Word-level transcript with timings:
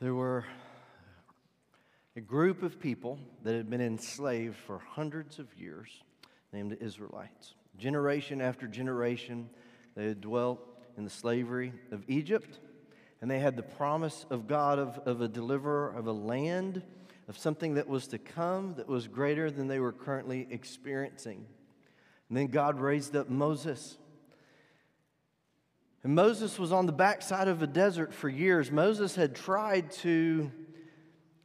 There 0.00 0.14
were 0.14 0.46
a 2.16 2.22
group 2.22 2.62
of 2.62 2.80
people 2.80 3.18
that 3.42 3.54
had 3.54 3.68
been 3.68 3.82
enslaved 3.82 4.56
for 4.56 4.78
hundreds 4.78 5.38
of 5.38 5.54
years, 5.58 5.90
named 6.54 6.72
the 6.72 6.82
Israelites. 6.82 7.52
Generation 7.76 8.40
after 8.40 8.66
generation, 8.66 9.50
they 9.94 10.06
had 10.06 10.22
dwelt 10.22 10.66
in 10.96 11.04
the 11.04 11.10
slavery 11.10 11.74
of 11.92 12.02
Egypt, 12.08 12.60
and 13.20 13.30
they 13.30 13.40
had 13.40 13.56
the 13.56 13.62
promise 13.62 14.24
of 14.30 14.48
God 14.48 14.78
of, 14.78 14.98
of 15.04 15.20
a 15.20 15.28
deliverer, 15.28 15.90
of 15.94 16.06
a 16.06 16.12
land, 16.12 16.82
of 17.28 17.36
something 17.36 17.74
that 17.74 17.86
was 17.86 18.06
to 18.06 18.18
come 18.18 18.76
that 18.76 18.88
was 18.88 19.06
greater 19.06 19.50
than 19.50 19.68
they 19.68 19.80
were 19.80 19.92
currently 19.92 20.48
experiencing. 20.50 21.44
And 22.30 22.38
then 22.38 22.46
God 22.46 22.80
raised 22.80 23.14
up 23.16 23.28
Moses. 23.28 23.98
And 26.02 26.14
Moses 26.14 26.58
was 26.58 26.72
on 26.72 26.86
the 26.86 26.92
backside 26.92 27.48
of 27.48 27.62
a 27.62 27.66
desert 27.66 28.14
for 28.14 28.28
years. 28.28 28.70
Moses 28.70 29.14
had 29.14 29.34
tried 29.34 29.90
to 29.92 30.50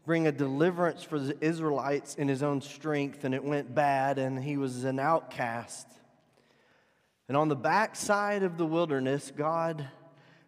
bring 0.06 0.28
a 0.28 0.32
deliverance 0.32 1.04
for 1.04 1.20
the 1.20 1.36
Israelites 1.44 2.16
in 2.16 2.28
his 2.28 2.44
own 2.44 2.62
strength, 2.62 3.24
and 3.24 3.34
it 3.34 3.44
went 3.44 3.74
bad, 3.74 4.18
and 4.18 4.42
he 4.42 4.56
was 4.56 4.84
an 4.84 5.00
outcast. 5.00 5.88
And 7.28 7.36
on 7.36 7.50
the 7.50 7.56
backside 7.56 8.44
of 8.44 8.58
the 8.58 8.66
wilderness, 8.66 9.32
God 9.36 9.88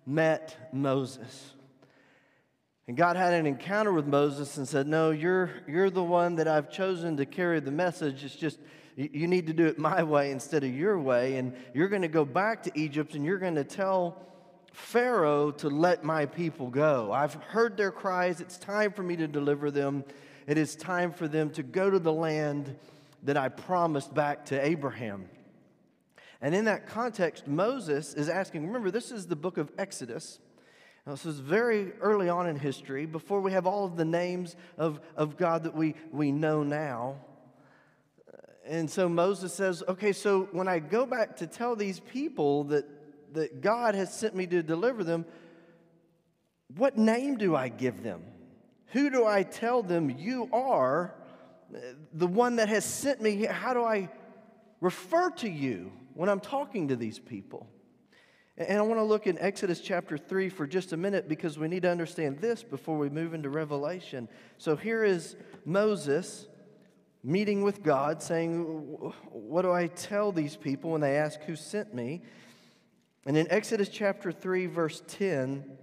met 0.06 0.56
Moses. 0.72 1.54
And 2.88 2.96
God 2.96 3.18
had 3.18 3.34
an 3.34 3.46
encounter 3.46 3.92
with 3.92 4.06
Moses 4.06 4.56
and 4.58 4.68
said, 4.68 4.88
No, 4.88 5.12
you're, 5.12 5.52
you're 5.68 5.90
the 5.90 6.04
one 6.04 6.36
that 6.36 6.48
I've 6.48 6.72
chosen 6.72 7.18
to 7.18 7.26
carry 7.26 7.60
the 7.60 7.72
message. 7.72 8.24
It's 8.24 8.36
just, 8.36 8.60
you 8.98 9.28
need 9.28 9.46
to 9.46 9.54
do 9.54 9.68
it 9.68 9.78
my 9.78 10.02
way 10.02 10.32
instead 10.32 10.64
of 10.64 10.76
your 10.76 11.00
way. 11.00 11.38
And 11.38 11.56
you're 11.74 11.88
going 11.88 12.02
to 12.02 12.08
go 12.08 12.26
back 12.26 12.64
to 12.64 12.72
Egypt 12.74 13.14
and 13.14 13.24
you're 13.24 13.38
going 13.38 13.56
to 13.56 13.64
tell 13.64 14.20
Pharaoh 14.74 15.52
to 15.52 15.70
let 15.70 16.04
my 16.04 16.26
people 16.26 16.70
go. 16.70 17.12
I've 17.12 17.36
heard 17.36 17.78
their 17.78 17.92
cries. 17.92 18.42
It's 18.42 18.58
time 18.58 18.92
for 18.92 19.04
me 19.04 19.16
to 19.18 19.28
deliver 19.28 19.70
them. 19.70 20.04
It 20.48 20.58
is 20.58 20.76
time 20.76 21.12
for 21.12 21.28
them 21.28 21.52
to 21.52 21.64
go 21.64 21.92
to 21.92 22.00
the 22.00 22.12
land 22.12 22.76
that 23.24 23.38
I 23.38 23.50
promised 23.50 24.14
back 24.16 24.46
to 24.46 24.66
Abraham. 24.66 25.30
And 26.42 26.56
in 26.56 26.66
that 26.66 26.88
context, 26.88 27.48
Moses 27.48 28.16
is 28.16 28.30
asking 28.30 28.66
remember, 28.66 28.90
this 28.90 29.12
is 29.12 29.28
the 29.28 29.36
book 29.36 29.58
of 29.58 29.72
Exodus. 29.78 30.40
Now, 31.06 31.14
this 31.14 31.26
is 31.26 31.40
very 31.40 31.94
early 32.02 32.30
on 32.30 32.48
in 32.48 32.58
history, 32.58 33.06
before 33.06 33.42
we 33.42 33.52
have 33.54 33.66
all 33.66 33.86
of 33.86 33.96
the 33.96 34.06
names 34.06 34.56
of, 34.78 35.00
of 35.16 35.38
God 35.38 35.64
that 35.64 35.76
we, 35.76 35.96
we 36.12 36.32
know 36.32 36.64
now. 36.64 37.16
And 38.68 38.90
so 38.90 39.08
Moses 39.08 39.54
says, 39.54 39.84
okay, 39.88 40.12
so 40.12 40.50
when 40.52 40.68
I 40.68 40.80
go 40.80 41.06
back 41.06 41.38
to 41.38 41.48
tell 41.48 41.76
these 41.76 42.00
people 42.00 42.66
that 42.66 42.86
that 43.34 43.62
God 43.62 43.96
has 43.96 44.14
sent 44.14 44.36
me 44.36 44.48
to 44.48 44.64
deliver 44.64 45.04
them, 45.04 45.26
what 46.76 46.98
name 46.98 47.38
do 47.38 47.56
I 47.56 47.70
give 47.70 48.04
them? 48.04 48.24
Who 48.88 49.10
do 49.10 49.26
I 49.26 49.44
tell 49.44 49.84
them 49.84 50.10
you 50.10 50.50
are 50.52 51.14
the 52.14 52.28
one 52.28 52.58
that 52.58 52.70
has 52.70 52.86
sent 52.86 53.22
me? 53.22 53.46
How 53.46 53.74
do 53.74 53.84
I 53.84 54.10
refer 54.82 55.30
to 55.32 55.50
you 55.50 55.92
when 56.14 56.30
I'm 56.30 56.40
talking 56.40 56.88
to 56.90 56.96
these 56.96 57.20
people? 57.20 57.68
And 58.58 58.80
I 58.80 58.82
want 58.82 59.00
to 59.00 59.04
look 59.04 59.28
in 59.28 59.38
Exodus 59.38 59.82
chapter 59.82 60.18
3 60.18 60.50
for 60.50 60.66
just 60.66 60.92
a 60.92 60.98
minute 60.98 61.30
because 61.30 61.60
we 61.60 61.68
need 61.68 61.84
to 61.84 61.92
understand 61.92 62.40
this 62.40 62.64
before 62.64 62.98
we 62.98 63.08
move 63.08 63.36
into 63.36 63.50
Revelation. 63.50 64.28
So 64.58 64.76
here 64.76 65.04
is 65.04 65.36
Moses 65.64 66.48
meeting 67.24 67.62
with 67.62 67.84
God, 67.84 68.22
saying, 68.22 68.64
What 69.32 69.64
do 69.64 69.72
I 69.72 69.88
tell 69.88 70.32
these 70.32 70.56
people 70.56 70.92
when 70.92 71.02
they 71.02 71.18
ask 71.18 71.42
who 71.42 71.56
sent 71.56 71.94
me? 71.94 72.22
And 73.26 73.36
in 73.36 73.52
Exodus 73.52 73.90
chapter 73.90 74.32
3, 74.32 74.68
verse 74.68 75.04
10, 75.08 75.78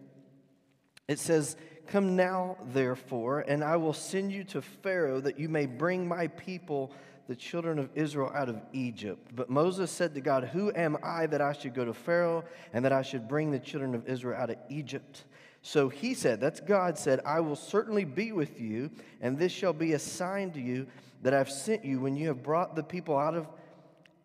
it 1.08 1.18
says, 1.18 1.56
Come 1.86 2.16
now, 2.16 2.56
therefore, 2.72 3.40
and 3.40 3.62
I 3.62 3.76
will 3.76 3.92
send 3.92 4.32
you 4.32 4.44
to 4.44 4.62
Pharaoh 4.62 5.20
that 5.20 5.38
you 5.38 5.50
may 5.50 5.66
bring 5.66 6.08
my 6.08 6.28
people, 6.28 6.92
the 7.28 7.36
children 7.36 7.78
of 7.78 7.90
Israel, 7.94 8.32
out 8.34 8.48
of 8.48 8.62
Egypt. 8.72 9.32
But 9.34 9.50
Moses 9.50 9.90
said 9.90 10.14
to 10.14 10.22
God, 10.22 10.44
Who 10.44 10.72
am 10.74 10.96
I 11.02 11.26
that 11.26 11.42
I 11.42 11.52
should 11.52 11.74
go 11.74 11.84
to 11.84 11.92
Pharaoh 11.92 12.44
and 12.72 12.84
that 12.86 12.92
I 12.92 13.02
should 13.02 13.28
bring 13.28 13.50
the 13.50 13.58
children 13.58 13.94
of 13.94 14.08
Israel 14.08 14.40
out 14.40 14.48
of 14.48 14.56
Egypt? 14.70 15.24
So 15.60 15.90
he 15.90 16.14
said, 16.14 16.40
That's 16.40 16.60
God 16.60 16.98
said, 16.98 17.20
I 17.26 17.40
will 17.40 17.56
certainly 17.56 18.04
be 18.04 18.32
with 18.32 18.60
you, 18.60 18.90
and 19.20 19.38
this 19.38 19.52
shall 19.52 19.72
be 19.74 19.92
a 19.92 19.98
sign 19.98 20.50
to 20.52 20.60
you 20.60 20.86
that 21.24 21.32
I've 21.32 21.50
sent 21.50 21.84
you 21.86 22.00
when 22.00 22.16
you 22.16 22.28
have 22.28 22.42
brought 22.42 22.76
the 22.76 22.82
people 22.82 23.18
out 23.18 23.34
of 23.34 23.48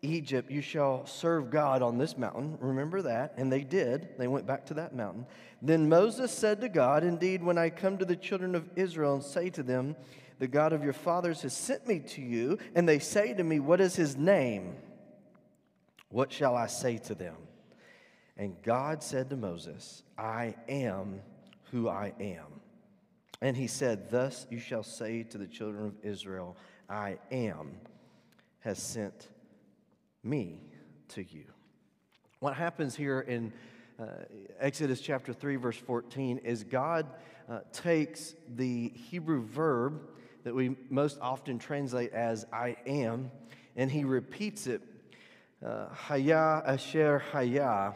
Egypt, 0.02 0.50
you 0.50 0.60
shall 0.60 1.06
serve 1.06 1.50
God 1.50 1.80
on 1.80 1.96
this 1.96 2.16
mountain. 2.16 2.58
Remember 2.60 3.00
that. 3.02 3.32
And 3.38 3.50
they 3.50 3.62
did. 3.62 4.10
They 4.18 4.28
went 4.28 4.46
back 4.46 4.66
to 4.66 4.74
that 4.74 4.94
mountain. 4.94 5.26
Then 5.62 5.88
Moses 5.88 6.30
said 6.30 6.60
to 6.60 6.68
God, 6.68 7.02
Indeed, 7.02 7.42
when 7.42 7.56
I 7.56 7.70
come 7.70 7.96
to 7.98 8.04
the 8.04 8.16
children 8.16 8.54
of 8.54 8.68
Israel 8.76 9.14
and 9.14 9.22
say 9.24 9.48
to 9.50 9.62
them, 9.62 9.96
The 10.40 10.46
God 10.46 10.74
of 10.74 10.84
your 10.84 10.92
fathers 10.92 11.40
has 11.40 11.54
sent 11.54 11.88
me 11.88 12.00
to 12.00 12.20
you, 12.20 12.58
and 12.74 12.86
they 12.86 12.98
say 12.98 13.32
to 13.32 13.44
me, 13.44 13.60
What 13.60 13.80
is 13.80 13.96
his 13.96 14.16
name? 14.16 14.76
What 16.10 16.30
shall 16.30 16.54
I 16.54 16.66
say 16.66 16.98
to 16.98 17.14
them? 17.14 17.36
And 18.36 18.60
God 18.62 19.02
said 19.02 19.30
to 19.30 19.36
Moses, 19.36 20.02
I 20.18 20.54
am 20.68 21.20
who 21.70 21.88
I 21.88 22.12
am. 22.20 22.49
And 23.42 23.56
he 23.56 23.66
said, 23.66 24.10
Thus 24.10 24.46
you 24.50 24.58
shall 24.58 24.82
say 24.82 25.22
to 25.24 25.38
the 25.38 25.46
children 25.46 25.86
of 25.86 25.94
Israel, 26.02 26.56
I 26.88 27.18
am 27.30 27.72
has 28.60 28.78
sent 28.78 29.28
me 30.22 30.60
to 31.08 31.22
you. 31.22 31.44
What 32.40 32.54
happens 32.54 32.94
here 32.94 33.20
in 33.20 33.52
uh, 33.98 34.04
Exodus 34.58 35.00
chapter 35.00 35.32
3, 35.32 35.56
verse 35.56 35.76
14, 35.76 36.38
is 36.38 36.64
God 36.64 37.06
uh, 37.48 37.60
takes 37.72 38.34
the 38.56 38.90
Hebrew 38.94 39.42
verb 39.42 40.02
that 40.44 40.54
we 40.54 40.76
most 40.88 41.18
often 41.20 41.58
translate 41.58 42.12
as 42.12 42.46
I 42.52 42.76
am, 42.86 43.30
and 43.76 43.90
he 43.90 44.04
repeats 44.04 44.66
it, 44.66 44.82
uh, 45.64 45.88
Haya 45.88 46.62
Asher 46.66 47.18
Haya. 47.18 47.92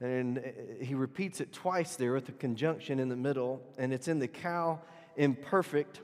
And 0.00 0.38
uh, 0.38 0.42
he 0.82 0.94
repeats 0.94 1.40
it 1.40 1.52
twice 1.52 1.96
there 1.96 2.12
with 2.12 2.28
a 2.28 2.32
conjunction 2.32 2.98
in 2.98 3.08
the 3.08 3.16
middle, 3.16 3.62
and 3.78 3.92
it's 3.92 4.08
in 4.08 4.18
the 4.18 4.28
qal 4.28 4.80
imperfect, 5.16 6.00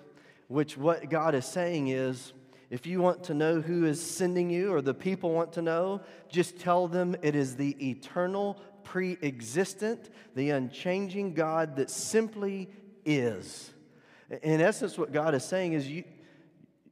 which 0.49 0.77
what 0.77 1.09
God 1.09 1.35
is 1.35 1.47
saying 1.47 1.89
is, 1.89 2.33
if 2.69 2.87
you 2.87 3.01
want 3.01 3.25
to 3.25 3.35
know 3.35 3.61
who 3.61 3.85
is 3.85 4.01
sending 4.01 4.51
you 4.51 4.73
or 4.73 4.83
the 4.83 4.95
people 4.95 5.31
want 5.31 5.53
to 5.55 5.63
know, 5.63 6.01
just 6.29 6.59
tell 6.59 6.89
them 6.89 7.17
it 7.23 7.35
is 7.35 7.57
the 7.57 7.77
eternal, 7.89 8.61
pre 8.83 9.17
existent, 9.23 10.11
the 10.35 10.51
unchanging 10.51 11.35
God 11.35 11.77
that 11.77 11.91
simply 11.91 12.69
is. 13.05 13.73
In 14.43 14.61
essence, 14.61 14.99
what 14.99 15.13
God 15.13 15.35
is 15.35 15.45
saying 15.45 15.75
is 15.75 15.89
you, 15.89 16.03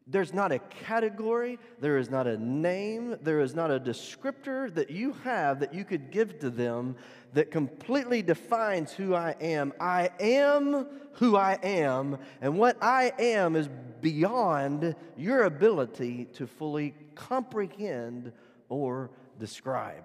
there's 0.07 0.35
not 0.35 0.53
a 0.53 0.59
category, 0.59 1.59
there 1.81 1.97
is 1.97 2.11
not 2.11 2.27
a 2.27 2.37
name, 2.37 3.17
there 3.23 3.41
is 3.41 3.55
not 3.55 3.71
a 3.71 3.81
descriptor 3.81 4.73
that 4.75 4.91
you 4.91 5.15
have 5.25 5.61
that 5.61 5.73
you 5.73 5.85
could 5.85 6.11
give 6.11 6.39
to 6.41 6.51
them 6.51 6.97
that 7.33 7.51
completely 7.51 8.21
defines 8.21 8.93
who 8.93 9.15
I 9.15 9.35
am. 9.41 9.73
I 9.81 10.11
am 10.21 10.87
who 11.15 11.37
I 11.37 11.59
am, 11.63 12.19
and 12.43 12.59
what 12.59 12.77
I 12.83 13.13
am 13.19 13.57
is 13.57 13.69
beyond 14.03 14.95
your 15.17 15.45
ability 15.45 16.27
to 16.35 16.47
fully 16.47 16.95
comprehend 17.15 18.33
or 18.69 19.11
describe. 19.39 20.05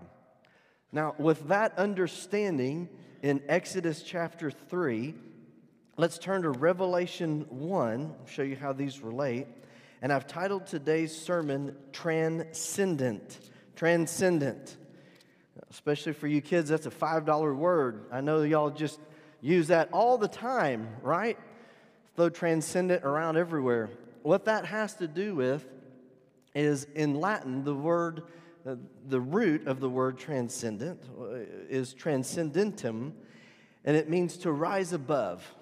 Now, 0.92 1.14
with 1.18 1.50
that 1.50 1.78
understanding 1.78 2.88
in 3.22 3.42
Exodus 3.48 4.02
chapter 4.02 4.50
3, 4.50 5.14
let's 5.98 6.18
turn 6.18 6.44
to 6.44 6.52
Revelation 6.52 7.46
1, 7.50 8.16
I'll 8.20 8.28
show 8.28 8.44
you 8.44 8.56
how 8.56 8.72
these 8.72 9.02
relate. 9.02 9.48
And 10.02 10.14
I've 10.14 10.28
titled 10.28 10.68
today's 10.68 11.16
sermon 11.16 11.76
Transcendent. 11.92 13.40
Transcendent 13.75 14.78
especially 15.72 16.13
for 16.13 16.28
you 16.28 16.42
kids, 16.42 16.69
that's 16.69 16.86
a 16.86 16.92
$5 16.92 17.56
word. 17.56 18.06
I 18.12 18.22
know 18.22 18.42
y'all 18.42 18.69
just 18.69 19.00
use 19.42 19.68
that 19.68 19.90
all 19.92 20.18
the 20.18 20.28
time, 20.28 20.88
right? 21.01 21.38
Throw 22.16 22.30
transcendent 22.30 23.04
around 23.04 23.38
everywhere. 23.38 23.90
What 24.24 24.46
that 24.46 24.66
has 24.66 24.96
to 24.96 25.07
do 25.07 25.36
with 25.36 25.66
is 26.56 26.86
in 26.95 27.19
Latin, 27.19 27.63
the 27.63 27.75
word, 27.75 28.24
uh, 28.68 28.75
the 29.07 29.22
root 29.22 29.68
of 29.68 29.80
the 29.80 29.90
word 29.90 30.18
transcendent 30.18 31.04
uh, 31.19 31.36
is 31.69 31.94
transcendentum, 31.94 33.13
and 33.86 33.95
it 33.95 34.10
means 34.10 34.38
to 34.38 34.52
rise 34.52 34.92
above. 34.92 35.56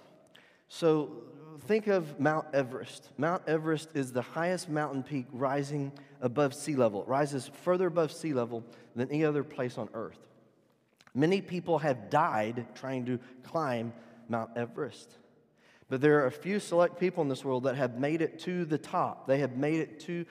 So 0.69 1.23
think 1.61 1.87
of 1.87 2.19
Mount 2.19 2.45
Everest. 2.53 3.09
Mount 3.17 3.43
Everest 3.47 3.89
is 3.93 4.11
the 4.11 4.21
highest 4.21 4.69
mountain 4.69 5.03
peak 5.03 5.25
rising 5.31 5.91
above 6.21 6.53
sea 6.53 6.75
level. 6.75 7.01
It 7.03 7.07
rises 7.07 7.49
further 7.63 7.87
above 7.87 8.11
sea 8.11 8.33
level 8.33 8.63
than 8.95 9.09
any 9.09 9.25
other 9.25 9.43
place 9.43 9.77
on 9.77 9.89
earth. 9.93 10.19
Many 11.13 11.41
people 11.41 11.79
have 11.79 12.09
died 12.09 12.67
trying 12.75 13.05
to 13.05 13.19
climb 13.43 13.93
Mount 14.29 14.51
Everest. 14.55 15.11
But 15.89 16.01
there 16.01 16.21
are 16.21 16.27
a 16.27 16.31
few 16.31 16.59
select 16.59 16.99
people 16.99 17.23
in 17.23 17.29
this 17.29 17.45
world 17.45 17.63
that 17.63 17.75
have 17.75 17.97
made 17.97 18.21
it 18.21 18.39
to 18.39 18.65
the 18.65 18.77
top. 18.77 19.25
They 19.27 19.39
have 19.39 19.55
made 19.55 19.79
it 19.79 19.99
to 20.01 20.25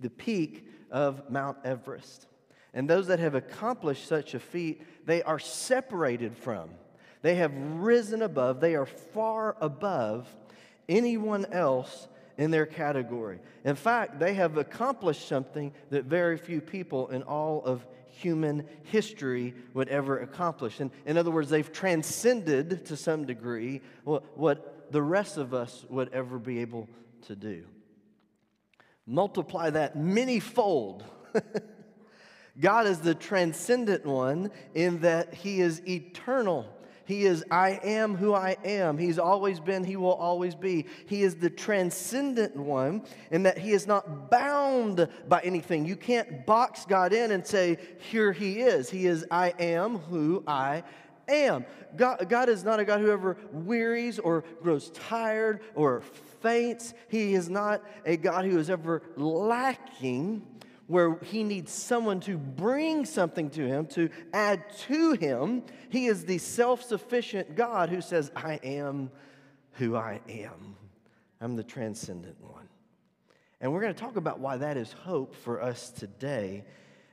the 0.00 0.10
peak 0.10 0.66
of 0.90 1.28
Mount 1.30 1.58
Everest. 1.64 2.26
And 2.72 2.88
those 2.88 3.08
that 3.08 3.18
have 3.18 3.34
accomplished 3.34 4.06
such 4.06 4.34
a 4.34 4.40
feat, 4.40 4.82
they 5.04 5.22
are 5.22 5.38
separated 5.38 6.36
from. 6.36 6.70
They 7.22 7.34
have 7.34 7.52
risen 7.54 8.22
above, 8.22 8.60
they 8.60 8.76
are 8.76 8.86
far 8.86 9.56
above 9.60 10.28
anyone 10.90 11.46
else 11.46 12.08
in 12.36 12.50
their 12.50 12.66
category. 12.66 13.38
In 13.64 13.76
fact, 13.76 14.18
they 14.18 14.34
have 14.34 14.56
accomplished 14.56 15.28
something 15.28 15.72
that 15.90 16.04
very 16.04 16.36
few 16.36 16.60
people 16.60 17.08
in 17.08 17.22
all 17.22 17.62
of 17.64 17.86
human 18.08 18.66
history 18.84 19.54
would 19.72 19.88
ever 19.88 20.18
accomplish. 20.18 20.80
And 20.80 20.90
in 21.06 21.16
other 21.16 21.30
words, 21.30 21.48
they've 21.48 21.72
transcended 21.72 22.86
to 22.86 22.96
some 22.96 23.24
degree 23.24 23.80
what, 24.04 24.36
what 24.36 24.90
the 24.90 25.02
rest 25.02 25.36
of 25.36 25.54
us 25.54 25.84
would 25.88 26.12
ever 26.12 26.38
be 26.38 26.58
able 26.58 26.88
to 27.28 27.36
do. 27.36 27.64
Multiply 29.06 29.70
that 29.70 29.96
many 29.96 30.40
fold. 30.40 31.04
God 32.60 32.86
is 32.86 32.98
the 32.98 33.14
transcendent 33.14 34.04
one 34.04 34.50
in 34.74 35.00
that 35.00 35.34
He 35.34 35.60
is 35.60 35.86
eternal. 35.88 36.66
He 37.10 37.24
is, 37.24 37.44
I 37.50 37.80
am 37.82 38.14
who 38.14 38.34
I 38.34 38.56
am. 38.64 38.96
He's 38.96 39.18
always 39.18 39.58
been, 39.58 39.82
He 39.82 39.96
will 39.96 40.14
always 40.14 40.54
be. 40.54 40.86
He 41.06 41.24
is 41.24 41.34
the 41.34 41.50
transcendent 41.50 42.54
one 42.54 43.02
in 43.32 43.42
that 43.42 43.58
He 43.58 43.72
is 43.72 43.84
not 43.88 44.30
bound 44.30 45.08
by 45.28 45.40
anything. 45.40 45.84
You 45.84 45.96
can't 45.96 46.46
box 46.46 46.84
God 46.84 47.12
in 47.12 47.32
and 47.32 47.44
say, 47.44 47.78
Here 47.98 48.30
He 48.30 48.60
is. 48.60 48.90
He 48.90 49.08
is, 49.08 49.26
I 49.28 49.52
am 49.58 49.98
who 49.98 50.44
I 50.46 50.84
am. 51.28 51.66
God, 51.96 52.28
God 52.28 52.48
is 52.48 52.62
not 52.62 52.78
a 52.78 52.84
God 52.84 53.00
who 53.00 53.10
ever 53.10 53.36
wearies 53.50 54.20
or 54.20 54.44
grows 54.62 54.90
tired 54.90 55.62
or 55.74 56.02
faints. 56.42 56.94
He 57.08 57.34
is 57.34 57.50
not 57.50 57.82
a 58.06 58.18
God 58.18 58.44
who 58.44 58.56
is 58.56 58.70
ever 58.70 59.02
lacking 59.16 60.46
where 60.90 61.20
he 61.22 61.44
needs 61.44 61.70
someone 61.70 62.18
to 62.18 62.36
bring 62.36 63.04
something 63.04 63.48
to 63.48 63.64
him, 63.64 63.86
to 63.86 64.10
add 64.32 64.64
to 64.76 65.12
him. 65.12 65.62
He 65.88 66.06
is 66.06 66.24
the 66.24 66.38
self 66.38 66.82
sufficient 66.82 67.54
God 67.54 67.90
who 67.90 68.00
says, 68.00 68.32
I 68.34 68.58
am 68.64 69.12
who 69.74 69.94
I 69.94 70.20
am. 70.28 70.74
I'm 71.40 71.54
the 71.54 71.62
transcendent 71.62 72.40
one. 72.40 72.68
And 73.60 73.72
we're 73.72 73.82
going 73.82 73.94
to 73.94 74.00
talk 74.00 74.16
about 74.16 74.40
why 74.40 74.56
that 74.56 74.76
is 74.76 74.92
hope 74.92 75.36
for 75.36 75.62
us 75.62 75.90
today. 75.90 76.64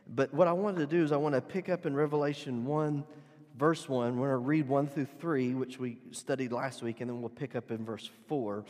But 0.07 0.33
what 0.33 0.47
I 0.47 0.53
wanted 0.53 0.79
to 0.79 0.87
do 0.87 1.03
is 1.03 1.11
I 1.11 1.17
want 1.17 1.35
to 1.35 1.41
pick 1.41 1.69
up 1.69 1.85
in 1.85 1.95
Revelation 1.95 2.65
1, 2.65 3.03
verse 3.59 3.87
1. 3.87 4.17
We're 4.17 4.29
going 4.29 4.41
to 4.41 4.47
read 4.47 4.67
1 4.67 4.87
through 4.87 5.07
3, 5.19 5.53
which 5.53 5.77
we 5.77 5.99
studied 6.09 6.51
last 6.51 6.81
week, 6.81 7.01
and 7.01 7.11
then 7.11 7.21
we'll 7.21 7.29
pick 7.29 7.55
up 7.55 7.69
in 7.69 7.85
verse 7.85 8.09
4. 8.27 8.65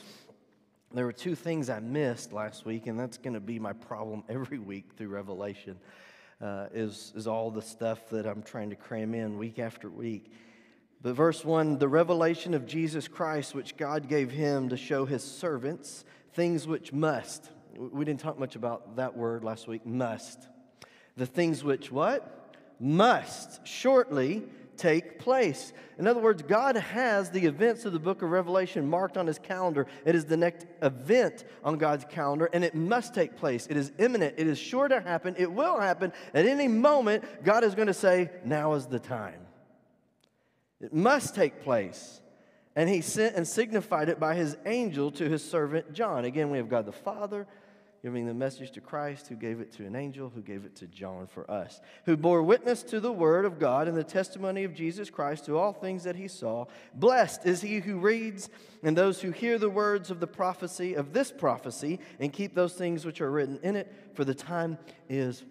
There 0.93 1.05
were 1.05 1.13
two 1.13 1.35
things 1.35 1.69
I 1.69 1.79
missed 1.79 2.31
last 2.31 2.65
week, 2.65 2.87
and 2.87 2.97
that's 2.97 3.17
going 3.17 3.33
to 3.33 3.41
be 3.41 3.59
my 3.59 3.73
problem 3.73 4.23
every 4.29 4.57
week 4.57 4.91
through 4.95 5.09
Revelation. 5.09 5.77
Uh, 6.39 6.67
is, 6.71 7.13
is 7.15 7.25
all 7.25 7.49
the 7.49 7.63
stuff 7.63 8.09
that 8.09 8.27
I'm 8.27 8.43
trying 8.43 8.69
to 8.69 8.75
cram 8.75 9.15
in 9.15 9.39
week 9.39 9.57
after 9.57 9.89
week. 9.89 10.31
But 11.01 11.15
verse 11.15 11.43
1 11.43 11.79
the 11.79 11.87
revelation 11.87 12.53
of 12.53 12.67
Jesus 12.67 13.07
Christ, 13.07 13.55
which 13.55 13.75
God 13.75 14.07
gave 14.07 14.31
him 14.31 14.69
to 14.69 14.77
show 14.77 15.05
his 15.05 15.23
servants 15.23 16.05
things 16.33 16.67
which 16.67 16.93
must. 16.93 17.49
We 17.75 18.05
didn't 18.05 18.19
talk 18.19 18.37
much 18.37 18.55
about 18.55 18.97
that 18.97 19.17
word 19.17 19.43
last 19.43 19.67
week, 19.67 19.85
must. 19.85 20.47
The 21.15 21.25
things 21.25 21.63
which 21.63 21.91
what? 21.91 22.55
Must 22.79 23.65
shortly 23.65 24.43
take 24.77 25.19
place. 25.19 25.73
In 25.97 26.07
other 26.07 26.19
words, 26.19 26.41
God 26.41 26.75
has 26.75 27.31
the 27.31 27.45
events 27.45 27.85
of 27.85 27.93
the 27.93 27.99
book 27.99 28.21
of 28.21 28.29
Revelation 28.29 28.87
marked 28.87 29.17
on 29.17 29.27
his 29.27 29.39
calendar. 29.39 29.87
It 30.05 30.15
is 30.15 30.25
the 30.25 30.37
next 30.37 30.67
event 30.81 31.43
on 31.63 31.77
God's 31.77 32.05
calendar, 32.05 32.49
and 32.53 32.63
it 32.63 32.75
must 32.75 33.13
take 33.13 33.35
place. 33.35 33.67
It 33.67 33.77
is 33.77 33.91
imminent. 33.97 34.35
It 34.37 34.47
is 34.47 34.57
sure 34.57 34.87
to 34.87 35.01
happen. 35.01 35.35
It 35.37 35.51
will 35.51 35.79
happen. 35.79 36.13
At 36.33 36.45
any 36.45 36.67
moment, 36.67 37.23
God 37.43 37.63
is 37.63 37.75
going 37.75 37.87
to 37.87 37.93
say, 37.93 38.29
Now 38.45 38.73
is 38.73 38.85
the 38.85 38.99
time. 38.99 39.41
It 40.79 40.93
must 40.93 41.35
take 41.35 41.63
place. 41.63 42.21
And 42.75 42.87
he 42.87 43.01
sent 43.01 43.35
and 43.35 43.47
signified 43.47 44.07
it 44.07 44.19
by 44.19 44.35
his 44.35 44.55
angel 44.67 45.09
to 45.13 45.27
his 45.27 45.43
servant 45.43 45.93
John. 45.93 46.25
Again, 46.25 46.51
we 46.51 46.59
have 46.59 46.69
God 46.69 46.85
the 46.85 46.91
Father, 46.91 47.47
giving 48.01 48.25
the 48.25 48.33
message 48.33 48.71
to 48.71 48.81
Christ, 48.81 49.27
who 49.27 49.35
gave 49.35 49.59
it 49.59 49.71
to 49.73 49.85
an 49.85 49.95
angel, 49.95 50.31
who 50.33 50.41
gave 50.41 50.65
it 50.65 50.75
to 50.77 50.87
John 50.87 51.27
for 51.27 51.49
us, 51.49 51.81
who 52.05 52.15
bore 52.15 52.43
witness 52.43 52.83
to 52.83 52.99
the 52.99 53.11
word 53.11 53.45
of 53.45 53.59
God 53.59 53.87
and 53.87 53.97
the 53.97 54.03
testimony 54.03 54.63
of 54.63 54.73
Jesus 54.73 55.09
Christ 55.09 55.45
to 55.45 55.57
all 55.57 55.73
things 55.73 56.03
that 56.03 56.15
he 56.15 56.27
saw. 56.27 56.65
Blessed 56.93 57.45
is 57.45 57.61
he 57.61 57.79
who 57.79 57.99
reads 57.99 58.49
and 58.83 58.95
those 58.95 59.21
who 59.21 59.31
hear 59.31 59.57
the 59.57 59.69
words 59.69 60.11
of 60.11 60.19
the 60.19 60.27
prophecy, 60.27 60.93
of 60.93 61.13
this 61.13 61.31
prophecy, 61.31 61.99
and 62.19 62.31
keep 62.31 62.53
those 62.53 62.73
things 62.73 63.05
which 63.05 63.21
are 63.21 63.31
written 63.31 63.59
in 63.63 63.75
it, 63.75 63.93
for 64.13 64.23
the 64.23 64.35
time 64.35 64.77
is 65.09 65.43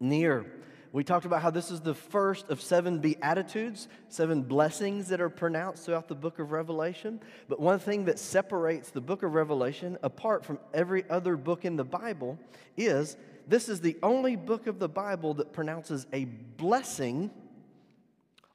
near. 0.00 0.46
We 0.92 1.04
talked 1.04 1.26
about 1.26 1.42
how 1.42 1.50
this 1.50 1.70
is 1.70 1.80
the 1.80 1.94
first 1.94 2.48
of 2.48 2.62
seven 2.62 2.98
Beatitudes, 2.98 3.88
seven 4.08 4.42
blessings 4.42 5.08
that 5.08 5.20
are 5.20 5.28
pronounced 5.28 5.84
throughout 5.84 6.08
the 6.08 6.14
book 6.14 6.38
of 6.38 6.50
Revelation. 6.50 7.20
But 7.48 7.60
one 7.60 7.78
thing 7.78 8.06
that 8.06 8.18
separates 8.18 8.90
the 8.90 9.00
book 9.00 9.22
of 9.22 9.34
Revelation 9.34 9.98
apart 10.02 10.44
from 10.44 10.58
every 10.72 11.08
other 11.10 11.36
book 11.36 11.64
in 11.64 11.76
the 11.76 11.84
Bible 11.84 12.38
is 12.76 13.16
this 13.46 13.68
is 13.68 13.80
the 13.80 13.96
only 14.02 14.36
book 14.36 14.66
of 14.66 14.78
the 14.78 14.88
Bible 14.88 15.34
that 15.34 15.52
pronounces 15.52 16.06
a 16.12 16.24
blessing 16.24 17.30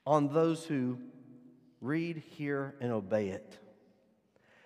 on 0.06 0.34
those 0.34 0.66
who 0.66 0.98
read, 1.82 2.18
hear, 2.18 2.76
and 2.80 2.92
obey 2.92 3.30
it. 3.30 3.60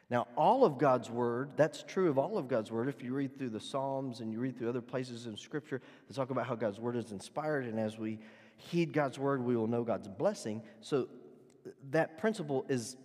Now, 0.09 0.27
all 0.37 0.63
of 0.63 0.77
God's 0.77 1.09
word, 1.09 1.51
that's 1.57 1.83
true 1.83 2.09
of 2.09 2.17
all 2.17 2.37
of 2.37 2.47
God's 2.47 2.71
word. 2.71 2.87
If 2.87 3.03
you 3.03 3.13
read 3.13 3.37
through 3.37 3.49
the 3.49 3.59
Psalms 3.59 4.21
and 4.21 4.31
you 4.31 4.39
read 4.39 4.57
through 4.57 4.69
other 4.69 4.81
places 4.81 5.25
in 5.25 5.35
Scripture 5.35 5.81
that 6.07 6.13
talk 6.13 6.29
about 6.29 6.47
how 6.47 6.55
God's 6.55 6.79
word 6.79 6.95
is 6.95 7.11
inspired, 7.11 7.65
and 7.65 7.77
as 7.77 7.97
we 7.97 8.19
heed 8.55 8.93
God's 8.93 9.19
word, 9.19 9.43
we 9.43 9.55
will 9.57 9.67
know 9.67 9.83
God's 9.83 10.07
blessing. 10.07 10.61
So, 10.81 11.09
that 11.91 12.17
principle 12.17 12.65
is 12.69 12.95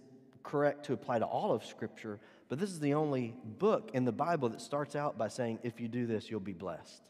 correct 0.45 0.87
to 0.87 0.93
apply 0.93 1.19
to 1.19 1.25
all 1.25 1.53
of 1.53 1.65
Scripture, 1.65 2.21
but 2.49 2.59
this 2.59 2.71
is 2.71 2.79
the 2.79 2.95
only 2.95 3.35
book 3.59 3.91
in 3.95 4.05
the 4.05 4.13
Bible 4.13 4.49
that 4.51 4.61
starts 4.61 4.95
out 4.95 5.19
by 5.19 5.29
saying, 5.29 5.59
if 5.63 5.81
you 5.81 5.89
do 5.89 6.07
this, 6.07 6.31
you'll 6.31 6.39
be 6.39 6.53
blessed. 6.53 7.03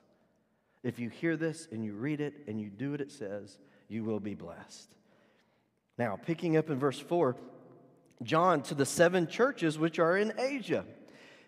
If 0.83 0.99
you 0.99 1.11
hear 1.11 1.37
this 1.37 1.69
and 1.71 1.85
you 1.85 1.94
read 1.94 2.21
it 2.21 2.35
and 2.47 2.61
you 2.61 2.69
do 2.71 2.93
what 2.93 3.00
it 3.00 3.12
says, 3.12 3.59
you 3.89 4.05
will 4.05 4.21
be 4.21 4.35
blessed. 4.35 4.94
Now, 5.99 6.17
picking 6.17 6.56
up 6.56 6.71
in 6.71 6.79
verse 6.79 6.99
4, 6.99 7.37
John 8.24 8.62
to 8.62 8.74
the 8.74 8.86
seven 8.86 9.26
churches 9.26 9.78
which 9.78 9.98
are 9.98 10.16
in 10.16 10.32
Asia. 10.38 10.84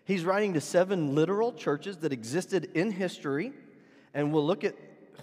He's 0.05 0.23
writing 0.23 0.53
to 0.53 0.61
seven 0.61 1.15
literal 1.15 1.51
churches 1.51 1.97
that 1.97 2.13
existed 2.13 2.69
in 2.75 2.91
history, 2.91 3.53
and 4.13 4.31
we'll 4.31 4.45
look 4.45 4.63
at 4.63 4.75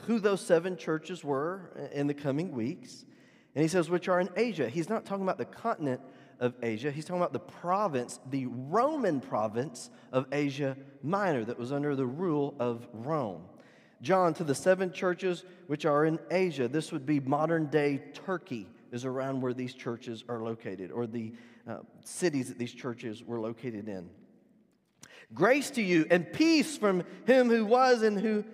who 0.06 0.18
those 0.18 0.40
seven 0.40 0.76
churches 0.76 1.22
were 1.22 1.70
in 1.92 2.06
the 2.08 2.14
coming 2.14 2.50
weeks. 2.50 3.04
And 3.54 3.62
he 3.62 3.68
says, 3.68 3.88
which 3.88 4.08
are 4.08 4.20
in 4.20 4.30
Asia. 4.34 4.68
He's 4.68 4.88
not 4.88 5.04
talking 5.04 5.22
about 5.22 5.38
the 5.38 5.44
continent 5.44 6.00
of 6.40 6.54
Asia, 6.60 6.90
he's 6.90 7.04
talking 7.04 7.20
about 7.20 7.32
the 7.32 7.38
province, 7.38 8.18
the 8.30 8.46
Roman 8.46 9.20
province 9.20 9.90
of 10.10 10.26
Asia 10.32 10.76
Minor 11.00 11.44
that 11.44 11.56
was 11.56 11.70
under 11.70 11.94
the 11.94 12.06
rule 12.06 12.56
of 12.58 12.88
Rome. 12.92 13.44
John 14.00 14.34
to 14.34 14.42
the 14.44 14.54
seven 14.54 14.92
churches 14.92 15.44
which 15.68 15.86
are 15.86 16.04
in 16.04 16.18
Asia. 16.32 16.66
This 16.66 16.90
would 16.90 17.06
be 17.06 17.20
modern 17.20 17.66
day 17.66 18.02
Turkey 18.12 18.66
is 18.92 19.04
around 19.06 19.40
where 19.40 19.54
these 19.54 19.74
churches 19.74 20.22
are 20.28 20.40
located, 20.42 20.92
or 20.92 21.06
the 21.06 21.32
uh, 21.66 21.78
cities 22.04 22.48
that 22.48 22.58
these 22.58 22.72
churches 22.72 23.24
were 23.24 23.40
located 23.40 23.88
in. 23.88 24.08
Grace 25.34 25.70
to 25.70 25.82
you 25.82 26.06
and 26.10 26.30
peace 26.30 26.76
from 26.76 27.02
him 27.26 27.48
who 27.48 27.64
was 27.64 28.02
and 28.02 28.20
who, 28.20 28.44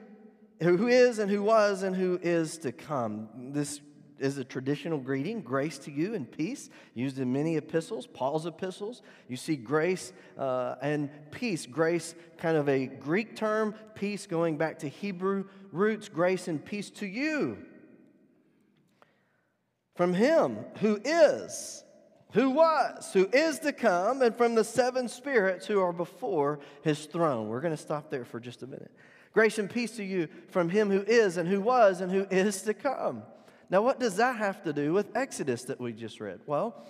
who 0.63 0.87
is 0.87 1.19
and 1.19 1.29
who 1.31 1.43
was 1.43 1.83
and 1.83 1.97
who 1.97 2.21
is 2.23 2.57
to 2.59 2.71
come. 2.71 3.29
This 3.53 3.81
is 4.21 4.39
a 4.39 4.45
traditional 4.45 4.99
greeting, 4.99 5.41
grace 5.41 5.79
to 5.79 5.93
you 5.93 6.15
and 6.15 6.31
peace, 6.31 6.71
used 6.95 7.19
in 7.19 7.33
many 7.33 7.57
epistles, 7.57 8.07
Paul's 8.07 8.47
epistles. 8.47 9.03
You 9.29 9.37
see 9.37 9.57
grace 9.57 10.13
uh, 10.37 10.77
and 10.81 11.11
peace. 11.31 11.67
Grace, 11.67 12.15
kind 12.37 12.57
of 12.57 12.69
a 12.69 12.87
Greek 12.87 13.35
term, 13.35 13.75
peace 13.95 14.27
going 14.27 14.57
back 14.57 14.81
to 14.81 14.89
Hebrew 14.89 15.47
roots, 15.73 16.09
grace 16.09 16.49
and 16.49 16.65
peace 16.65 16.91
to 16.91 17.07
you 17.07 17.59
from 19.99 20.15
him 20.15 20.59
who 20.79 21.01
is, 21.05 21.83
who 22.31 22.51
was, 22.51 23.13
who 23.13 23.29
is 23.33 23.59
to 23.59 23.73
come, 23.73 24.23
and 24.23 24.37
from 24.37 24.55
the 24.55 24.63
seven 24.63 25.09
spirits 25.09 25.67
who 25.67 25.81
are 25.81 25.93
before 25.93 26.61
his 26.83 27.07
throne. 27.07 27.49
We're 27.49 27.61
going 27.61 27.77
to 27.77 27.83
stop 27.83 28.09
there 28.09 28.25
for 28.25 28.39
just 28.39 28.63
a 28.63 28.69
minute. 28.69 28.93
Grace 29.33 29.59
and 29.59 29.69
peace 29.69 29.97
to 29.97 30.05
you 30.05 30.29
from 30.51 30.69
him 30.69 30.89
who 30.89 31.01
is, 31.01 31.37
and 31.37 31.49
who 31.49 31.61
was, 31.61 32.01
and 32.01 32.13
who 32.13 32.29
is 32.31 32.63
to 32.63 32.75
come. 32.75 33.25
Now, 33.71 33.83
what 33.83 33.99
does 33.99 34.15
that 34.19 34.37
have 34.37 34.63
to 34.63 34.73
do 34.73 34.93
with 34.93 35.17
Exodus 35.17 35.65
that 35.65 35.81
we 35.81 35.93
just 35.93 36.21
read? 36.21 36.39
Well, 36.47 36.87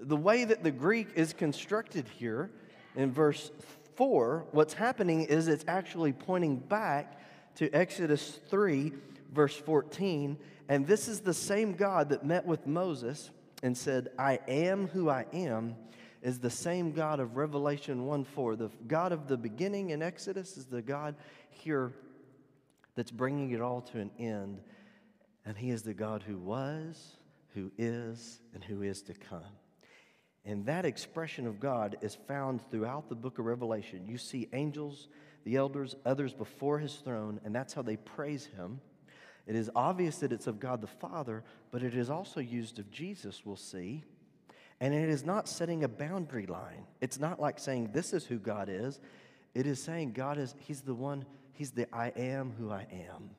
the 0.00 0.16
way 0.16 0.46
that 0.46 0.64
the 0.64 0.70
Greek 0.70 1.08
is 1.16 1.34
constructed 1.34 2.06
here 2.08 2.50
in 2.96 3.12
verse 3.12 3.50
4, 3.96 4.46
what's 4.52 4.72
happening 4.72 5.24
is 5.24 5.46
it's 5.46 5.66
actually 5.68 6.14
pointing 6.14 6.56
back 6.56 7.20
to 7.56 7.70
Exodus 7.74 8.40
3, 8.48 8.94
verse 9.30 9.56
14, 9.56 10.38
and 10.70 10.86
this 10.86 11.08
is 11.08 11.18
the 11.18 11.34
same 11.34 11.72
God 11.72 12.10
that 12.10 12.24
met 12.24 12.46
with 12.46 12.64
Moses 12.64 13.32
and 13.60 13.76
said, 13.76 14.10
I 14.16 14.38
am 14.46 14.86
who 14.86 15.10
I 15.10 15.26
am, 15.32 15.74
is 16.22 16.38
the 16.38 16.48
same 16.48 16.92
God 16.92 17.18
of 17.18 17.36
Revelation 17.36 18.06
1 18.06 18.24
4. 18.24 18.54
The 18.54 18.70
God 18.86 19.10
of 19.10 19.26
the 19.26 19.36
beginning 19.36 19.90
in 19.90 20.00
Exodus 20.00 20.56
is 20.56 20.66
the 20.66 20.80
God 20.80 21.16
here 21.50 21.92
that's 22.94 23.10
bringing 23.10 23.50
it 23.50 23.60
all 23.60 23.80
to 23.80 23.98
an 23.98 24.12
end. 24.16 24.60
And 25.44 25.58
He 25.58 25.70
is 25.70 25.82
the 25.82 25.92
God 25.92 26.22
who 26.22 26.38
was, 26.38 27.16
who 27.52 27.72
is, 27.76 28.40
and 28.54 28.62
who 28.62 28.82
is 28.82 29.02
to 29.02 29.14
come. 29.14 29.42
And 30.44 30.64
that 30.66 30.86
expression 30.86 31.48
of 31.48 31.58
God 31.58 31.96
is 32.00 32.14
found 32.14 32.62
throughout 32.70 33.08
the 33.08 33.16
book 33.16 33.40
of 33.40 33.44
Revelation. 33.44 34.06
You 34.06 34.18
see 34.18 34.48
angels, 34.52 35.08
the 35.42 35.56
elders, 35.56 35.96
others 36.06 36.32
before 36.32 36.78
his 36.78 36.94
throne, 36.94 37.40
and 37.44 37.52
that's 37.52 37.74
how 37.74 37.82
they 37.82 37.96
praise 37.96 38.46
him. 38.56 38.80
It 39.46 39.56
is 39.56 39.70
obvious 39.74 40.18
that 40.18 40.32
it's 40.32 40.46
of 40.46 40.60
God 40.60 40.80
the 40.80 40.86
Father, 40.86 41.42
but 41.70 41.82
it 41.82 41.94
is 41.94 42.10
also 42.10 42.40
used 42.40 42.78
of 42.78 42.90
Jesus, 42.90 43.42
we'll 43.44 43.56
see. 43.56 44.04
And 44.80 44.94
it 44.94 45.08
is 45.08 45.24
not 45.24 45.48
setting 45.48 45.84
a 45.84 45.88
boundary 45.88 46.46
line. 46.46 46.86
It's 47.00 47.18
not 47.18 47.40
like 47.40 47.58
saying, 47.58 47.90
This 47.92 48.12
is 48.12 48.24
who 48.24 48.38
God 48.38 48.68
is. 48.70 49.00
It 49.54 49.66
is 49.66 49.82
saying, 49.82 50.12
God 50.12 50.38
is, 50.38 50.54
He's 50.58 50.80
the 50.80 50.94
one, 50.94 51.24
He's 51.52 51.72
the 51.72 51.86
I 51.94 52.08
am 52.16 52.52
who 52.58 52.70
I 52.70 52.86
am. 52.90 53.30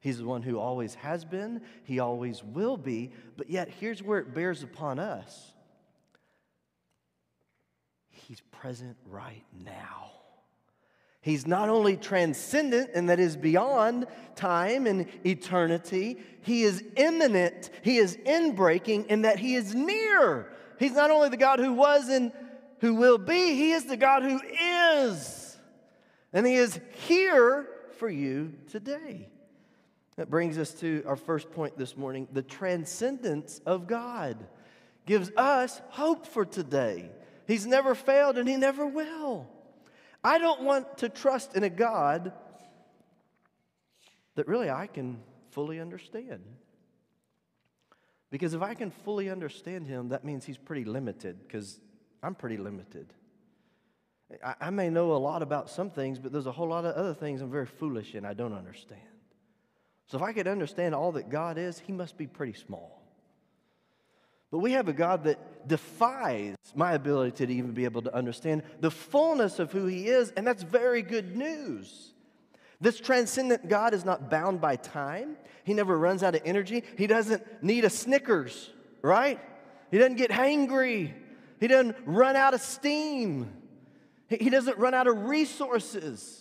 He's 0.00 0.18
the 0.18 0.24
one 0.24 0.42
who 0.42 0.58
always 0.58 0.94
has 0.96 1.24
been, 1.24 1.62
He 1.84 2.00
always 2.00 2.42
will 2.42 2.76
be. 2.76 3.12
But 3.36 3.48
yet, 3.48 3.68
here's 3.68 4.02
where 4.02 4.18
it 4.18 4.34
bears 4.34 4.62
upon 4.62 4.98
us 4.98 5.52
He's 8.10 8.40
present 8.52 8.96
right 9.06 9.44
now. 9.64 10.10
He's 11.22 11.46
not 11.46 11.68
only 11.68 11.96
transcendent 11.96 12.90
and 12.94 13.10
that 13.10 13.20
is 13.20 13.36
beyond 13.36 14.06
time 14.36 14.86
and 14.86 15.06
eternity, 15.24 16.18
he 16.40 16.62
is 16.62 16.82
immanent, 16.96 17.70
he 17.82 17.98
is 17.98 18.16
inbreaking, 18.16 19.06
and 19.10 19.24
that 19.26 19.38
he 19.38 19.54
is 19.54 19.74
near. 19.74 20.50
He's 20.78 20.92
not 20.92 21.10
only 21.10 21.28
the 21.28 21.36
God 21.36 21.58
who 21.58 21.74
was 21.74 22.08
and 22.08 22.32
who 22.78 22.94
will 22.94 23.18
be, 23.18 23.54
he 23.54 23.72
is 23.72 23.84
the 23.84 23.98
God 23.98 24.22
who 24.22 24.40
is. 25.02 25.58
And 26.32 26.46
he 26.46 26.54
is 26.54 26.80
here 27.06 27.68
for 27.98 28.08
you 28.08 28.54
today. 28.70 29.28
That 30.16 30.30
brings 30.30 30.56
us 30.56 30.72
to 30.74 31.02
our 31.06 31.16
first 31.16 31.50
point 31.50 31.76
this 31.76 31.96
morning 31.96 32.28
the 32.32 32.42
transcendence 32.42 33.60
of 33.66 33.86
God 33.86 34.38
gives 35.06 35.30
us 35.36 35.80
hope 35.90 36.26
for 36.26 36.44
today. 36.44 37.10
He's 37.46 37.66
never 37.66 37.94
failed 37.94 38.38
and 38.38 38.48
He 38.48 38.56
never 38.56 38.86
will. 38.86 39.48
I 40.22 40.38
don't 40.38 40.62
want 40.62 40.98
to 40.98 41.08
trust 41.08 41.56
in 41.56 41.64
a 41.64 41.70
God 41.70 42.32
that 44.34 44.46
really 44.46 44.70
I 44.70 44.86
can 44.86 45.18
fully 45.50 45.80
understand. 45.80 46.42
Because 48.30 48.54
if 48.54 48.62
I 48.62 48.74
can 48.74 48.90
fully 48.90 49.28
understand 49.28 49.86
Him, 49.86 50.10
that 50.10 50.24
means 50.24 50.44
He's 50.44 50.58
pretty 50.58 50.84
limited, 50.84 51.40
because 51.42 51.80
I'm 52.22 52.34
pretty 52.34 52.56
limited. 52.56 53.12
I, 54.44 54.54
I, 54.60 54.70
may 54.70 54.90
know 54.90 55.12
a 55.12 55.18
lot 55.18 55.42
about 55.42 55.68
some 55.68 55.90
things, 55.90 56.18
but 56.20 56.30
there's 56.30 56.46
a 56.46 56.52
whole 56.52 56.68
lot 56.68 56.84
of 56.84 56.94
other 56.94 57.14
things 57.14 57.40
I'm 57.40 57.50
very 57.50 57.66
foolish 57.66 58.14
in, 58.14 58.24
I 58.24 58.34
don't 58.34 58.52
understand. 58.52 59.00
So 60.06 60.18
if 60.18 60.22
I 60.22 60.32
could 60.32 60.46
understand 60.46 60.94
all 60.94 61.12
that 61.12 61.30
God 61.30 61.58
is, 61.58 61.80
He 61.80 61.92
must 61.92 62.16
be 62.16 62.26
pretty 62.26 62.52
small. 62.52 62.99
But 64.50 64.58
we 64.58 64.72
have 64.72 64.88
a 64.88 64.92
God 64.92 65.24
that 65.24 65.68
defies 65.68 66.56
my 66.74 66.92
ability 66.94 67.46
to 67.46 67.52
even 67.52 67.72
be 67.72 67.84
able 67.84 68.02
to 68.02 68.14
understand 68.14 68.62
the 68.80 68.90
fullness 68.90 69.58
of 69.58 69.70
who 69.70 69.86
He 69.86 70.08
is, 70.08 70.32
and 70.36 70.46
that's 70.46 70.62
very 70.62 71.02
good 71.02 71.36
news. 71.36 72.12
This 72.80 72.98
transcendent 72.98 73.68
God 73.68 73.94
is 73.94 74.04
not 74.04 74.30
bound 74.30 74.60
by 74.60 74.76
time. 74.76 75.36
He 75.64 75.74
never 75.74 75.96
runs 75.96 76.22
out 76.22 76.34
of 76.34 76.42
energy. 76.44 76.82
He 76.96 77.06
doesn't 77.06 77.62
need 77.62 77.84
a 77.84 77.90
Snickers, 77.90 78.70
right? 79.02 79.38
He 79.90 79.98
doesn't 79.98 80.16
get 80.16 80.30
hangry. 80.30 81.12
He 81.60 81.68
doesn't 81.68 81.96
run 82.06 82.36
out 82.36 82.54
of 82.54 82.60
steam. 82.60 83.52
He 84.28 84.48
doesn't 84.48 84.78
run 84.78 84.94
out 84.94 85.06
of 85.06 85.26
resources. 85.26 86.40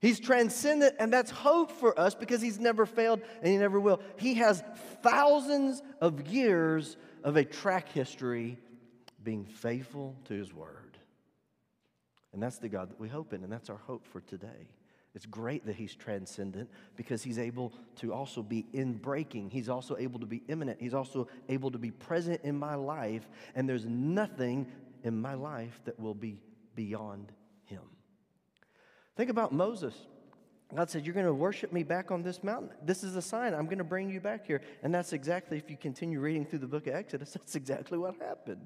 He's 0.00 0.18
transcendent, 0.18 0.96
and 0.98 1.12
that's 1.12 1.30
hope 1.30 1.70
for 1.70 1.98
us 1.98 2.14
because 2.14 2.40
He's 2.40 2.58
never 2.58 2.86
failed 2.86 3.20
and 3.40 3.48
He 3.48 3.56
never 3.58 3.78
will. 3.78 4.00
He 4.16 4.34
has 4.34 4.62
thousands 5.02 5.82
of 6.00 6.26
years 6.26 6.96
of 7.24 7.36
a 7.36 7.44
track 7.44 7.88
history 7.88 8.58
being 9.22 9.44
faithful 9.44 10.16
to 10.24 10.34
his 10.34 10.52
word. 10.52 10.98
And 12.32 12.42
that's 12.42 12.58
the 12.58 12.68
God 12.68 12.90
that 12.90 12.98
we 12.98 13.08
hope 13.08 13.32
in, 13.32 13.44
and 13.44 13.52
that's 13.52 13.70
our 13.70 13.76
hope 13.76 14.06
for 14.06 14.20
today. 14.20 14.68
It's 15.14 15.26
great 15.26 15.66
that 15.66 15.76
he's 15.76 15.94
transcendent 15.94 16.70
because 16.96 17.22
he's 17.22 17.38
able 17.38 17.74
to 17.96 18.14
also 18.14 18.42
be 18.42 18.66
in 18.72 18.94
breaking. 18.94 19.50
He's 19.50 19.68
also 19.68 19.96
able 19.98 20.18
to 20.20 20.26
be 20.26 20.42
imminent. 20.48 20.80
He's 20.80 20.94
also 20.94 21.28
able 21.50 21.70
to 21.70 21.78
be 21.78 21.90
present 21.90 22.40
in 22.44 22.58
my 22.58 22.74
life, 22.74 23.28
and 23.54 23.68
there's 23.68 23.84
nothing 23.84 24.66
in 25.04 25.20
my 25.20 25.34
life 25.34 25.80
that 25.84 26.00
will 26.00 26.14
be 26.14 26.40
beyond 26.74 27.30
him. 27.64 27.82
Think 29.16 29.28
about 29.28 29.52
Moses. 29.52 29.94
God 30.74 30.88
said, 30.88 31.04
You're 31.04 31.14
going 31.14 31.26
to 31.26 31.34
worship 31.34 31.72
me 31.72 31.82
back 31.82 32.10
on 32.10 32.22
this 32.22 32.42
mountain. 32.42 32.70
This 32.84 33.04
is 33.04 33.16
a 33.16 33.22
sign. 33.22 33.54
I'm 33.54 33.66
going 33.66 33.78
to 33.78 33.84
bring 33.84 34.08
you 34.08 34.20
back 34.20 34.46
here. 34.46 34.62
And 34.82 34.94
that's 34.94 35.12
exactly, 35.12 35.58
if 35.58 35.70
you 35.70 35.76
continue 35.76 36.20
reading 36.20 36.46
through 36.46 36.60
the 36.60 36.66
book 36.66 36.86
of 36.86 36.94
Exodus, 36.94 37.32
that's 37.34 37.54
exactly 37.54 37.98
what 37.98 38.16
happened. 38.16 38.64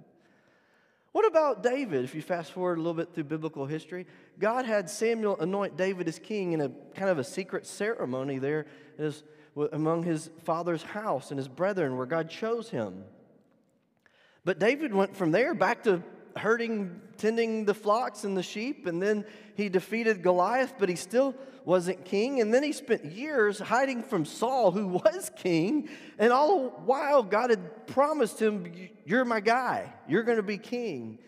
What 1.12 1.26
about 1.26 1.62
David? 1.62 2.04
If 2.04 2.14
you 2.14 2.20
fast 2.20 2.52
forward 2.52 2.76
a 2.76 2.80
little 2.80 2.94
bit 2.94 3.14
through 3.14 3.24
biblical 3.24 3.64
history, 3.64 4.06
God 4.38 4.66
had 4.66 4.90
Samuel 4.90 5.40
anoint 5.40 5.76
David 5.76 6.08
as 6.08 6.18
king 6.18 6.52
in 6.52 6.60
a 6.60 6.68
kind 6.94 7.10
of 7.10 7.18
a 7.18 7.24
secret 7.24 7.66
ceremony 7.66 8.38
there 8.38 8.66
as, 8.98 9.22
among 9.72 10.02
his 10.02 10.28
father's 10.44 10.82
house 10.82 11.30
and 11.30 11.38
his 11.38 11.48
brethren 11.48 11.96
where 11.96 12.06
God 12.06 12.28
chose 12.28 12.68
him. 12.68 13.04
But 14.44 14.58
David 14.58 14.94
went 14.94 15.16
from 15.16 15.32
there 15.32 15.54
back 15.54 15.84
to 15.84 16.02
herding, 16.36 17.00
tending 17.18 17.64
the 17.64 17.74
flocks 17.74 18.24
and 18.24 18.36
the 18.36 18.42
sheep, 18.42 18.86
and 18.86 19.02
then 19.02 19.24
he 19.54 19.68
defeated 19.68 20.22
Goliath, 20.22 20.74
but 20.78 20.88
he 20.88 20.96
still 20.96 21.34
wasn't 21.64 22.04
king. 22.04 22.40
And 22.40 22.52
then 22.54 22.62
he 22.62 22.72
spent 22.72 23.04
years 23.04 23.58
hiding 23.58 24.02
from 24.02 24.24
Saul, 24.24 24.70
who 24.70 24.86
was 24.86 25.30
king. 25.36 25.88
And 26.18 26.32
all 26.32 26.62
the 26.62 26.68
while, 26.84 27.22
God 27.22 27.50
had 27.50 27.86
promised 27.86 28.40
him, 28.40 28.72
You're 29.04 29.24
my 29.24 29.40
guy, 29.40 29.92
you're 30.08 30.22
going 30.22 30.36
to 30.36 30.42
be 30.42 30.58
king. 30.58 31.18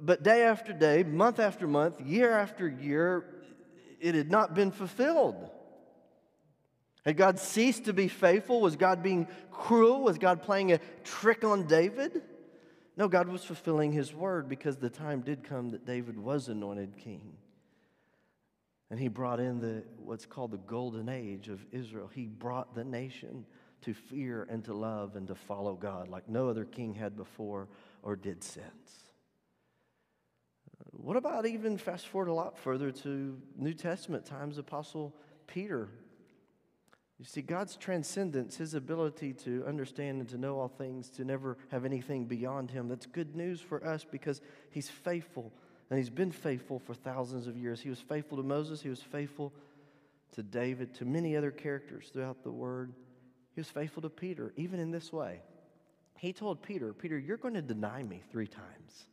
But 0.00 0.22
day 0.22 0.42
after 0.42 0.72
day, 0.72 1.04
month 1.04 1.38
after 1.38 1.68
month, 1.68 2.00
year 2.00 2.32
after 2.32 2.68
year, 2.68 3.24
it 4.00 4.14
had 4.14 4.30
not 4.30 4.54
been 4.54 4.70
fulfilled. 4.70 5.50
Had 7.04 7.16
God 7.16 7.38
ceased 7.38 7.84
to 7.84 7.92
be 7.92 8.08
faithful? 8.08 8.60
Was 8.60 8.76
God 8.76 9.02
being 9.02 9.28
cruel? 9.50 10.02
Was 10.02 10.18
God 10.18 10.42
playing 10.42 10.72
a 10.72 10.80
trick 11.04 11.44
on 11.44 11.66
David? 11.66 12.22
No, 12.98 13.06
God 13.06 13.28
was 13.28 13.44
fulfilling 13.44 13.92
his 13.92 14.12
word 14.12 14.48
because 14.48 14.76
the 14.76 14.90
time 14.90 15.20
did 15.20 15.44
come 15.44 15.70
that 15.70 15.86
David 15.86 16.18
was 16.18 16.48
anointed 16.48 16.96
king. 16.98 17.36
And 18.90 18.98
he 18.98 19.06
brought 19.06 19.38
in 19.38 19.60
the 19.60 19.84
what's 19.98 20.26
called 20.26 20.50
the 20.50 20.58
golden 20.58 21.08
age 21.08 21.48
of 21.48 21.64
Israel. 21.70 22.10
He 22.12 22.26
brought 22.26 22.74
the 22.74 22.82
nation 22.82 23.46
to 23.82 23.94
fear 23.94 24.48
and 24.50 24.64
to 24.64 24.74
love 24.74 25.14
and 25.14 25.28
to 25.28 25.36
follow 25.36 25.74
God 25.74 26.08
like 26.08 26.28
no 26.28 26.48
other 26.48 26.64
king 26.64 26.92
had 26.92 27.16
before 27.16 27.68
or 28.02 28.16
did 28.16 28.42
since. 28.42 29.12
What 30.90 31.16
about 31.16 31.46
even 31.46 31.78
fast 31.78 32.08
forward 32.08 32.28
a 32.28 32.34
lot 32.34 32.58
further 32.58 32.90
to 32.90 33.40
New 33.56 33.74
Testament 33.74 34.26
times, 34.26 34.58
Apostle 34.58 35.14
Peter 35.46 35.88
you 37.18 37.24
see, 37.24 37.42
God's 37.42 37.76
transcendence, 37.76 38.56
His 38.56 38.74
ability 38.74 39.32
to 39.44 39.64
understand 39.66 40.20
and 40.20 40.28
to 40.28 40.38
know 40.38 40.60
all 40.60 40.68
things, 40.68 41.08
to 41.10 41.24
never 41.24 41.58
have 41.70 41.84
anything 41.84 42.26
beyond 42.26 42.70
Him, 42.70 42.88
that's 42.88 43.06
good 43.06 43.34
news 43.34 43.60
for 43.60 43.84
us 43.84 44.04
because 44.04 44.40
He's 44.70 44.88
faithful. 44.88 45.52
And 45.90 45.98
He's 45.98 46.10
been 46.10 46.30
faithful 46.30 46.78
for 46.78 46.94
thousands 46.94 47.48
of 47.48 47.56
years. 47.56 47.80
He 47.80 47.90
was 47.90 47.98
faithful 47.98 48.36
to 48.36 48.44
Moses, 48.44 48.80
He 48.80 48.88
was 48.88 49.02
faithful 49.02 49.52
to 50.32 50.42
David, 50.44 50.94
to 50.94 51.04
many 51.04 51.36
other 51.36 51.50
characters 51.50 52.10
throughout 52.12 52.44
the 52.44 52.52
Word. 52.52 52.92
He 53.54 53.60
was 53.60 53.68
faithful 53.68 54.02
to 54.02 54.10
Peter, 54.10 54.52
even 54.56 54.78
in 54.78 54.92
this 54.92 55.12
way. 55.12 55.40
He 56.18 56.32
told 56.32 56.62
Peter, 56.62 56.92
Peter, 56.92 57.18
you're 57.18 57.36
going 57.36 57.54
to 57.54 57.62
deny 57.62 58.02
me 58.02 58.22
three 58.30 58.46
times. 58.46 59.06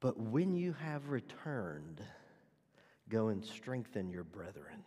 But 0.00 0.18
when 0.18 0.56
you 0.56 0.72
have 0.72 1.10
returned, 1.10 2.00
go 3.08 3.28
and 3.28 3.44
strengthen 3.44 4.10
your 4.10 4.24
brethren. 4.24 4.82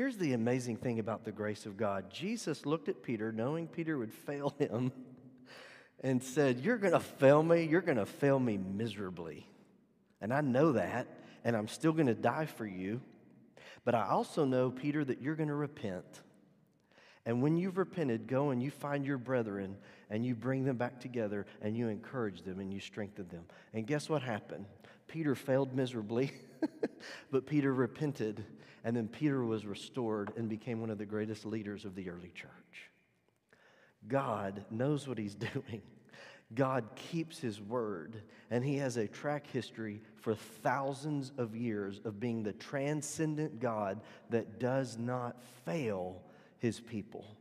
Here's 0.00 0.16
the 0.16 0.32
amazing 0.32 0.76
thing 0.76 0.98
about 0.98 1.26
the 1.26 1.30
grace 1.30 1.66
of 1.66 1.76
God 1.76 2.10
Jesus 2.10 2.64
looked 2.64 2.88
at 2.88 3.02
Peter, 3.02 3.32
knowing 3.32 3.68
Peter 3.68 3.98
would 3.98 4.14
fail 4.14 4.54
him, 4.58 4.92
and 6.02 6.22
said, 6.22 6.60
You're 6.60 6.78
going 6.78 6.94
to 6.94 7.00
fail 7.00 7.42
me. 7.42 7.64
You're 7.64 7.82
going 7.82 7.98
to 7.98 8.06
fail 8.06 8.40
me 8.40 8.56
miserably. 8.56 9.46
And 10.22 10.32
I 10.32 10.40
know 10.40 10.72
that, 10.72 11.06
and 11.44 11.54
I'm 11.54 11.68
still 11.68 11.92
going 11.92 12.06
to 12.06 12.14
die 12.14 12.46
for 12.46 12.64
you. 12.64 13.02
But 13.84 13.94
I 13.94 14.08
also 14.08 14.46
know, 14.46 14.70
Peter, 14.70 15.04
that 15.04 15.20
you're 15.20 15.36
going 15.36 15.50
to 15.50 15.54
repent. 15.54 16.06
And 17.26 17.42
when 17.42 17.56
you've 17.56 17.78
repented, 17.78 18.26
go 18.26 18.50
and 18.50 18.62
you 18.62 18.70
find 18.70 19.04
your 19.04 19.18
brethren 19.18 19.76
and 20.08 20.24
you 20.24 20.34
bring 20.34 20.64
them 20.64 20.76
back 20.76 21.00
together 21.00 21.46
and 21.60 21.76
you 21.76 21.88
encourage 21.88 22.42
them 22.42 22.60
and 22.60 22.72
you 22.72 22.80
strengthen 22.80 23.28
them. 23.28 23.44
And 23.74 23.86
guess 23.86 24.08
what 24.08 24.22
happened? 24.22 24.64
Peter 25.06 25.34
failed 25.34 25.74
miserably, 25.74 26.32
but 27.30 27.46
Peter 27.46 27.72
repented 27.74 28.44
and 28.84 28.96
then 28.96 29.08
Peter 29.08 29.44
was 29.44 29.66
restored 29.66 30.32
and 30.36 30.48
became 30.48 30.80
one 30.80 30.90
of 30.90 30.98
the 30.98 31.06
greatest 31.06 31.44
leaders 31.44 31.84
of 31.84 31.94
the 31.94 32.08
early 32.08 32.32
church. 32.34 32.50
God 34.08 34.64
knows 34.70 35.06
what 35.06 35.18
he's 35.18 35.34
doing. 35.54 35.82
God 36.52 36.84
keeps 36.96 37.38
his 37.38 37.60
word, 37.60 38.22
and 38.50 38.64
he 38.64 38.76
has 38.78 38.96
a 38.96 39.06
track 39.06 39.46
history 39.46 40.02
for 40.16 40.34
thousands 40.34 41.30
of 41.38 41.54
years 41.54 42.00
of 42.04 42.18
being 42.18 42.42
the 42.42 42.52
transcendent 42.52 43.60
God 43.60 44.00
that 44.30 44.58
does 44.58 44.98
not 44.98 45.40
fail 45.64 46.22
his 46.60 46.78
people. 46.78 47.36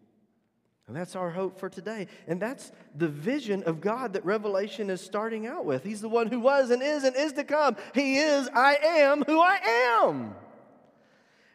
And 0.87 0.95
that's 0.95 1.15
our 1.15 1.29
hope 1.29 1.59
for 1.59 1.69
today. 1.69 2.07
And 2.27 2.41
that's 2.41 2.71
the 2.95 3.07
vision 3.07 3.61
of 3.63 3.79
God 3.79 4.13
that 4.13 4.25
Revelation 4.25 4.89
is 4.89 5.01
starting 5.01 5.45
out 5.45 5.63
with. 5.63 5.83
He's 5.83 6.01
the 6.01 6.09
one 6.09 6.25
who 6.27 6.39
was 6.39 6.71
and 6.71 6.81
is 6.81 7.03
and 7.03 7.15
is 7.15 7.33
to 7.33 7.43
come. 7.43 7.75
He 7.93 8.17
is, 8.17 8.49
I 8.55 8.75
am 8.83 9.23
who 9.23 9.39
I 9.39 9.59
am. 10.01 10.33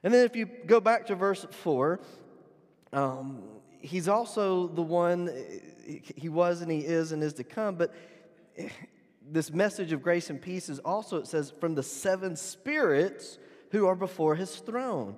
And 0.04 0.14
then 0.14 0.24
if 0.24 0.36
you 0.36 0.46
go 0.46 0.78
back 0.78 1.06
to 1.06 1.16
verse 1.16 1.44
4, 1.50 1.98
um, 2.92 3.42
he's 3.80 4.06
also 4.06 4.68
the 4.68 4.82
one, 4.82 5.28
he 5.84 6.28
was 6.28 6.62
and 6.62 6.70
he 6.70 6.78
is 6.78 7.10
and 7.10 7.20
is 7.20 7.32
to 7.34 7.44
come. 7.44 7.74
But 7.74 7.92
this 9.28 9.50
message 9.50 9.90
of 9.90 10.00
grace 10.00 10.30
and 10.30 10.40
peace 10.40 10.68
is 10.68 10.78
also, 10.78 11.16
it 11.16 11.26
says, 11.26 11.52
from 11.58 11.74
the 11.74 11.82
seven 11.82 12.36
spirits 12.36 13.38
who 13.72 13.88
are 13.88 13.96
before 13.96 14.36
his 14.36 14.54
throne 14.56 15.16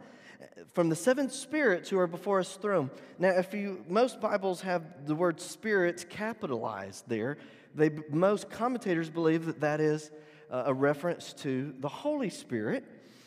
from 0.72 0.88
the 0.88 0.96
seven 0.96 1.28
spirits 1.30 1.88
who 1.88 1.98
are 1.98 2.06
before 2.06 2.38
his 2.38 2.50
throne. 2.54 2.90
Now, 3.18 3.30
if 3.30 3.52
you 3.52 3.84
most 3.88 4.20
Bibles 4.20 4.60
have 4.62 5.06
the 5.06 5.14
word 5.14 5.40
spirits 5.40 6.04
capitalized 6.08 7.04
there, 7.08 7.38
they 7.74 7.90
most 8.10 8.50
commentators 8.50 9.10
believe 9.10 9.46
that 9.46 9.60
that 9.60 9.80
is 9.80 10.10
a 10.50 10.72
reference 10.72 11.32
to 11.34 11.74
the 11.80 11.88
Holy 11.88 12.30
Spirit. 12.30 12.84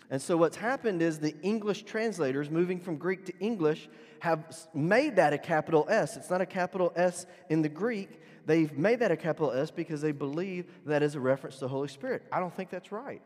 And 0.09 0.19
so 0.19 0.37
what's 0.37 0.57
happened 0.57 1.03
is 1.03 1.19
the 1.19 1.35
English 1.43 1.83
translators 1.83 2.49
moving 2.49 2.79
from 2.79 2.97
Greek 2.97 3.25
to 3.25 3.33
English 3.39 3.89
have 4.19 4.43
made 4.73 5.17
that 5.17 5.33
a 5.33 5.37
capital 5.37 5.85
S. 5.87 6.17
It's 6.17 6.31
not 6.31 6.41
a 6.41 6.47
capital 6.47 6.91
S 6.95 7.27
in 7.49 7.61
the 7.61 7.69
Greek. 7.69 8.21
They've 8.45 8.75
made 8.75 8.99
that 8.99 9.11
a 9.11 9.17
capital 9.17 9.51
S 9.51 9.69
because 9.69 10.01
they 10.01 10.11
believe 10.11 10.65
that 10.87 11.03
is 11.03 11.13
a 11.13 11.19
reference 11.19 11.55
to 11.55 11.61
the 11.61 11.67
Holy 11.67 11.87
Spirit. 11.87 12.23
I 12.31 12.39
don't 12.39 12.55
think 12.55 12.71
that's 12.71 12.91
right. 12.91 13.21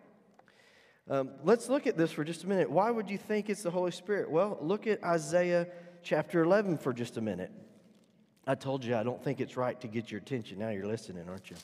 Um, 1.09 1.31
let's 1.43 1.67
look 1.67 1.85
at 1.85 1.97
this 1.97 2.11
for 2.11 2.23
just 2.23 2.45
a 2.45 2.47
minute. 2.47 2.71
Why 2.71 2.89
would 2.89 3.09
you 3.09 3.17
think 3.17 3.49
it's 3.49 3.63
the 3.63 3.71
Holy 3.71 3.91
Spirit? 3.91 4.31
Well, 4.31 4.57
look 4.61 4.87
at 4.87 5.03
Isaiah 5.03 5.67
chapter 6.01 6.41
11 6.41 6.77
for 6.77 6.93
just 6.93 7.17
a 7.17 7.21
minute. 7.21 7.51
I 8.47 8.55
told 8.55 8.85
you 8.85 8.95
I 8.95 9.03
don't 9.03 9.21
think 9.21 9.41
it's 9.41 9.57
right 9.57 9.79
to 9.81 9.87
get 9.87 10.11
your 10.11 10.21
attention. 10.21 10.59
Now 10.59 10.69
you're 10.69 10.87
listening, 10.87 11.27
aren't 11.27 11.49
you? 11.49 11.57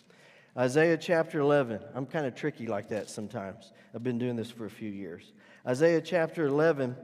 Isaiah 0.57 0.97
chapter 0.97 1.39
11. 1.39 1.79
I'm 1.95 2.05
kind 2.05 2.25
of 2.25 2.35
tricky 2.35 2.67
like 2.67 2.89
that 2.89 3.09
sometimes. 3.09 3.71
I've 3.95 4.03
been 4.03 4.17
doing 4.17 4.35
this 4.35 4.51
for 4.51 4.65
a 4.65 4.69
few 4.69 4.89
years. 4.89 5.31
Isaiah 5.65 6.01
chapter 6.01 6.45
11, 6.45 6.97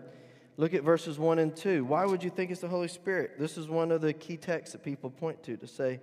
look 0.58 0.74
at 0.74 0.84
verses 0.84 1.18
1 1.18 1.40
and 1.40 1.56
2. 1.56 1.86
Why 1.86 2.06
would 2.06 2.24
you 2.24 2.30
think 2.30 2.52
it's 2.52 2.62
the 2.62 2.68
Holy 2.68 2.88
Spirit? 2.90 3.40
This 3.40 3.58
is 3.58 3.70
one 3.70 3.92
of 3.92 4.02
the 4.02 4.12
key 4.12 4.36
texts 4.36 4.74
that 4.74 4.84
people 4.84 5.10
point 5.10 5.42
to 5.44 5.56
to 5.56 5.68
say 5.68 6.02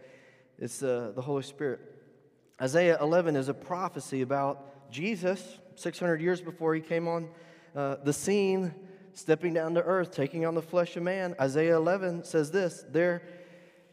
it's 0.58 0.82
uh, 0.82 1.12
the 1.14 1.22
Holy 1.22 1.42
Spirit. 1.42 1.80
Isaiah 2.60 2.96
11 3.00 3.36
is 3.36 3.48
a 3.48 3.54
prophecy 3.54 4.22
about 4.22 4.90
Jesus 4.90 5.58
600 5.82 6.20
years 6.20 6.40
before 6.40 6.74
he 6.74 6.80
came 6.80 7.08
on 7.08 7.28
uh, 7.74 7.96
the 8.04 8.12
scene, 8.12 8.72
stepping 9.12 9.52
down 9.52 9.74
to 9.74 9.82
earth, 9.82 10.12
taking 10.12 10.46
on 10.46 10.54
the 10.54 10.62
flesh 10.62 10.96
of 10.96 11.02
man. 11.02 11.34
Isaiah 11.40 11.76
11 11.76 12.24
says 12.24 12.50
this 12.50 12.84
There 12.88 13.22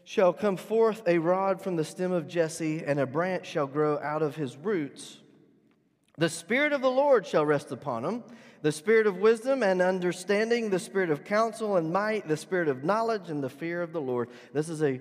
shall 0.03 0.31
come 0.31 0.55
forth 0.55 1.01
a 1.07 1.17
rod 1.17 1.61
from 1.61 1.75
the 1.75 1.83
stem 1.83 2.11
of 2.11 2.27
Jesse, 2.27 2.83
and 2.85 2.99
a 2.99 3.05
branch 3.05 3.47
shall 3.47 3.67
grow 3.67 3.97
out 3.99 4.21
of 4.21 4.35
his 4.35 4.55
roots. 4.55 5.17
The 6.17 6.29
Spirit 6.29 6.73
of 6.73 6.81
the 6.81 6.91
Lord 6.91 7.25
shall 7.25 7.45
rest 7.45 7.71
upon 7.71 8.05
him 8.05 8.23
the 8.61 8.71
Spirit 8.71 9.07
of 9.07 9.17
wisdom 9.17 9.63
and 9.63 9.81
understanding, 9.81 10.69
the 10.69 10.79
Spirit 10.79 11.09
of 11.09 11.23
counsel 11.23 11.77
and 11.77 11.93
might, 11.93 12.27
the 12.27 12.37
Spirit 12.37 12.67
of 12.67 12.83
knowledge 12.83 13.29
and 13.29 13.41
the 13.41 13.49
fear 13.49 13.81
of 13.81 13.93
the 13.93 14.01
Lord. 14.01 14.29
This 14.53 14.67
is 14.69 14.83
a 14.83 14.99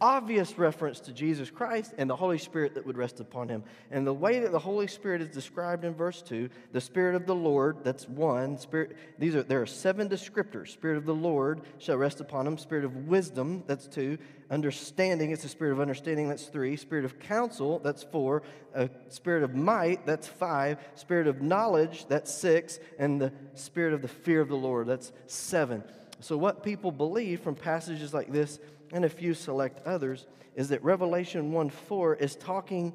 obvious 0.00 0.58
reference 0.58 1.00
to 1.00 1.12
Jesus 1.12 1.50
Christ 1.50 1.94
and 1.98 2.08
the 2.08 2.16
Holy 2.16 2.38
Spirit 2.38 2.74
that 2.74 2.86
would 2.86 2.96
rest 2.96 3.20
upon 3.20 3.48
him. 3.48 3.62
And 3.90 4.06
the 4.06 4.14
way 4.14 4.40
that 4.40 4.52
the 4.52 4.58
Holy 4.58 4.86
Spirit 4.86 5.20
is 5.20 5.28
described 5.28 5.84
in 5.84 5.94
verse 5.94 6.22
2, 6.22 6.48
the 6.72 6.80
Spirit 6.80 7.14
of 7.14 7.26
the 7.26 7.34
Lord, 7.34 7.84
that's 7.84 8.08
one, 8.08 8.58
Spirit, 8.58 8.96
these 9.18 9.34
are 9.34 9.42
there 9.42 9.62
are 9.62 9.66
seven 9.66 10.08
descriptors. 10.08 10.68
Spirit 10.68 10.96
of 10.96 11.04
the 11.04 11.14
Lord 11.14 11.62
shall 11.78 11.96
rest 11.96 12.20
upon 12.20 12.46
him, 12.46 12.56
Spirit 12.56 12.84
of 12.84 13.08
wisdom, 13.08 13.62
that's 13.66 13.86
two, 13.86 14.18
understanding, 14.50 15.30
it's 15.30 15.42
the 15.42 15.48
spirit 15.48 15.72
of 15.72 15.80
understanding, 15.80 16.28
that's 16.28 16.46
three, 16.46 16.76
spirit 16.76 17.04
of 17.04 17.20
counsel, 17.20 17.78
that's 17.78 18.02
four, 18.02 18.42
a 18.74 18.90
spirit 19.08 19.44
of 19.44 19.54
might, 19.54 20.04
that's 20.04 20.26
five, 20.26 20.78
spirit 20.96 21.28
of 21.28 21.40
knowledge, 21.40 22.06
that's 22.08 22.34
six, 22.34 22.80
and 22.98 23.20
the 23.20 23.32
spirit 23.54 23.94
of 23.94 24.02
the 24.02 24.08
fear 24.08 24.40
of 24.40 24.48
the 24.48 24.56
Lord, 24.56 24.88
that's 24.88 25.12
seven. 25.26 25.84
So, 26.20 26.36
what 26.36 26.62
people 26.62 26.90
believe 26.92 27.40
from 27.40 27.54
passages 27.54 28.12
like 28.12 28.30
this 28.32 28.58
and 28.92 29.04
a 29.04 29.08
few 29.08 29.34
select 29.34 29.86
others, 29.86 30.26
is 30.54 30.68
that 30.68 30.82
Revelation 30.82 31.52
1 31.52 31.70
4 31.70 32.16
is 32.16 32.36
talking, 32.36 32.92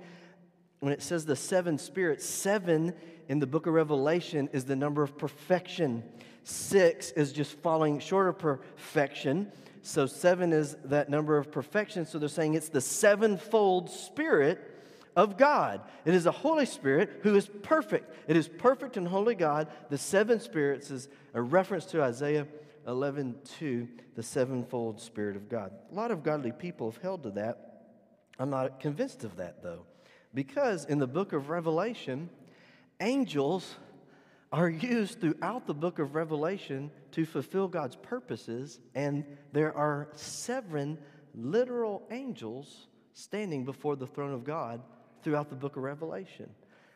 when 0.80 0.94
it 0.94 1.02
says 1.02 1.26
the 1.26 1.36
seven 1.36 1.78
spirits, 1.78 2.26
seven 2.26 2.94
in 3.28 3.40
the 3.40 3.48
book 3.48 3.66
of 3.66 3.74
Revelation 3.74 4.50
is 4.54 4.66
the 4.66 4.76
number 4.76 5.04
of 5.04 5.18
perfection. 5.18 6.04
Six 6.44 7.12
is 7.12 7.34
just 7.34 7.54
falling 7.60 8.00
short 8.00 8.28
of 8.28 8.38
perfection. 8.38 9.52
So 9.82 10.06
seven 10.06 10.54
is 10.54 10.76
that 10.86 11.10
number 11.10 11.38
of 11.38 11.52
perfection. 11.52 12.06
So 12.06 12.20
they're 12.20 12.30
saying 12.30 12.54
it's 12.54 12.70
the 12.70 12.82
sevenfold 12.82 13.90
spirit 13.90 14.60
of 15.16 15.38
God. 15.38 15.82
It 16.04 16.14
is 16.14 16.26
the 16.26 16.32
Holy 16.32 16.66
Spirit 16.66 17.20
who 17.24 17.36
is 17.36 17.48
perfect. 17.64 18.14
It 18.28 18.36
is 18.36 18.48
perfect 18.48 18.98
and 18.98 19.08
holy 19.08 19.36
God. 19.36 19.68
The 19.90 19.98
seven 19.98 20.40
spirits 20.40 20.92
is 20.92 21.08
a 21.34 21.42
reference 21.42 21.86
to 21.88 22.02
Isaiah 22.02 22.48
11 22.88 23.36
2, 23.60 23.88
the 24.15 24.24
sevenfold 24.24 25.00
Spirit 25.00 25.36
of 25.36 25.50
God. 25.50 25.71
A 25.91 25.95
lot 25.95 26.12
of 26.12 26.24
godly 26.24 26.52
people 26.52 26.91
have 26.91 27.02
held 27.02 27.24
to 27.24 27.32
that. 27.32 27.84
I'm 28.38 28.50
not 28.50 28.80
convinced 28.80 29.24
of 29.24 29.38
that, 29.38 29.63
though, 29.63 29.86
because 30.34 30.86
in 30.86 31.00
the 31.00 31.08
book 31.08 31.34
of 31.34 31.50
Revelation, 31.50 32.30
angels 33.00 33.76
are 34.52 34.69
used 34.69 35.19
throughout 35.19 35.67
the 35.67 35.74
book 35.74 36.00
of 36.00 36.15
Revelation 36.15 36.91
to 37.12 37.26
fulfill 37.26 37.67
God's 37.67 37.95
purposes, 37.95 38.80
and 38.93 39.26
there 39.52 39.76
are 39.76 40.10
seven 40.13 40.98
literal 41.34 42.04
angels 42.12 42.88
standing 43.13 43.65
before 43.65 43.95
the 43.95 44.08
throne 44.08 44.34
of 44.34 44.43
God 44.43 44.82
throughout 45.24 45.50
the 45.50 45.56
book 45.56 45.76
of 45.78 45.84
Revelation. 45.84 46.50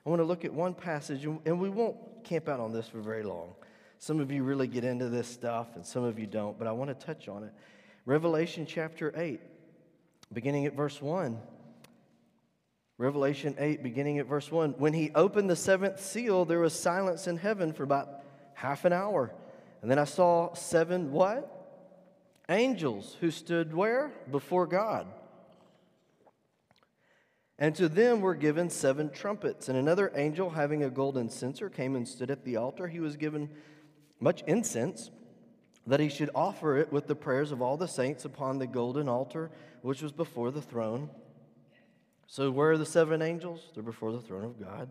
I 0.06 0.10
want 0.10 0.22
to 0.22 0.26
look 0.26 0.46
at 0.46 0.54
one 0.54 0.74
passage, 0.74 1.26
and 1.26 1.60
we 1.60 1.70
won't 1.70 1.98
camp 2.24 2.48
out 2.48 2.60
on 2.60 2.72
this 2.72 2.88
for 2.88 3.02
very 3.02 3.24
long. 3.24 3.56
Some 4.02 4.22
of 4.22 4.32
you 4.32 4.44
really 4.44 4.68
get 4.68 4.86
into 4.86 5.10
this 5.10 5.28
stuff, 5.28 5.76
and 5.76 5.86
some 5.86 6.06
of 6.06 6.18
you 6.18 6.26
don't, 6.26 6.58
but 6.58 6.68
I 6.68 6.72
want 6.72 6.98
to 6.98 7.06
touch 7.06 7.28
on 7.28 7.44
it. 7.44 7.52
Revelation 8.06 8.66
chapter 8.66 9.14
8, 9.16 9.42
beginning 10.32 10.66
at 10.66 10.74
verse 10.74 11.02
1. 11.02 11.38
Revelation 12.98 13.56
8, 13.60 13.84
beginning 13.84 14.18
at 14.20 14.26
verse 14.26 14.50
1. 14.50 14.76
When 14.78 14.94
he 14.94 15.12
opened 15.14 15.50
the 15.50 15.56
seventh 15.56 16.02
seal, 16.02 16.46
there 16.46 16.60
was 16.60 16.74
silence 16.74 17.28
in 17.28 17.36
heaven 17.36 17.74
for 17.74 17.84
about 17.84 18.10
half 18.54 18.86
an 18.86 18.94
hour. 18.94 19.34
And 19.82 19.92
then 19.92 20.00
I 20.00 20.06
saw 20.06 20.54
seven 20.54 21.12
what? 21.12 21.56
Angels 22.48 23.18
who 23.20 23.32
stood 23.32 23.74
where? 23.74 24.14
Before 24.32 24.66
God. 24.66 25.08
And 27.58 27.76
to 27.76 27.90
them 27.90 28.22
were 28.22 28.36
given 28.36 28.70
seven 28.70 29.10
trumpets. 29.10 29.68
And 29.68 29.78
another 29.78 30.12
angel, 30.16 30.50
having 30.50 30.84
a 30.84 30.90
golden 30.90 31.30
censer, 31.30 31.70
came 31.70 31.98
and 31.98 32.08
stood 32.08 32.32
at 32.32 32.46
the 32.46 32.56
altar. 32.56 32.88
He 32.88 33.02
was 33.02 33.18
given 33.18 33.50
much 34.20 34.44
incense, 34.48 35.12
that 35.88 36.00
he 36.00 36.10
should 36.10 36.30
offer 36.36 36.78
it 36.78 36.92
with 36.92 37.08
the 37.08 37.16
prayers 37.16 37.52
of 37.52 37.62
all 37.62 37.78
the 37.78 37.88
saints 37.88 38.26
upon 38.26 38.60
the 38.60 38.68
golden 38.68 39.10
altar 39.10 39.50
which 39.82 40.02
was 40.02 40.12
before 40.12 40.52
the 40.52 40.62
throne. 40.62 41.10
So, 42.28 42.52
where 42.52 42.72
are 42.72 42.78
the 42.78 42.86
seven 42.86 43.22
angels? 43.22 43.72
They're 43.74 43.82
before 43.82 44.12
the 44.12 44.22
throne 44.22 44.46
of 44.46 44.60
God. 44.60 44.90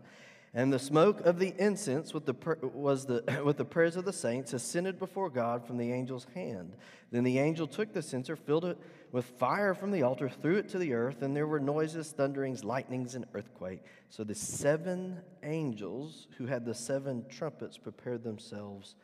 And 0.53 0.73
the 0.73 0.79
smoke 0.79 1.21
of 1.21 1.37
the 1.37 1.53
incense 1.59 2.11
with 2.11 2.25
the, 2.25 2.35
was 2.73 3.05
the, 3.05 3.41
with 3.45 3.57
the 3.57 3.65
prayers 3.65 3.95
of 3.95 4.05
the 4.05 4.13
saints 4.13 4.53
ascended 4.53 4.97
before 4.97 5.29
God 5.29 5.65
from 5.65 5.77
the 5.77 5.91
angel's 5.91 6.25
hand. 6.33 6.75
Then 7.11 7.23
the 7.23 7.39
angel 7.39 7.67
took 7.67 7.93
the 7.93 8.01
censer, 8.01 8.35
filled 8.35 8.65
it 8.65 8.77
with 9.11 9.25
fire 9.25 9.73
from 9.73 9.91
the 9.91 10.03
altar, 10.03 10.27
threw 10.27 10.57
it 10.57 10.69
to 10.69 10.79
the 10.79 10.93
earth, 10.93 11.21
and 11.21 11.35
there 11.35 11.47
were 11.47 11.59
noises, 11.59 12.11
thunderings, 12.11 12.63
lightnings, 12.63 13.15
and 13.15 13.25
earthquake. 13.33 13.83
So 14.09 14.23
the 14.23 14.35
seven 14.35 15.19
angels 15.43 16.27
who 16.37 16.47
had 16.47 16.65
the 16.65 16.73
seven 16.73 17.25
trumpets 17.29 17.77
prepared 17.77 18.23
themselves 18.23 18.95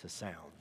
to 0.00 0.08
sound. 0.08 0.52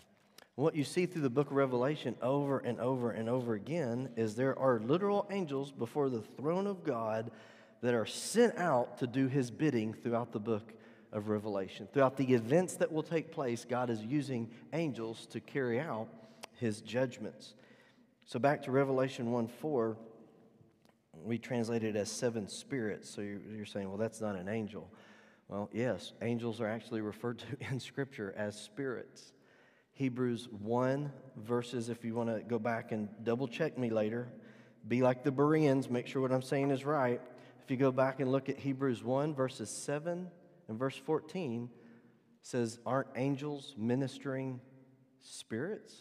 What 0.56 0.76
you 0.76 0.84
see 0.84 1.06
through 1.06 1.22
the 1.22 1.30
book 1.30 1.52
of 1.52 1.56
Revelation 1.56 2.16
over 2.22 2.60
and 2.60 2.80
over 2.80 3.12
and 3.12 3.30
over 3.30 3.54
again 3.54 4.10
is 4.18 4.36
there 4.36 4.58
are 4.60 4.80
literal 4.80 5.26
angels 5.32 5.72
before 5.72 6.10
the 6.10 6.22
throne 6.22 6.68
of 6.68 6.84
God 6.84 7.32
that 7.82 7.94
are 7.94 8.06
sent 8.06 8.58
out 8.58 8.98
to 9.00 9.08
do 9.08 9.28
his 9.28 9.52
bidding 9.52 9.94
throughout 9.94 10.34
the 10.34 10.40
book 10.40 10.74
of 11.14 11.30
Revelation. 11.30 11.88
Throughout 11.94 12.18
the 12.18 12.34
events 12.34 12.76
that 12.76 12.92
will 12.92 13.04
take 13.04 13.32
place, 13.32 13.66
God 13.66 13.90
is 13.90 14.02
using 14.02 14.50
angels 14.74 15.26
to 15.28 15.40
carry 15.40 15.80
out 15.80 16.10
his 16.56 16.82
judgments. 16.82 17.54
So 18.26 18.38
back 18.38 18.62
to 18.64 18.72
Revelation 18.72 19.32
1 19.32 19.48
4, 19.48 19.98
we 21.24 21.38
translate 21.38 21.84
it 21.84 21.96
as 21.96 22.12
seven 22.12 22.48
spirits. 22.48 23.10
So 23.10 23.22
you're, 23.22 23.66
saying, 23.66 23.88
well, 23.88 23.98
that's 23.98 24.22
not 24.22 24.36
an 24.36 24.48
angel. 24.48 24.92
Well, 25.50 25.68
yes, 25.74 26.14
angels 26.22 26.62
are 26.62 26.68
actually 26.68 27.02
referred 27.02 27.40
to 27.40 27.46
in 27.72 27.80
Scripture 27.80 28.34
as 28.38 28.56
spirits. 28.56 29.34
Hebrews 29.94 30.48
1 30.62 31.12
verses, 31.36 31.90
if 31.90 32.06
you 32.06 32.14
want 32.14 32.30
to 32.30 32.42
go 32.42 32.60
back 32.60 32.92
and 32.92 33.10
double 33.24 33.48
check 33.48 33.78
me 33.78 33.90
later, 33.90 34.30
be 34.88 35.02
like 35.02 35.24
the 35.24 35.32
Bereans, 35.32 35.90
make 35.90 36.08
sure 36.08 36.22
what 36.22 36.32
I'm 36.32 36.44
saying 36.44 36.72
is 36.72 36.86
right. 36.86 37.20
If 37.64 37.72
you 37.72 37.78
go 37.78 37.92
back 37.92 38.20
and 38.20 38.32
look 38.32 38.48
at 38.48 38.60
Hebrews 38.60 39.04
1, 39.04 39.34
verses 39.34 39.70
7 39.70 40.30
and 40.70 40.80
verse 40.80 40.96
14, 40.96 41.70
says, 42.44 42.80
Aren't 42.86 43.10
angels 43.16 43.74
ministering 43.78 44.62
spirits? 45.20 45.96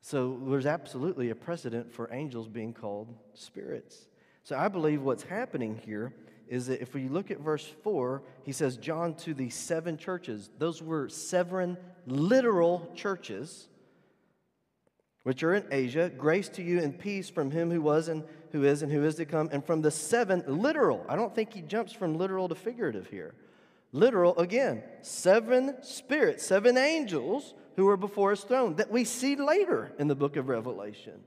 So 0.00 0.38
there's 0.48 0.66
absolutely 0.66 1.30
a 1.30 1.34
precedent 1.34 1.92
for 1.92 2.12
angels 2.12 2.48
being 2.48 2.74
called 2.74 3.14
spirits. 3.34 4.08
So 4.42 4.56
I 4.56 4.68
believe 4.68 5.02
what's 5.02 5.22
happening 5.22 5.80
here 5.84 6.12
is 6.48 6.66
that 6.66 6.80
if 6.80 6.94
we 6.94 7.08
look 7.08 7.30
at 7.30 7.40
verse 7.40 7.66
4, 7.82 8.22
he 8.44 8.52
says, 8.52 8.76
John 8.76 9.14
to 9.16 9.34
the 9.34 9.50
seven 9.50 9.96
churches. 9.96 10.50
Those 10.58 10.82
were 10.82 11.08
seven 11.08 11.76
literal 12.06 12.90
churches 12.94 13.68
which 15.28 15.42
are 15.42 15.54
in 15.54 15.64
Asia. 15.70 16.10
Grace 16.16 16.48
to 16.48 16.62
you 16.62 16.80
and 16.80 16.98
peace 16.98 17.28
from 17.28 17.50
him 17.50 17.70
who 17.70 17.82
was 17.82 18.08
and 18.08 18.24
who 18.52 18.64
is 18.64 18.80
and 18.80 18.90
who 18.90 19.04
is 19.04 19.16
to 19.16 19.26
come, 19.26 19.50
and 19.52 19.62
from 19.62 19.82
the 19.82 19.90
seven 19.90 20.42
literal. 20.46 21.04
I 21.06 21.16
don't 21.16 21.34
think 21.34 21.52
he 21.52 21.60
jumps 21.60 21.92
from 21.92 22.16
literal 22.16 22.48
to 22.48 22.54
figurative 22.54 23.08
here. 23.08 23.34
Literal, 23.92 24.38
again, 24.38 24.82
seven 25.02 25.76
spirits, 25.82 26.46
seven 26.46 26.78
angels 26.78 27.52
who 27.76 27.88
are 27.88 27.96
before 27.98 28.30
his 28.30 28.42
throne 28.42 28.76
that 28.76 28.90
we 28.90 29.04
see 29.04 29.36
later 29.36 29.92
in 29.98 30.08
the 30.08 30.14
book 30.14 30.36
of 30.36 30.48
Revelation. 30.48 31.20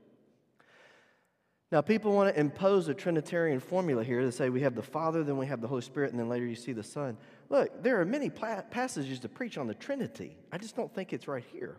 Now, 1.72 1.80
people 1.80 2.12
want 2.12 2.34
to 2.34 2.38
impose 2.38 2.88
a 2.88 2.94
Trinitarian 2.94 3.58
formula 3.58 4.04
here 4.04 4.20
to 4.20 4.30
say 4.30 4.50
we 4.50 4.60
have 4.60 4.74
the 4.74 4.82
Father, 4.82 5.24
then 5.24 5.38
we 5.38 5.46
have 5.46 5.62
the 5.62 5.68
Holy 5.68 5.80
Spirit, 5.80 6.10
and 6.10 6.20
then 6.20 6.28
later 6.28 6.44
you 6.44 6.54
see 6.54 6.74
the 6.74 6.82
Son. 6.82 7.16
Look, 7.48 7.82
there 7.82 7.98
are 7.98 8.04
many 8.04 8.28
passages 8.28 9.20
to 9.20 9.28
preach 9.30 9.56
on 9.56 9.68
the 9.68 9.74
Trinity. 9.74 10.36
I 10.52 10.58
just 10.58 10.76
don't 10.76 10.94
think 10.94 11.14
it's 11.14 11.26
right 11.26 11.44
here. 11.50 11.78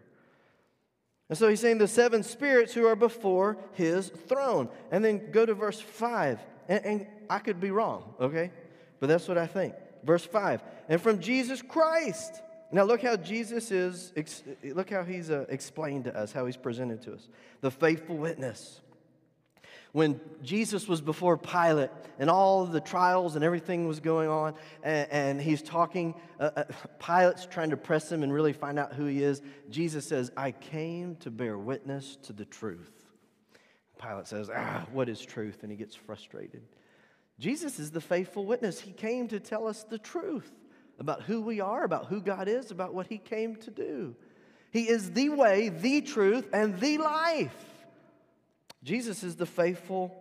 And 1.30 1.38
so 1.38 1.48
he's 1.48 1.60
saying 1.60 1.78
the 1.78 1.88
seven 1.88 2.24
spirits 2.24 2.74
who 2.74 2.88
are 2.88 2.96
before 2.96 3.56
his 3.74 4.10
throne. 4.10 4.68
And 4.92 5.06
then 5.06 5.30
go 5.32 5.46
to 5.46 5.54
verse 5.54 5.80
5. 5.80 6.40
And, 6.68 6.86
and 6.86 7.08
I 7.30 7.38
could 7.38 7.60
be 7.60 7.70
wrong, 7.70 8.16
okay? 8.20 8.52
But 9.00 9.08
that's 9.08 9.28
what 9.28 9.38
I 9.38 9.46
think. 9.46 9.76
Verse 10.04 10.26
5. 10.26 10.64
And 10.90 11.00
from 11.00 11.20
Jesus 11.20 11.62
Christ. 11.62 12.42
Now 12.72 12.84
look 12.84 13.04
how 13.04 13.16
Jesus 13.16 13.70
is, 13.70 14.12
look 14.64 14.90
how 14.90 15.04
he's 15.04 15.30
uh, 15.30 15.46
explained 15.50 16.06
to 16.06 16.18
us, 16.18 16.32
how 16.32 16.48
he's 16.48 16.58
presented 16.58 17.04
to 17.04 17.14
us. 17.14 17.28
The 17.62 17.70
faithful 17.70 18.18
witness 18.18 18.82
when 19.94 20.20
Jesus 20.42 20.88
was 20.88 21.02
before 21.02 21.38
Pilate 21.38 21.92
and 22.20 22.30
all 22.30 22.66
the 22.66 22.82
trials 22.82 23.36
and 23.36 23.44
everything 23.44 23.88
was 23.88 24.00
going 24.00 24.28
on, 24.28 24.56
and, 24.82 25.08
and 25.12 25.42
he's 25.42 25.62
talking, 25.62 26.16
uh, 26.40 26.50
uh, 26.56 26.64
Pilate's 27.00 27.46
trying 27.46 27.70
to 27.70 27.78
press 27.78 28.12
him 28.12 28.24
and 28.24 28.34
really 28.34 28.54
find 28.54 28.78
out 28.78 28.94
who 28.94 29.06
he 29.06 29.24
is. 29.24 29.42
Jesus 29.70 30.06
says, 30.06 30.32
I 30.36 30.52
came 30.52 31.16
to 31.18 31.32
bear 31.32 31.58
witness 31.58 32.18
to 32.24 32.34
the 32.34 32.46
truth. 32.46 32.92
Pilate 34.02 34.28
says, 34.28 34.50
Ah, 34.54 34.86
what 34.92 35.08
is 35.10 35.22
truth? 35.22 35.60
And 35.62 35.72
he 35.72 35.78
gets 35.78 35.96
frustrated. 35.96 36.64
Jesus 37.40 37.78
is 37.78 37.92
the 37.92 38.02
faithful 38.02 38.46
witness. 38.46 38.80
He 38.80 38.92
came 38.92 39.28
to 39.28 39.40
tell 39.40 39.68
us 39.68 39.84
the 39.84 40.00
truth 40.00 40.52
about 41.00 41.22
who 41.22 41.42
we 41.42 41.62
are, 41.62 41.84
about 41.84 42.08
who 42.08 42.20
God 42.20 42.48
is, 42.48 42.72
about 42.72 42.96
what 42.96 43.08
he 43.08 43.20
came 43.20 43.56
to 43.58 43.72
do. 43.72 44.16
He 44.72 44.90
is 44.90 45.12
the 45.12 45.30
way, 45.30 45.70
the 45.70 46.02
truth, 46.02 46.50
and 46.52 46.80
the 46.80 46.98
life. 46.98 47.73
Jesus 48.84 49.24
is 49.24 49.36
the 49.36 49.46
faithful 49.46 50.14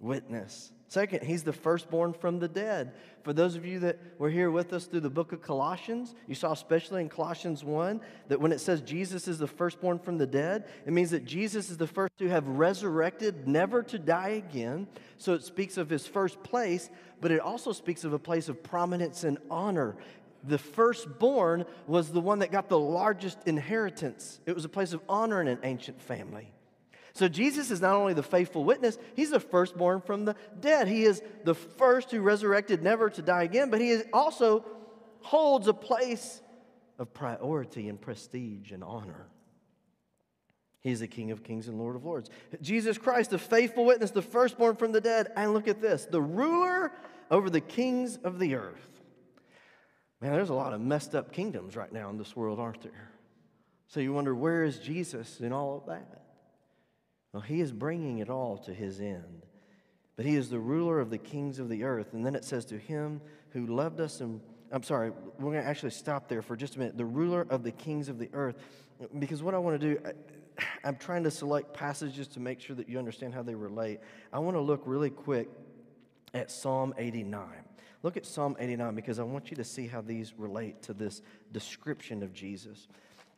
witness. 0.00 0.72
Second, 0.90 1.22
he's 1.22 1.42
the 1.42 1.52
firstborn 1.52 2.14
from 2.14 2.38
the 2.38 2.48
dead. 2.48 2.92
For 3.22 3.34
those 3.34 3.56
of 3.56 3.66
you 3.66 3.80
that 3.80 3.98
were 4.18 4.30
here 4.30 4.50
with 4.50 4.72
us 4.72 4.86
through 4.86 5.00
the 5.00 5.10
book 5.10 5.32
of 5.32 5.42
Colossians, 5.42 6.14
you 6.26 6.34
saw 6.34 6.52
especially 6.52 7.02
in 7.02 7.10
Colossians 7.10 7.62
1 7.62 8.00
that 8.28 8.40
when 8.40 8.52
it 8.52 8.60
says 8.60 8.80
Jesus 8.80 9.28
is 9.28 9.38
the 9.38 9.46
firstborn 9.46 9.98
from 9.98 10.16
the 10.16 10.26
dead, 10.26 10.64
it 10.86 10.94
means 10.94 11.10
that 11.10 11.26
Jesus 11.26 11.68
is 11.68 11.76
the 11.76 11.86
first 11.86 12.16
to 12.18 12.28
have 12.28 12.48
resurrected, 12.48 13.46
never 13.46 13.82
to 13.82 13.98
die 13.98 14.42
again. 14.48 14.88
So 15.18 15.34
it 15.34 15.42
speaks 15.42 15.76
of 15.76 15.90
his 15.90 16.06
first 16.06 16.42
place, 16.42 16.88
but 17.20 17.30
it 17.30 17.40
also 17.40 17.72
speaks 17.72 18.04
of 18.04 18.14
a 18.14 18.18
place 18.18 18.48
of 18.48 18.62
prominence 18.62 19.24
and 19.24 19.36
honor. 19.50 19.94
The 20.44 20.58
firstborn 20.58 21.66
was 21.86 22.12
the 22.12 22.20
one 22.20 22.38
that 22.38 22.50
got 22.50 22.70
the 22.70 22.78
largest 22.78 23.38
inheritance, 23.44 24.40
it 24.46 24.54
was 24.54 24.64
a 24.64 24.70
place 24.70 24.94
of 24.94 25.02
honor 25.06 25.42
in 25.42 25.48
an 25.48 25.58
ancient 25.64 26.00
family. 26.00 26.50
So 27.14 27.28
Jesus 27.28 27.70
is 27.70 27.80
not 27.80 27.94
only 27.94 28.14
the 28.14 28.22
faithful 28.22 28.64
witness, 28.64 28.98
he's 29.14 29.30
the 29.30 29.40
firstborn 29.40 30.00
from 30.00 30.24
the 30.24 30.36
dead. 30.60 30.88
He 30.88 31.04
is 31.04 31.22
the 31.44 31.54
first 31.54 32.10
who 32.10 32.20
resurrected 32.20 32.82
never 32.82 33.10
to 33.10 33.22
die 33.22 33.42
again, 33.42 33.70
but 33.70 33.80
he 33.80 34.02
also 34.12 34.64
holds 35.20 35.66
a 35.66 35.74
place 35.74 36.40
of 36.98 37.12
priority 37.12 37.88
and 37.88 38.00
prestige 38.00 38.72
and 38.72 38.84
honor. 38.84 39.26
He's 40.80 41.00
the 41.00 41.08
King 41.08 41.32
of 41.32 41.42
kings 41.42 41.68
and 41.68 41.78
Lord 41.78 41.96
of 41.96 42.04
lords. 42.04 42.30
Jesus 42.62 42.98
Christ, 42.98 43.30
the 43.30 43.38
faithful 43.38 43.84
witness, 43.84 44.12
the 44.12 44.22
firstborn 44.22 44.76
from 44.76 44.92
the 44.92 45.00
dead. 45.00 45.32
And 45.36 45.52
look 45.52 45.68
at 45.68 45.80
this 45.80 46.06
the 46.06 46.22
ruler 46.22 46.92
over 47.30 47.50
the 47.50 47.60
kings 47.60 48.16
of 48.22 48.38
the 48.38 48.54
earth. 48.54 49.00
Man, 50.20 50.32
there's 50.32 50.50
a 50.50 50.54
lot 50.54 50.72
of 50.72 50.80
messed 50.80 51.14
up 51.14 51.32
kingdoms 51.32 51.76
right 51.76 51.92
now 51.92 52.10
in 52.10 52.18
this 52.18 52.34
world, 52.34 52.58
aren't 52.58 52.82
there? 52.82 53.10
So 53.88 54.00
you 54.00 54.12
wonder, 54.12 54.34
where 54.34 54.64
is 54.64 54.78
Jesus 54.78 55.40
in 55.40 55.52
all 55.52 55.78
of 55.78 55.86
that? 55.86 56.27
Well, 57.38 57.46
he 57.46 57.60
is 57.60 57.70
bringing 57.70 58.18
it 58.18 58.28
all 58.28 58.58
to 58.64 58.74
his 58.74 58.98
end. 58.98 59.46
But 60.16 60.26
he 60.26 60.34
is 60.34 60.50
the 60.50 60.58
ruler 60.58 60.98
of 60.98 61.08
the 61.08 61.18
kings 61.18 61.60
of 61.60 61.68
the 61.68 61.84
earth. 61.84 62.12
And 62.12 62.26
then 62.26 62.34
it 62.34 62.44
says, 62.44 62.64
To 62.64 62.76
him 62.76 63.20
who 63.50 63.66
loved 63.66 64.00
us 64.00 64.20
and 64.20 64.40
I'm 64.72 64.82
sorry, 64.82 65.12
we're 65.38 65.52
going 65.52 65.62
to 65.62 65.68
actually 65.68 65.92
stop 65.92 66.28
there 66.28 66.42
for 66.42 66.56
just 66.56 66.74
a 66.74 66.80
minute. 66.80 66.96
The 66.96 67.04
ruler 67.04 67.46
of 67.48 67.62
the 67.62 67.70
kings 67.70 68.08
of 68.08 68.18
the 68.18 68.28
earth. 68.32 68.56
Because 69.20 69.40
what 69.40 69.54
I 69.54 69.58
want 69.58 69.80
to 69.80 69.94
do, 69.94 70.00
I, 70.82 70.88
am 70.88 70.96
trying 70.96 71.22
to 71.22 71.30
select 71.30 71.72
passages 71.72 72.26
to 72.26 72.40
make 72.40 72.60
sure 72.60 72.74
that 72.74 72.88
you 72.88 72.98
understand 72.98 73.34
how 73.34 73.44
they 73.44 73.54
relate. 73.54 74.00
I 74.32 74.40
want 74.40 74.56
to 74.56 74.60
look 74.60 74.82
really 74.84 75.10
quick 75.10 75.48
at 76.34 76.50
Psalm 76.50 76.92
89. 76.98 77.46
Look 78.02 78.16
at 78.16 78.26
Psalm 78.26 78.56
89 78.58 78.96
because 78.96 79.20
I 79.20 79.22
want 79.22 79.52
you 79.52 79.56
to 79.58 79.64
see 79.64 79.86
how 79.86 80.00
these 80.00 80.34
relate 80.36 80.82
to 80.82 80.92
this 80.92 81.22
description 81.52 82.24
of 82.24 82.32
Jesus. 82.32 82.88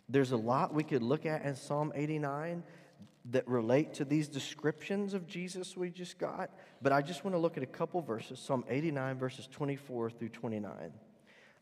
There's 0.09 0.33
a 0.33 0.39
lot 0.39 0.73
we 0.73 0.85
could 0.85 1.03
look 1.03 1.27
at 1.27 1.45
in 1.45 1.55
Psalm 1.55 1.93
89, 1.95 2.63
that 3.27 3.47
relate 3.47 3.95
to 3.95 4.05
these 4.05 4.29
descriptions 4.29 5.15
of 5.15 5.27
Jesus 5.27 5.77
we 5.77 5.91
just 5.91 6.19
got, 6.19 6.51
but 6.81 6.93
I 6.93 7.03
just 7.03 7.25
want 7.25 7.35
to 7.35 7.39
look 7.39 7.57
at 7.57 7.63
a 7.63 7.67
couple 7.67 8.01
verses 8.01 8.39
Psalm 8.39 8.65
89, 8.69 9.19
verses 9.19 9.47
24 9.51 10.11
through 10.11 10.31
29. 10.31 10.73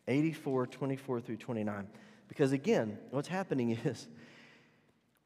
84, 0.07 0.66
24 0.66 1.21
through 1.21 1.37
29. 1.37 1.87
Because 2.29 2.53
again, 2.53 2.99
what's 3.11 3.29
happening 3.29 3.71
is 3.85 4.09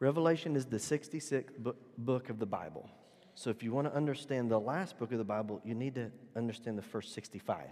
Revelation 0.01 0.57
is 0.57 0.67
the 0.67 0.79
66th 0.79 1.75
book 1.97 2.29
of 2.29 2.41
the 2.41 2.47
Bible. 2.47 2.91
So 3.35 3.51
if 3.51 3.63
you 3.63 3.73
want 3.73 3.87
to 3.87 3.95
understand 3.95 4.51
the 4.51 4.59
last 4.59 4.99
book 4.99 5.13
of 5.13 5.19
the 5.19 5.25
Bible, 5.25 5.61
you 5.65 5.75
need 5.75 5.95
to 5.95 6.11
understand 6.35 6.77
the 6.77 6.83
first 6.83 7.15
65. 7.15 7.67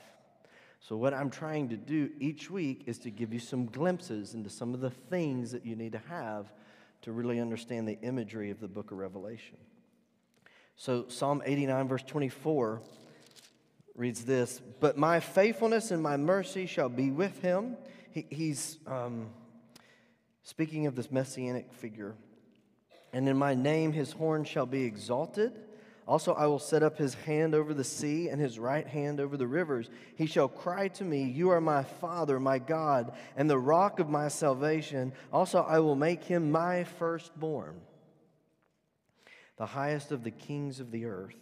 So, 0.83 0.97
what 0.97 1.13
I'm 1.13 1.29
trying 1.29 1.69
to 1.69 1.77
do 1.77 2.09
each 2.19 2.51
week 2.51 2.85
is 2.87 2.99
to 3.01 3.11
give 3.11 3.35
you 3.35 3.39
some 3.39 3.67
glimpses 3.67 4.33
into 4.33 4.49
some 4.49 4.73
of 4.73 4.81
the 4.81 4.91
things 4.91 5.53
that 5.53 5.67
you 5.67 5.77
need 5.77 5.93
to 5.93 6.01
have 6.09 6.51
to 7.03 7.13
really 7.13 7.41
understand 7.41 7.89
the 7.89 7.99
imagery 8.03 8.51
of 8.51 8.61
the 8.61 8.69
book 8.69 8.91
of 8.91 8.99
Revelation. 8.99 9.57
So, 10.77 11.07
Psalm 11.09 11.43
89, 11.45 11.89
verse 11.89 12.03
24 12.03 12.81
reads 13.95 14.25
this 14.25 14.61
But 14.81 14.97
my 14.97 15.21
faithfulness 15.21 15.91
and 15.91 16.03
my 16.03 16.17
mercy 16.17 16.67
shall 16.67 16.89
be 16.89 17.11
with 17.11 17.41
him. 17.43 17.77
He, 18.11 18.27
he's 18.31 18.79
um, 18.87 19.29
speaking 20.43 20.87
of 20.87 20.97
this 20.97 21.11
messianic 21.11 21.73
figure. 21.73 22.15
And 23.13 23.29
in 23.29 23.37
my 23.37 23.55
name 23.55 23.93
his 23.93 24.13
horn 24.13 24.45
shall 24.45 24.67
be 24.67 24.85
exalted. 24.85 25.53
Also, 26.11 26.35
I 26.35 26.49
will 26.49 26.59
set 26.59 26.83
up 26.83 26.99
his 26.99 27.15
hand 27.15 27.55
over 27.55 27.73
the 27.73 27.85
sea 27.85 28.31
and 28.31 28.41
his 28.41 28.59
right 28.59 28.85
hand 28.85 29.21
over 29.21 29.37
the 29.37 29.47
rivers. 29.47 29.89
He 30.17 30.27
shall 30.27 30.49
cry 30.49 30.89
to 30.89 31.05
me, 31.05 31.23
You 31.23 31.51
are 31.51 31.61
my 31.61 31.85
Father, 31.85 32.41
my 32.41 32.59
God, 32.59 33.13
and 33.37 33.49
the 33.49 33.61
rock 33.61 34.01
of 34.01 34.09
my 34.09 34.27
salvation. 34.27 35.13
Also, 35.33 35.63
I 35.63 35.79
will 35.79 35.95
make 35.95 36.25
him 36.25 36.51
my 36.51 36.83
firstborn, 36.83 37.81
the 39.57 39.67
highest 39.67 40.11
of 40.11 40.25
the 40.25 40.33
kings 40.33 40.81
of 40.81 40.91
the 40.91 41.05
earth. 41.05 41.37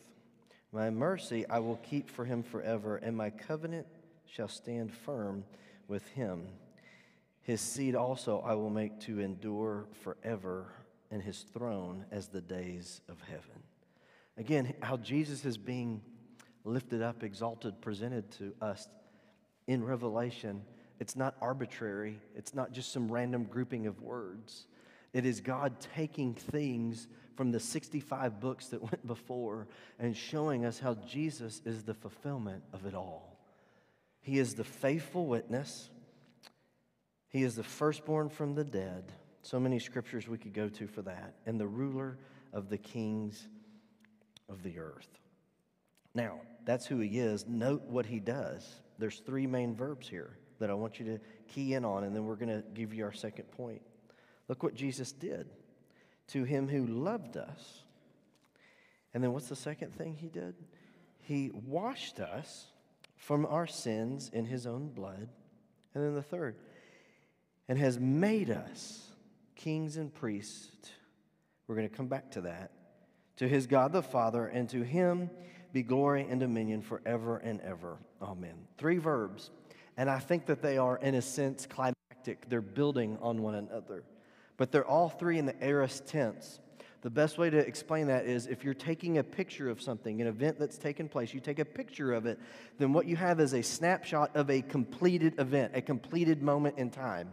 My 0.70 0.90
mercy 0.90 1.48
I 1.48 1.60
will 1.60 1.76
keep 1.76 2.10
for 2.10 2.26
him 2.26 2.42
forever, 2.42 2.98
and 2.98 3.16
my 3.16 3.30
covenant 3.30 3.86
shall 4.26 4.48
stand 4.48 4.92
firm 4.92 5.44
with 5.86 6.06
him. 6.08 6.46
His 7.40 7.62
seed 7.62 7.94
also 7.94 8.40
I 8.44 8.52
will 8.52 8.68
make 8.68 9.00
to 9.00 9.18
endure 9.20 9.86
forever, 10.02 10.66
and 11.10 11.22
his 11.22 11.46
throne 11.54 12.04
as 12.10 12.28
the 12.28 12.42
days 12.42 13.00
of 13.08 13.18
heaven. 13.22 13.62
Again, 14.38 14.72
how 14.80 14.96
Jesus 14.96 15.44
is 15.44 15.58
being 15.58 16.00
lifted 16.64 17.02
up, 17.02 17.24
exalted, 17.24 17.80
presented 17.80 18.30
to 18.38 18.54
us 18.62 18.88
in 19.66 19.84
Revelation. 19.84 20.62
It's 21.00 21.16
not 21.16 21.34
arbitrary, 21.42 22.20
it's 22.36 22.54
not 22.54 22.72
just 22.72 22.92
some 22.92 23.10
random 23.10 23.44
grouping 23.44 23.86
of 23.86 24.00
words. 24.00 24.66
It 25.12 25.26
is 25.26 25.40
God 25.40 25.74
taking 25.96 26.34
things 26.34 27.08
from 27.34 27.50
the 27.50 27.58
65 27.58 28.40
books 28.40 28.68
that 28.68 28.82
went 28.92 29.04
before 29.04 29.66
and 29.98 30.16
showing 30.16 30.64
us 30.64 30.78
how 30.78 30.94
Jesus 30.94 31.60
is 31.64 31.82
the 31.82 31.94
fulfillment 31.94 32.62
of 32.72 32.86
it 32.86 32.94
all. 32.94 33.40
He 34.20 34.38
is 34.38 34.54
the 34.54 34.64
faithful 34.64 35.26
witness, 35.26 35.90
He 37.28 37.42
is 37.42 37.56
the 37.56 37.64
firstborn 37.64 38.28
from 38.28 38.54
the 38.54 38.64
dead. 38.64 39.12
So 39.42 39.58
many 39.58 39.78
scriptures 39.78 40.28
we 40.28 40.38
could 40.38 40.52
go 40.52 40.68
to 40.68 40.86
for 40.86 41.02
that, 41.02 41.34
and 41.46 41.58
the 41.58 41.66
ruler 41.66 42.18
of 42.52 42.68
the 42.68 42.78
kings 42.78 43.48
of 44.48 44.62
the 44.62 44.78
earth. 44.78 45.08
Now, 46.14 46.40
that's 46.64 46.86
who 46.86 46.98
he 46.98 47.18
is. 47.18 47.46
Note 47.46 47.82
what 47.84 48.06
he 48.06 48.20
does. 48.20 48.66
There's 48.98 49.20
three 49.20 49.46
main 49.46 49.74
verbs 49.74 50.08
here 50.08 50.36
that 50.58 50.70
I 50.70 50.74
want 50.74 50.98
you 50.98 51.06
to 51.06 51.18
key 51.46 51.74
in 51.74 51.84
on, 51.84 52.04
and 52.04 52.14
then 52.14 52.24
we're 52.24 52.36
going 52.36 52.48
to 52.48 52.64
give 52.74 52.92
you 52.92 53.04
our 53.04 53.12
second 53.12 53.50
point. 53.52 53.82
Look 54.48 54.62
what 54.62 54.74
Jesus 54.74 55.12
did. 55.12 55.48
to 56.28 56.44
him 56.44 56.68
who 56.68 56.86
loved 56.86 57.36
us. 57.36 57.82
And 59.12 59.24
then 59.24 59.32
what's 59.32 59.48
the 59.48 59.56
second 59.56 59.94
thing 59.94 60.14
he 60.14 60.28
did? 60.28 60.54
He 61.20 61.50
washed 61.52 62.20
us 62.20 62.66
from 63.16 63.46
our 63.46 63.66
sins 63.66 64.30
in 64.32 64.44
his 64.44 64.66
own 64.66 64.88
blood. 64.88 65.28
And 65.94 66.04
then 66.04 66.14
the 66.14 66.22
third, 66.22 66.56
and 67.66 67.78
has 67.78 67.98
made 67.98 68.50
us 68.50 69.02
kings 69.56 69.96
and 69.96 70.14
priests. 70.14 70.90
We're 71.66 71.74
going 71.74 71.88
to 71.88 71.94
come 71.94 72.06
back 72.06 72.30
to 72.32 72.42
that. 72.42 72.70
To 73.38 73.48
his 73.48 73.66
God 73.66 73.92
the 73.92 74.02
Father, 74.02 74.46
and 74.46 74.68
to 74.70 74.82
him 74.82 75.30
be 75.72 75.82
glory 75.82 76.26
and 76.28 76.40
dominion 76.40 76.82
forever 76.82 77.38
and 77.38 77.60
ever. 77.60 77.98
Amen. 78.20 78.54
Three 78.78 78.98
verbs. 78.98 79.50
And 79.96 80.08
I 80.08 80.18
think 80.18 80.46
that 80.46 80.62
they 80.62 80.78
are, 80.78 80.96
in 80.96 81.14
a 81.14 81.22
sense, 81.22 81.66
climactic. 81.66 82.48
They're 82.48 82.60
building 82.60 83.18
on 83.20 83.42
one 83.42 83.54
another. 83.54 84.04
But 84.56 84.72
they're 84.72 84.86
all 84.86 85.08
three 85.08 85.38
in 85.38 85.46
the 85.46 85.54
aorist 85.62 86.06
tense. 86.06 86.60
The 87.02 87.10
best 87.10 87.38
way 87.38 87.48
to 87.48 87.58
explain 87.58 88.08
that 88.08 88.26
is 88.26 88.48
if 88.48 88.64
you're 88.64 88.74
taking 88.74 89.18
a 89.18 89.24
picture 89.24 89.70
of 89.70 89.80
something, 89.80 90.20
an 90.20 90.26
event 90.26 90.58
that's 90.58 90.78
taken 90.78 91.08
place, 91.08 91.32
you 91.32 91.38
take 91.38 91.60
a 91.60 91.64
picture 91.64 92.12
of 92.12 92.26
it, 92.26 92.40
then 92.78 92.92
what 92.92 93.06
you 93.06 93.14
have 93.14 93.38
is 93.38 93.54
a 93.54 93.62
snapshot 93.62 94.34
of 94.34 94.50
a 94.50 94.62
completed 94.62 95.38
event, 95.38 95.72
a 95.76 95.80
completed 95.80 96.42
moment 96.42 96.76
in 96.76 96.90
time. 96.90 97.30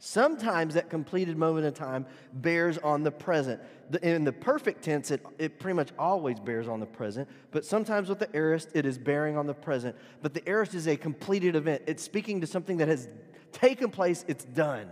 Sometimes 0.00 0.74
that 0.74 0.90
completed 0.90 1.36
moment 1.36 1.66
of 1.66 1.74
time 1.74 2.06
bears 2.32 2.78
on 2.78 3.02
the 3.02 3.10
present. 3.10 3.60
In 4.02 4.22
the 4.22 4.32
perfect 4.32 4.84
tense, 4.84 5.10
it, 5.10 5.24
it 5.38 5.58
pretty 5.58 5.74
much 5.74 5.90
always 5.98 6.38
bears 6.38 6.68
on 6.68 6.78
the 6.78 6.86
present, 6.86 7.28
but 7.50 7.64
sometimes 7.64 8.08
with 8.08 8.20
the 8.20 8.34
aorist, 8.34 8.68
it 8.74 8.86
is 8.86 8.96
bearing 8.96 9.36
on 9.36 9.46
the 9.46 9.54
present. 9.54 9.96
But 10.22 10.34
the 10.34 10.48
aorist 10.48 10.74
is 10.74 10.86
a 10.86 10.96
completed 10.96 11.56
event, 11.56 11.82
it's 11.86 12.02
speaking 12.02 12.40
to 12.42 12.46
something 12.46 12.76
that 12.76 12.88
has 12.88 13.08
taken 13.50 13.90
place, 13.90 14.24
it's 14.28 14.44
done. 14.44 14.88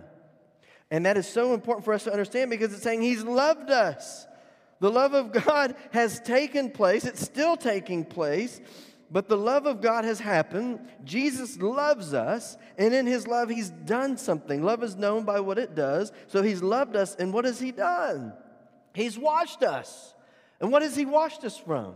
And 0.90 1.07
that 1.07 1.16
is 1.16 1.29
so 1.29 1.55
important 1.55 1.85
for 1.85 1.92
us 1.92 2.05
to 2.05 2.11
understand 2.12 2.51
because 2.51 2.73
it's 2.73 2.83
saying 2.83 3.03
He's 3.03 3.23
loved 3.23 3.71
us. 3.71 4.27
The 4.81 4.90
love 4.90 5.14
of 5.14 5.33
God 5.33 5.75
has 5.92 6.21
taken 6.21 6.71
place, 6.71 7.05
it's 7.05 7.23
still 7.23 7.57
taking 7.57 8.05
place, 8.05 8.61
but 9.11 9.29
the 9.29 9.37
love 9.37 9.66
of 9.66 9.81
God 9.81 10.05
has 10.05 10.19
happened. 10.19 10.81
Jesus 11.05 11.59
loves 11.59 12.12
us, 12.12 12.57
and 12.77 12.92
in 12.92 13.07
His 13.07 13.27
love, 13.27 13.49
He's 13.49 13.71
done 13.71 14.16
something. 14.16 14.62
Love 14.62 14.83
is 14.83 14.97
known 14.97 15.25
by 15.25 15.40
what 15.40 15.59
it 15.59 15.75
does. 15.75 16.12
So 16.27 16.42
He's 16.42 16.62
loved 16.62 16.97
us, 16.97 17.14
and 17.14 17.33
what 17.33 17.45
has 17.45 17.61
He 17.61 17.73
done? 17.73 18.33
He's 18.95 19.19
washed 19.19 19.62
us. 19.62 20.14
And 20.61 20.73
what 20.73 20.83
has 20.83 20.97
He 20.97 21.05
washed 21.05 21.45
us 21.45 21.57
from? 21.57 21.95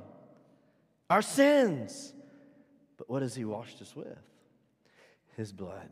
Our 1.08 1.22
sins. 1.22 2.12
But 2.96 3.10
what 3.10 3.22
has 3.22 3.34
He 3.34 3.44
washed 3.44 3.80
us 3.82 3.96
with? 3.96 4.18
His 5.36 5.52
blood. 5.52 5.88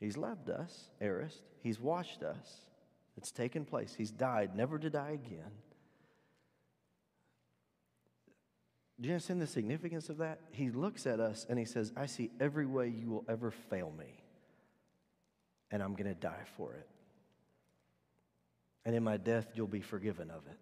He's 0.00 0.16
loved 0.16 0.48
us, 0.48 0.88
aorist. 1.00 1.42
He's 1.62 1.78
washed 1.78 2.22
us. 2.22 2.62
It's 3.16 3.30
taken 3.30 3.66
place. 3.66 3.94
He's 3.96 4.10
died, 4.10 4.56
never 4.56 4.78
to 4.78 4.88
die 4.88 5.10
again. 5.10 5.50
Do 9.00 9.08
you 9.08 9.14
understand 9.14 9.40
the 9.40 9.46
significance 9.46 10.08
of 10.08 10.18
that? 10.18 10.40
He 10.52 10.70
looks 10.70 11.06
at 11.06 11.20
us 11.20 11.46
and 11.48 11.58
he 11.58 11.64
says, 11.64 11.92
I 11.96 12.06
see 12.06 12.30
every 12.38 12.66
way 12.66 12.88
you 12.88 13.08
will 13.10 13.24
ever 13.28 13.50
fail 13.50 13.92
me, 13.98 14.12
and 15.70 15.82
I'm 15.82 15.94
going 15.94 16.12
to 16.12 16.20
die 16.20 16.44
for 16.56 16.74
it. 16.74 16.86
And 18.84 18.94
in 18.94 19.02
my 19.02 19.16
death, 19.16 19.46
you'll 19.54 19.66
be 19.66 19.80
forgiven 19.80 20.30
of 20.30 20.46
it. 20.46 20.58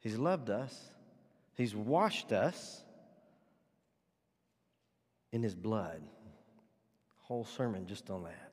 He's 0.00 0.16
loved 0.16 0.50
us, 0.50 0.78
He's 1.56 1.74
washed 1.74 2.32
us 2.32 2.82
in 5.32 5.42
His 5.42 5.54
blood. 5.54 6.02
Whole 7.22 7.44
sermon 7.44 7.86
just 7.86 8.10
on 8.10 8.24
that. 8.24 8.50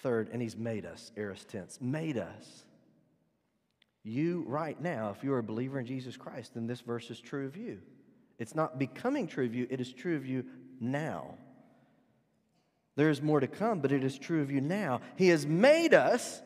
Third, 0.00 0.30
and 0.32 0.40
he's 0.40 0.56
made 0.56 0.86
us, 0.86 1.10
aorist 1.16 1.48
tense, 1.48 1.78
made 1.80 2.16
us. 2.16 2.64
You, 4.04 4.44
right 4.46 4.80
now, 4.80 5.10
if 5.10 5.22
you're 5.22 5.38
a 5.38 5.42
believer 5.42 5.78
in 5.78 5.86
Jesus 5.86 6.16
Christ, 6.16 6.54
then 6.54 6.66
this 6.66 6.80
verse 6.80 7.10
is 7.10 7.20
true 7.20 7.46
of 7.46 7.56
you. 7.56 7.80
It's 8.38 8.54
not 8.54 8.78
becoming 8.78 9.26
true 9.26 9.44
of 9.44 9.54
you, 9.54 9.66
it 9.68 9.80
is 9.80 9.92
true 9.92 10.16
of 10.16 10.26
you 10.26 10.44
now. 10.80 11.34
There 12.96 13.10
is 13.10 13.22
more 13.22 13.40
to 13.40 13.46
come, 13.46 13.80
but 13.80 13.92
it 13.92 14.02
is 14.02 14.18
true 14.18 14.42
of 14.42 14.50
you 14.50 14.60
now. 14.60 15.00
He 15.16 15.28
has 15.28 15.46
made 15.46 15.94
us, 15.94 16.42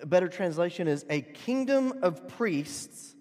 a 0.00 0.06
better 0.06 0.28
translation 0.28 0.88
is 0.88 1.04
a 1.10 1.20
kingdom 1.20 2.00
of 2.02 2.26
priests. 2.28 3.14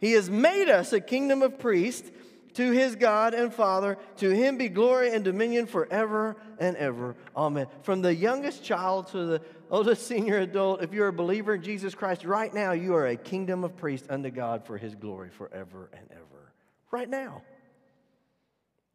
He 0.00 0.12
has 0.12 0.30
made 0.30 0.68
us 0.68 0.92
a 0.92 1.00
kingdom 1.00 1.42
of 1.42 1.58
priests 1.58 2.08
to 2.56 2.70
his 2.72 2.96
God 2.96 3.34
and 3.34 3.52
Father. 3.52 3.98
To 4.16 4.30
him 4.30 4.58
be 4.58 4.68
glory 4.68 5.12
and 5.12 5.22
dominion 5.22 5.66
forever 5.66 6.36
and 6.58 6.76
ever. 6.76 7.14
Amen. 7.36 7.66
From 7.82 8.02
the 8.02 8.14
youngest 8.14 8.64
child 8.64 9.08
to 9.08 9.26
the 9.26 9.42
oldest 9.70 10.06
senior 10.08 10.38
adult, 10.38 10.82
if 10.82 10.92
you're 10.92 11.08
a 11.08 11.12
believer 11.12 11.54
in 11.54 11.62
Jesus 11.62 11.94
Christ, 11.94 12.24
right 12.24 12.52
now 12.52 12.72
you 12.72 12.94
are 12.94 13.06
a 13.06 13.16
kingdom 13.16 13.62
of 13.62 13.76
priests 13.76 14.06
unto 14.10 14.30
God 14.30 14.66
for 14.66 14.78
his 14.78 14.94
glory 14.94 15.30
forever 15.30 15.90
and 15.92 16.06
ever. 16.10 16.52
Right 16.90 17.08
now. 17.08 17.42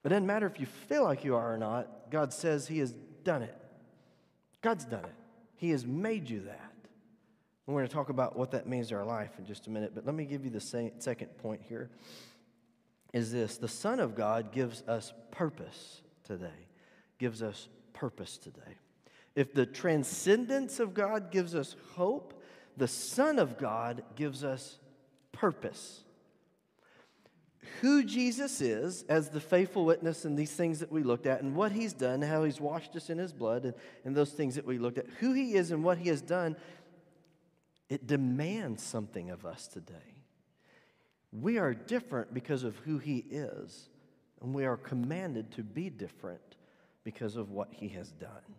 It 0.04 0.10
doesn't 0.10 0.26
matter 0.26 0.48
if 0.48 0.60
you 0.60 0.66
feel 0.66 1.04
like 1.04 1.24
you 1.24 1.36
are 1.36 1.54
or 1.54 1.58
not, 1.58 2.10
God 2.10 2.34
says 2.34 2.68
he 2.68 2.80
has 2.80 2.92
done 3.24 3.44
it. 3.44 3.56
God's 4.64 4.86
done 4.86 5.06
it. 5.06 5.16
He 5.58 5.70
has 5.70 5.86
made 5.86 6.28
you 6.28 6.42
that. 6.42 6.74
we're 7.68 7.76
going 7.76 7.88
to 7.88 7.94
talk 7.94 8.10
about 8.10 8.36
what 8.36 8.52
that 8.52 8.68
means 8.68 8.90
to 8.90 8.96
our 8.96 9.06
life 9.06 9.30
in 9.38 9.46
just 9.46 9.68
a 9.68 9.70
minute, 9.70 9.92
but 9.94 10.04
let 10.08 10.16
me 10.16 10.26
give 10.26 10.44
you 10.44 10.50
the 10.50 10.60
second 10.60 11.38
point 11.38 11.62
here 11.70 11.92
is 13.14 13.32
this 13.32 13.58
the 13.58 13.68
Son 13.68 14.00
of 14.00 14.16
God 14.16 14.52
gives 14.52 14.84
us 14.88 15.14
purpose 15.32 16.02
today, 16.24 16.68
gives 17.20 17.42
us 17.42 17.68
purpose 17.94 18.38
today. 18.38 18.78
If 19.36 19.54
the 19.54 19.66
transcendence 19.66 20.80
of 20.80 20.94
God 20.94 21.32
gives 21.32 21.56
us 21.56 21.76
hope, 21.96 22.42
the 22.78 22.88
Son 22.88 23.40
of 23.40 23.58
God 23.58 24.04
gives 24.16 24.44
us 24.44 24.78
purpose. 25.32 26.04
Who 27.82 28.04
Jesus 28.04 28.60
is, 28.60 29.04
as 29.08 29.30
the 29.30 29.40
faithful 29.40 29.86
witness 29.86 30.26
in 30.26 30.36
these 30.36 30.52
things 30.52 30.80
that 30.80 30.92
we 30.92 31.04
looked 31.04 31.26
at, 31.26 31.42
and 31.42 31.56
what 31.56 31.72
he's 31.72 31.94
done, 31.94 32.22
how 32.22 32.44
he's 32.44 32.60
washed 32.60 32.96
us 32.96 33.10
in 33.10 33.18
his 33.18 33.32
blood, 33.32 33.66
and, 33.66 33.74
and 34.04 34.16
those 34.16 34.32
things 34.32 34.56
that 34.56 34.66
we 34.66 34.78
looked 34.78 34.98
at, 34.98 35.06
who 35.20 35.34
he 35.34 35.54
is 35.54 35.72
and 35.72 35.84
what 35.84 35.98
he 35.98 36.10
has 36.10 36.22
done, 36.22 36.56
it 37.90 38.08
demands 38.08 38.84
something 38.84 39.30
of 39.30 39.46
us 39.46 39.68
today. 39.68 40.21
We 41.32 41.58
are 41.58 41.74
different 41.74 42.34
because 42.34 42.64
of 42.64 42.76
who 42.78 42.98
He 42.98 43.26
is, 43.30 43.90
and 44.42 44.54
we 44.54 44.66
are 44.66 44.78
commanded 44.78 45.52
to 45.52 45.64
be 45.64 45.90
different 45.90 46.42
because 47.04 47.36
of 47.36 47.52
what 47.52 47.70
He 47.72 47.90
has 47.90 48.12
done. 48.12 48.56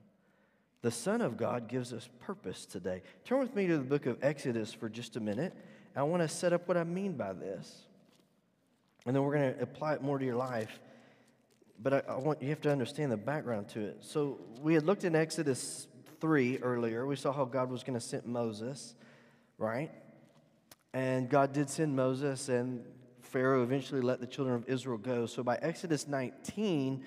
The 0.83 0.91
Son 0.91 1.21
of 1.21 1.37
God 1.37 1.69
gives 1.69 1.93
us 1.93 2.09
purpose 2.21 2.67
today. 2.67 3.03
Turn 3.25 3.39
with 3.39 3.55
me 3.55 3.69
to 3.69 3.79
the 3.79 3.85
book 3.85 4.07
of 4.07 4.19
Exodus 4.21 4.73
for 4.73 4.89
just 4.89 5.17
a 5.17 5.21
minute. 5.21 5.55
I 5.95 6.03
want 6.03 6.23
to 6.23 6.29
set 6.29 6.53
up 6.53 6.67
what 6.67 6.77
I 6.77 6.85
mean 6.85 7.13
by 7.13 7.33
this. 7.33 7.83
And 9.07 9.15
then 9.15 9.23
we're 9.23 9.37
going 9.37 9.55
to 9.55 9.63
apply 9.63 9.95
it 9.95 10.03
more 10.03 10.19
to 10.19 10.25
your 10.25 10.37
life. 10.37 10.81
But 11.81 11.93
I, 11.93 12.03
I, 12.09 12.17
want 12.17 12.43
you 12.43 12.49
have 12.51 12.61
to 12.63 12.71
understand 12.71 13.13
the 13.13 13.17
background 13.17 13.69
to 13.71 13.81
it. 13.81 13.99
So 14.01 14.39
we 14.61 14.75
had 14.75 14.85
looked 14.85 15.05
in 15.05 15.15
Exodus 15.15 15.87
3 16.21 16.59
earlier. 16.59 17.07
We 17.07 17.17
saw 17.17 17.33
how 17.33 17.45
God 17.45 17.71
was 17.71 17.83
going 17.83 17.99
to 17.99 18.05
send 18.05 18.25
Moses, 18.27 18.95
right? 19.59 19.91
And 20.95 21.29
God 21.29 21.53
did 21.55 21.71
send 21.71 21.97
Moses, 21.97 22.51
and 22.51 22.85
Pharaoh 23.23 23.63
eventually 23.63 24.03
let 24.03 24.21
the 24.21 24.27
children 24.27 24.57
of 24.57 24.69
Israel 24.69 24.99
go. 24.99 25.25
So 25.25 25.43
by 25.43 25.57
Exodus 25.57 26.07
19, 26.07 27.03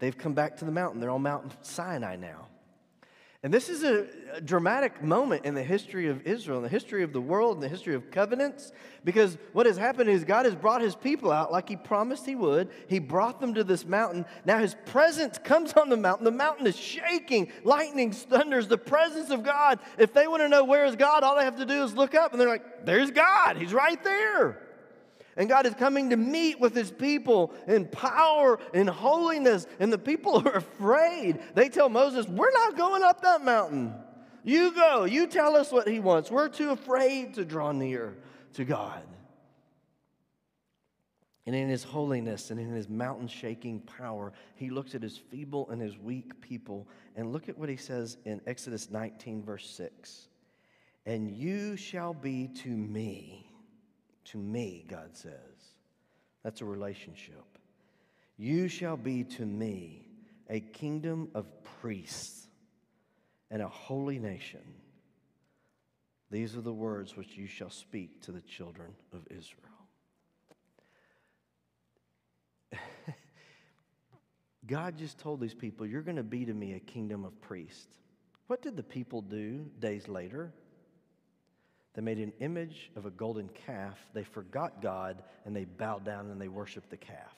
they've 0.00 0.18
come 0.18 0.34
back 0.34 0.56
to 0.56 0.64
the 0.64 0.72
mountain. 0.72 1.00
They're 1.00 1.10
on 1.10 1.22
Mount 1.22 1.64
Sinai 1.64 2.16
now. 2.16 2.47
And 3.44 3.54
this 3.54 3.68
is 3.68 3.84
a, 3.84 4.06
dramatic 4.44 5.02
moment 5.02 5.44
in 5.44 5.54
the 5.54 5.62
history 5.62 6.08
of 6.08 6.26
Israel, 6.26 6.58
in 6.58 6.62
the 6.62 6.68
history 6.68 7.02
of 7.02 7.12
the 7.12 7.20
world, 7.20 7.56
in 7.56 7.60
the 7.60 7.68
history 7.68 7.94
of 7.94 8.10
covenants, 8.10 8.72
because 9.04 9.38
what 9.52 9.66
has 9.66 9.76
happened 9.76 10.10
is 10.10 10.24
God 10.24 10.44
has 10.44 10.54
brought 10.54 10.80
his 10.80 10.94
people 10.94 11.32
out 11.32 11.50
like 11.50 11.68
he 11.68 11.76
promised 11.76 12.26
he 12.26 12.34
would. 12.34 12.68
He 12.88 12.98
brought 12.98 13.40
them 13.40 13.54
to 13.54 13.64
this 13.64 13.84
mountain. 13.84 14.26
Now 14.44 14.58
his 14.58 14.76
presence 14.86 15.38
comes 15.38 15.72
on 15.72 15.88
the 15.88 15.96
mountain. 15.96 16.24
The 16.24 16.30
mountain 16.30 16.66
is 16.66 16.76
shaking, 16.76 17.50
lightning, 17.64 18.12
thunders, 18.12 18.68
the 18.68 18.78
presence 18.78 19.30
of 19.30 19.42
God. 19.42 19.78
If 19.98 20.12
they 20.12 20.28
want 20.28 20.42
to 20.42 20.48
know 20.48 20.64
where 20.64 20.84
is 20.84 20.94
God, 20.94 21.22
all 21.22 21.36
they 21.36 21.44
have 21.44 21.56
to 21.56 21.66
do 21.66 21.84
is 21.84 21.94
look 21.94 22.14
up 22.14 22.32
and 22.32 22.40
they're 22.40 22.48
like, 22.48 22.84
there's 22.84 23.10
God. 23.10 23.56
He's 23.56 23.72
right 23.72 24.02
there. 24.04 24.67
And 25.38 25.48
God 25.48 25.66
is 25.66 25.74
coming 25.74 26.10
to 26.10 26.16
meet 26.16 26.58
with 26.58 26.74
his 26.74 26.90
people 26.90 27.54
in 27.68 27.86
power 27.86 28.58
and 28.74 28.90
holiness. 28.90 29.68
And 29.78 29.92
the 29.92 29.98
people 29.98 30.36
are 30.46 30.56
afraid. 30.56 31.38
They 31.54 31.68
tell 31.68 31.88
Moses, 31.88 32.26
We're 32.26 32.52
not 32.52 32.76
going 32.76 33.04
up 33.04 33.22
that 33.22 33.44
mountain. 33.44 33.94
You 34.42 34.72
go. 34.72 35.04
You 35.04 35.28
tell 35.28 35.56
us 35.56 35.70
what 35.70 35.88
he 35.88 36.00
wants. 36.00 36.30
We're 36.30 36.48
too 36.48 36.70
afraid 36.70 37.34
to 37.34 37.44
draw 37.44 37.70
near 37.70 38.16
to 38.54 38.64
God. 38.64 39.02
And 41.46 41.54
in 41.54 41.68
his 41.68 41.84
holiness 41.84 42.50
and 42.50 42.58
in 42.60 42.70
his 42.72 42.88
mountain 42.88 43.28
shaking 43.28 43.80
power, 43.80 44.32
he 44.56 44.70
looks 44.70 44.94
at 44.94 45.02
his 45.02 45.16
feeble 45.16 45.70
and 45.70 45.80
his 45.80 45.96
weak 45.96 46.40
people. 46.40 46.88
And 47.14 47.32
look 47.32 47.48
at 47.48 47.56
what 47.56 47.68
he 47.68 47.76
says 47.76 48.18
in 48.24 48.40
Exodus 48.46 48.90
19, 48.90 49.44
verse 49.44 49.70
6. 49.70 50.28
And 51.06 51.30
you 51.30 51.76
shall 51.76 52.12
be 52.12 52.48
to 52.48 52.68
me 52.68 53.47
to 54.32 54.38
me, 54.38 54.84
God 54.88 55.16
says. 55.16 55.32
That's 56.42 56.60
a 56.60 56.64
relationship. 56.64 57.44
You 58.36 58.68
shall 58.68 58.96
be 58.96 59.24
to 59.24 59.44
me 59.44 60.06
a 60.48 60.60
kingdom 60.60 61.28
of 61.34 61.46
priests 61.80 62.46
and 63.50 63.60
a 63.60 63.68
holy 63.68 64.18
nation. 64.18 64.62
These 66.30 66.56
are 66.56 66.60
the 66.60 66.72
words 66.72 67.16
which 67.16 67.36
you 67.36 67.46
shall 67.46 67.70
speak 67.70 68.22
to 68.22 68.32
the 68.32 68.42
children 68.42 68.94
of 69.12 69.26
Israel. 69.30 69.64
God 74.66 74.98
just 74.98 75.18
told 75.18 75.40
these 75.40 75.54
people, 75.54 75.86
You're 75.86 76.02
going 76.02 76.16
to 76.16 76.22
be 76.22 76.44
to 76.44 76.52
me 76.52 76.74
a 76.74 76.80
kingdom 76.80 77.24
of 77.24 77.40
priests. 77.40 77.96
What 78.46 78.60
did 78.62 78.76
the 78.76 78.82
people 78.82 79.22
do 79.22 79.66
days 79.78 80.06
later? 80.06 80.52
They 81.94 82.02
made 82.02 82.18
an 82.18 82.32
image 82.40 82.90
of 82.96 83.06
a 83.06 83.10
golden 83.10 83.48
calf. 83.66 83.98
They 84.14 84.24
forgot 84.24 84.82
God 84.82 85.22
and 85.44 85.54
they 85.54 85.64
bowed 85.64 86.04
down 86.04 86.30
and 86.30 86.40
they 86.40 86.48
worshiped 86.48 86.90
the 86.90 86.96
calf. 86.96 87.34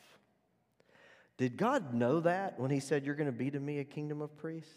Did 1.39 1.57
God 1.57 1.95
know 1.95 2.21
that 2.21 2.61
when 2.61 2.71
He 2.71 2.81
said, 2.81 3.07
You're 3.07 3.15
going 3.15 3.31
to 3.31 3.33
be 3.33 3.51
to 3.51 3.59
me 3.59 3.79
a 3.79 3.85
kingdom 3.85 4.21
of 4.21 4.37
priests? 4.37 4.75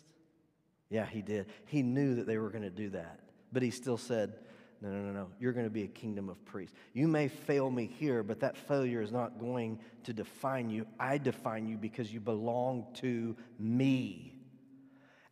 Yeah, 0.90 1.06
He 1.06 1.22
did. 1.22 1.48
He 1.66 1.82
knew 1.82 2.16
that 2.16 2.28
they 2.28 2.38
were 2.38 2.50
going 2.50 2.64
to 2.64 2.70
do 2.70 2.92
that. 2.92 3.20
But 3.52 3.64
He 3.64 3.72
still 3.72 3.98
said, 3.98 4.36
No, 4.82 4.90
no, 4.90 5.00
no, 5.00 5.12
no. 5.12 5.28
You're 5.40 5.52
going 5.52 5.66
to 5.66 5.70
be 5.70 5.84
a 5.84 5.88
kingdom 5.88 6.30
of 6.30 6.44
priests. 6.46 6.74
You 6.94 7.10
may 7.10 7.28
fail 7.28 7.70
me 7.70 7.92
here, 8.00 8.24
but 8.24 8.40
that 8.40 8.56
failure 8.56 9.02
is 9.02 9.12
not 9.12 9.40
going 9.40 9.80
to 10.06 10.14
define 10.14 10.70
you. 10.70 10.86
I 10.98 11.18
define 11.18 11.68
you 11.68 11.76
because 11.76 12.14
you 12.14 12.22
belong 12.22 12.88
to 13.02 13.36
me. 13.60 14.34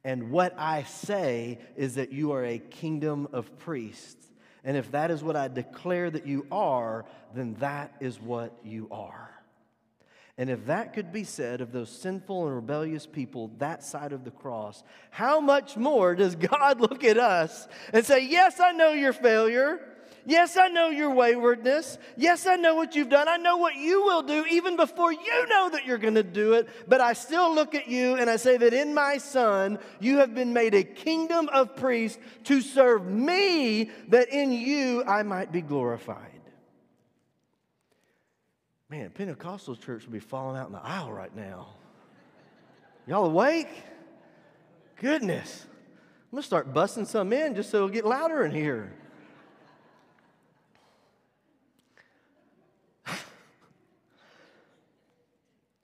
And 0.04 0.32
what 0.32 0.54
I 0.58 0.84
say 0.84 1.60
is 1.76 1.96
that 1.96 2.12
you 2.12 2.32
are 2.32 2.44
a 2.44 2.58
kingdom 2.58 3.28
of 3.32 3.58
priests. 3.60 4.31
And 4.64 4.78
if 4.78 4.92
that 4.92 5.12
is 5.12 5.24
what 5.24 5.36
I 5.36 5.48
declare 5.48 6.10
that 6.10 6.28
you 6.28 6.46
are, 6.52 7.06
then 7.34 7.56
that 7.60 7.94
is 8.00 8.20
what 8.20 8.54
you 8.64 8.88
are. 8.92 9.32
And 10.38 10.50
if 10.50 10.66
that 10.68 10.94
could 10.94 11.12
be 11.12 11.24
said 11.24 11.62
of 11.62 11.72
those 11.72 11.90
sinful 11.90 12.48
and 12.48 12.56
rebellious 12.56 13.06
people 13.06 13.52
that 13.58 13.84
side 13.84 14.14
of 14.14 14.24
the 14.24 14.32
cross, 14.32 14.84
how 15.10 15.40
much 15.40 15.78
more 15.78 16.16
does 16.16 16.36
God 16.36 16.80
look 16.80 17.04
at 17.04 17.18
us 17.18 17.68
and 17.94 18.06
say, 18.06 18.26
Yes, 18.26 18.60
I 18.60 18.72
know 18.72 18.92
your 18.92 19.14
failure. 19.14 19.80
Yes, 20.26 20.56
I 20.58 20.68
know 20.68 20.90
your 20.90 21.12
waywardness. 21.12 21.98
Yes, 22.16 22.46
I 22.46 22.56
know 22.56 22.76
what 22.76 22.96
you've 22.96 23.10
done. 23.10 23.28
I 23.28 23.38
know 23.38 23.58
what 23.58 23.76
you 23.76 24.04
will 24.04 24.22
do 24.22 24.46
even 24.46 24.76
before 24.76 25.12
you 25.12 25.48
know 25.48 25.70
that 25.70 25.86
you're 25.86 25.98
going 25.98 26.16
to 26.16 26.24
do 26.24 26.54
it. 26.54 26.70
But 26.88 27.02
I 27.02 27.14
still 27.14 27.54
look 27.54 27.74
at 27.74 27.88
you 27.88 28.16
and 28.16 28.30
I 28.30 28.36
say 28.36 28.58
that 28.58 28.74
in 28.74 28.94
my 28.94 29.18
son, 29.18 29.80
you 30.00 30.18
have 30.18 30.36
been 30.36 30.54
made 30.54 30.76
a 30.76 30.84
kingdom 30.84 31.50
of 31.50 31.76
priests 31.76 32.20
to 32.46 32.62
serve 32.62 33.06
me, 33.06 33.90
that 34.10 34.30
in 34.30 34.52
you 34.52 35.04
I 35.06 35.24
might 35.24 35.52
be 35.52 35.62
glorified. 35.62 36.42
Man, 38.90 39.10
Pentecostal 39.10 39.76
church 39.76 40.04
would 40.04 40.12
be 40.12 40.20
falling 40.20 40.58
out 40.58 40.68
in 40.68 40.74
the 40.74 40.84
aisle 40.84 41.12
right 41.12 41.36
now. 41.36 41.70
Y'all 43.08 43.26
awake? 43.26 43.70
Goodness. 44.98 45.66
I'm 45.66 46.36
going 46.36 46.42
to 46.42 46.48
start 46.48 46.74
busting 46.74 47.06
some 47.06 47.34
in 47.34 47.56
just 47.56 47.70
so 47.72 47.78
it'll 47.78 47.90
get 47.90 48.06
louder 48.06 48.46
in 48.46 48.52
here. 48.52 48.94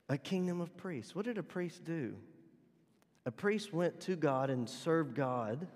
A 0.09 0.17
kingdom 0.17 0.61
of 0.61 0.75
priests. 0.77 1.15
What 1.15 1.25
did 1.25 1.37
a 1.37 1.43
priest 1.43 1.83
do? 1.83 2.15
A 3.25 3.31
priest 3.31 3.73
went 3.73 3.99
to 4.01 4.15
God 4.15 4.49
and 4.49 4.69
served 4.69 5.15
God 5.15 5.67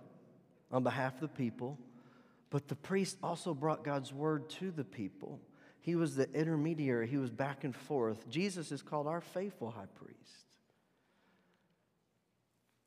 on 0.72 0.84
behalf 0.84 1.16
of 1.16 1.22
the 1.22 1.28
people, 1.28 1.78
but 2.50 2.68
the 2.68 2.76
priest 2.76 3.18
also 3.22 3.54
brought 3.54 3.84
God's 3.84 4.14
word 4.14 4.50
to 4.52 4.72
the 4.72 4.86
people. 4.86 5.40
He 5.82 5.96
was 5.96 6.16
the 6.16 6.32
intermediary, 6.32 7.08
he 7.08 7.18
was 7.18 7.30
back 7.30 7.64
and 7.64 7.76
forth. 7.76 8.30
Jesus 8.30 8.72
is 8.72 8.82
called 8.82 9.08
our 9.08 9.20
faithful 9.20 9.72
high 9.72 9.88
priest. 9.96 10.18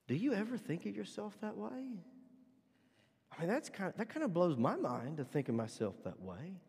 Do 0.07 0.15
you 0.15 0.33
ever 0.33 0.57
think 0.57 0.87
of 0.87 0.95
yourself 0.95 1.37
that 1.41 1.57
way? 1.57 1.99
I 3.37 3.41
mean, 3.41 3.49
that's 3.49 3.69
kind 3.69 3.91
of, 3.91 3.97
that 3.97 4.09
kind 4.09 4.23
of 4.23 4.33
blows 4.33 4.57
my 4.57 4.77
mind 4.77 5.17
to 5.17 5.25
think 5.25 5.49
of 5.49 5.55
myself 5.55 5.95
that 6.05 6.21
way. 6.21 6.61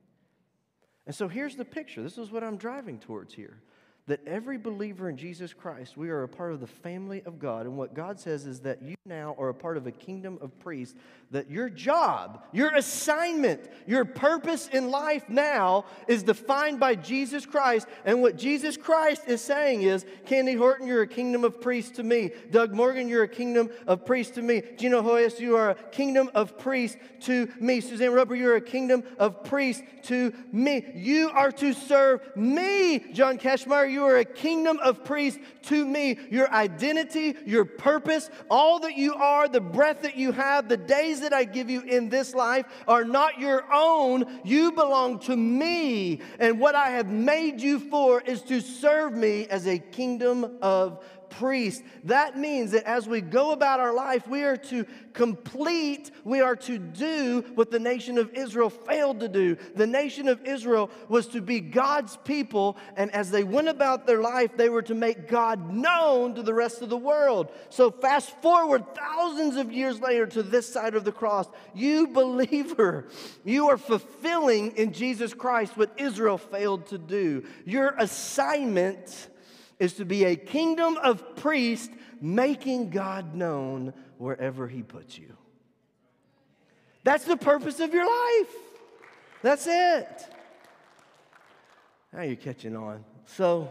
And 1.06 1.14
so 1.14 1.28
here's 1.28 1.56
the 1.56 1.66
picture. 1.66 2.02
This 2.02 2.18
is 2.18 2.32
what 2.32 2.44
I'm 2.44 2.58
driving 2.58 2.98
towards 2.98 3.34
here 3.34 3.62
that 4.08 4.20
every 4.28 4.58
believer 4.58 5.10
in 5.10 5.18
Jesus 5.18 5.52
Christ, 5.52 5.98
we 5.98 6.10
are 6.10 6.24
a 6.24 6.30
part 6.30 6.54
of 6.54 6.60
the 6.60 6.68
family 6.68 7.24
of 7.26 7.40
God. 7.40 7.66
And 7.66 7.76
what 7.76 7.96
God 7.96 8.20
says 8.20 8.46
is 8.46 8.60
that 8.60 8.84
you 8.84 8.96
now 9.04 9.36
are 9.40 9.50
a 9.50 9.54
part 9.54 9.78
of 9.78 9.88
a 9.88 9.92
kingdom 9.92 10.38
of 10.42 10.58
priests, 10.60 10.96
that 11.32 11.50
your 11.50 11.70
job, 11.70 12.44
your 12.52 12.76
assignment, 12.76 13.68
your 13.88 14.06
purpose 14.06 14.68
in 14.68 14.92
life 14.92 15.28
now 15.28 15.86
is 16.08 16.22
defined 16.22 16.80
by 16.80 16.94
Jesus 16.94 17.48
Christ. 17.48 17.88
And 18.06 18.22
what 18.22 18.38
Jesus 18.38 18.78
Christ 18.78 19.24
is 19.28 19.42
saying 19.42 19.82
is, 19.82 20.06
Candy 20.28 20.54
Horton, 20.54 20.86
you're 20.86 21.02
a 21.02 21.08
kingdom 21.08 21.44
of 21.44 21.60
priests 21.60 21.96
to 21.98 22.04
me. 22.04 22.30
Doug 22.52 22.74
Morgan, 22.74 23.08
you're 23.08 23.24
a 23.24 23.28
kingdom 23.28 23.70
of 23.88 24.06
priests 24.06 24.36
to 24.36 24.44
me. 24.44 24.62
Gino 24.78 25.02
Hoyas, 25.02 25.40
you 25.40 25.56
are 25.56 25.72
a 25.72 25.76
kingdom 25.76 26.30
of 26.36 26.60
priests 26.60 26.98
to 27.22 27.52
me. 27.60 27.82
Suzanne 27.82 28.14
Roper, 28.14 28.36
you're 28.36 28.56
a 28.56 28.62
kingdom 28.62 29.04
of 29.18 29.44
priests 29.44 29.82
to 30.04 30.32
me. 30.52 30.86
You 30.94 31.32
are 31.32 31.52
to 31.54 31.74
serve 31.74 32.22
me. 32.36 33.00
John 33.12 33.40
Cashmeyer, 33.40 33.95
you 33.96 34.04
are 34.04 34.18
a 34.18 34.26
kingdom 34.26 34.78
of 34.84 35.04
priests 35.06 35.40
to 35.64 35.86
me. 35.86 36.20
Your 36.30 36.52
identity, 36.52 37.36
your 37.46 37.64
purpose, 37.66 38.30
all 38.50 38.80
that 38.82 38.98
you 38.98 39.16
are, 39.16 39.48
the 39.48 39.62
breath 39.62 40.02
that 40.02 40.18
you 40.18 40.34
have, 40.34 40.68
the 40.68 40.78
days 40.78 41.22
that 41.22 41.34
I 41.34 41.46
give 41.46 41.70
you 41.70 41.82
in 41.82 42.10
this 42.10 42.36
life 42.36 42.66
are 42.88 43.06
not 43.06 43.40
your 43.40 43.64
own. 43.74 44.42
You 44.44 44.74
belong 44.74 45.20
to 45.20 45.36
me. 45.36 46.22
And 46.40 46.60
what 46.60 46.76
I 46.76 46.90
have 46.90 47.08
made 47.08 47.62
you 47.62 47.80
for 47.80 48.22
is 48.22 48.42
to 48.44 48.60
serve 48.60 49.14
me 49.14 49.48
as 49.48 49.66
a 49.66 49.80
kingdom 49.80 50.58
of 50.62 51.04
priest. 51.40 51.84
That 52.06 52.38
means 52.38 52.72
that 52.72 52.84
as 52.86 53.08
we 53.08 53.22
go 53.22 53.52
about 53.52 53.80
our 53.80 53.94
life, 53.94 54.28
we 54.28 54.44
are 54.44 54.58
to 54.58 54.86
complete, 55.14 56.12
we 56.24 56.42
are 56.42 56.56
to 56.58 56.78
do 56.78 57.44
what 57.56 57.72
the 57.72 57.80
nation 57.80 58.18
of 58.18 58.34
Israel 58.34 58.70
failed 58.70 59.20
to 59.22 59.28
do. 59.28 59.58
The 59.76 59.88
nation 59.88 60.28
of 60.28 60.46
Israel 60.46 60.90
was 61.10 61.28
to 61.28 61.42
be 61.42 61.60
God's 61.60 62.18
people, 62.18 62.78
and 62.96 63.12
as 63.12 63.32
they 63.32 63.44
went 63.44 63.68
about 63.68 64.08
their 64.08 64.22
life, 64.22 64.56
they 64.56 64.70
were 64.70 64.82
to 64.84 64.96
make 64.96 65.28
God 65.28 65.74
known 65.74 66.36
to 66.36 66.44
the 66.44 66.54
rest 66.54 66.82
of 66.82 66.90
the 66.90 66.98
world. 66.98 67.52
So, 67.70 67.92
fast 67.92 68.30
forward 68.42 68.84
thousands 68.96 69.56
of 69.56 69.72
years 69.72 70.00
later 70.00 70.26
to 70.28 70.44
this 70.44 70.72
side 70.72 70.96
of 70.96 71.04
the 71.04 71.12
cross, 71.12 71.48
you 71.74 72.08
believer, 72.08 73.08
you 73.44 73.70
are 73.70 73.78
fulfilling 73.78 74.72
in 74.78 74.94
Jesus 74.94 75.34
Christ 75.34 75.78
what 75.78 75.92
Israel 75.98 76.38
failed 76.38 76.88
to 76.88 76.98
do. 76.98 77.44
Your 77.66 77.96
assignment 77.98 79.30
is 79.80 79.94
to 79.94 80.06
be 80.06 80.24
a 80.26 80.36
kingdom 80.36 80.98
of 80.98 81.36
priests 81.36 81.94
making 82.22 82.90
God 82.90 83.36
known 83.36 83.94
wherever 84.18 84.68
He 84.68 84.84
puts 84.84 85.18
you. 85.18 85.36
That's 87.04 87.26
the 87.26 87.38
purpose 87.38 87.80
of 87.80 87.94
your 87.94 88.06
life. 88.06 88.56
That's 89.42 89.68
it. 89.68 90.28
Now 92.12 92.24
you're 92.24 92.36
catching 92.36 92.76
on. 92.76 93.04
So, 93.26 93.70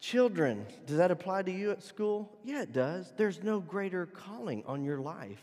children, 0.00 0.64
does 0.86 0.96
that 0.96 1.10
apply 1.10 1.42
to 1.42 1.50
you 1.50 1.72
at 1.72 1.82
school? 1.82 2.30
Yeah, 2.44 2.62
it 2.62 2.72
does. 2.72 3.12
There's 3.16 3.42
no 3.42 3.60
greater 3.60 4.06
calling 4.06 4.62
on 4.66 4.84
your 4.84 4.98
life 4.98 5.42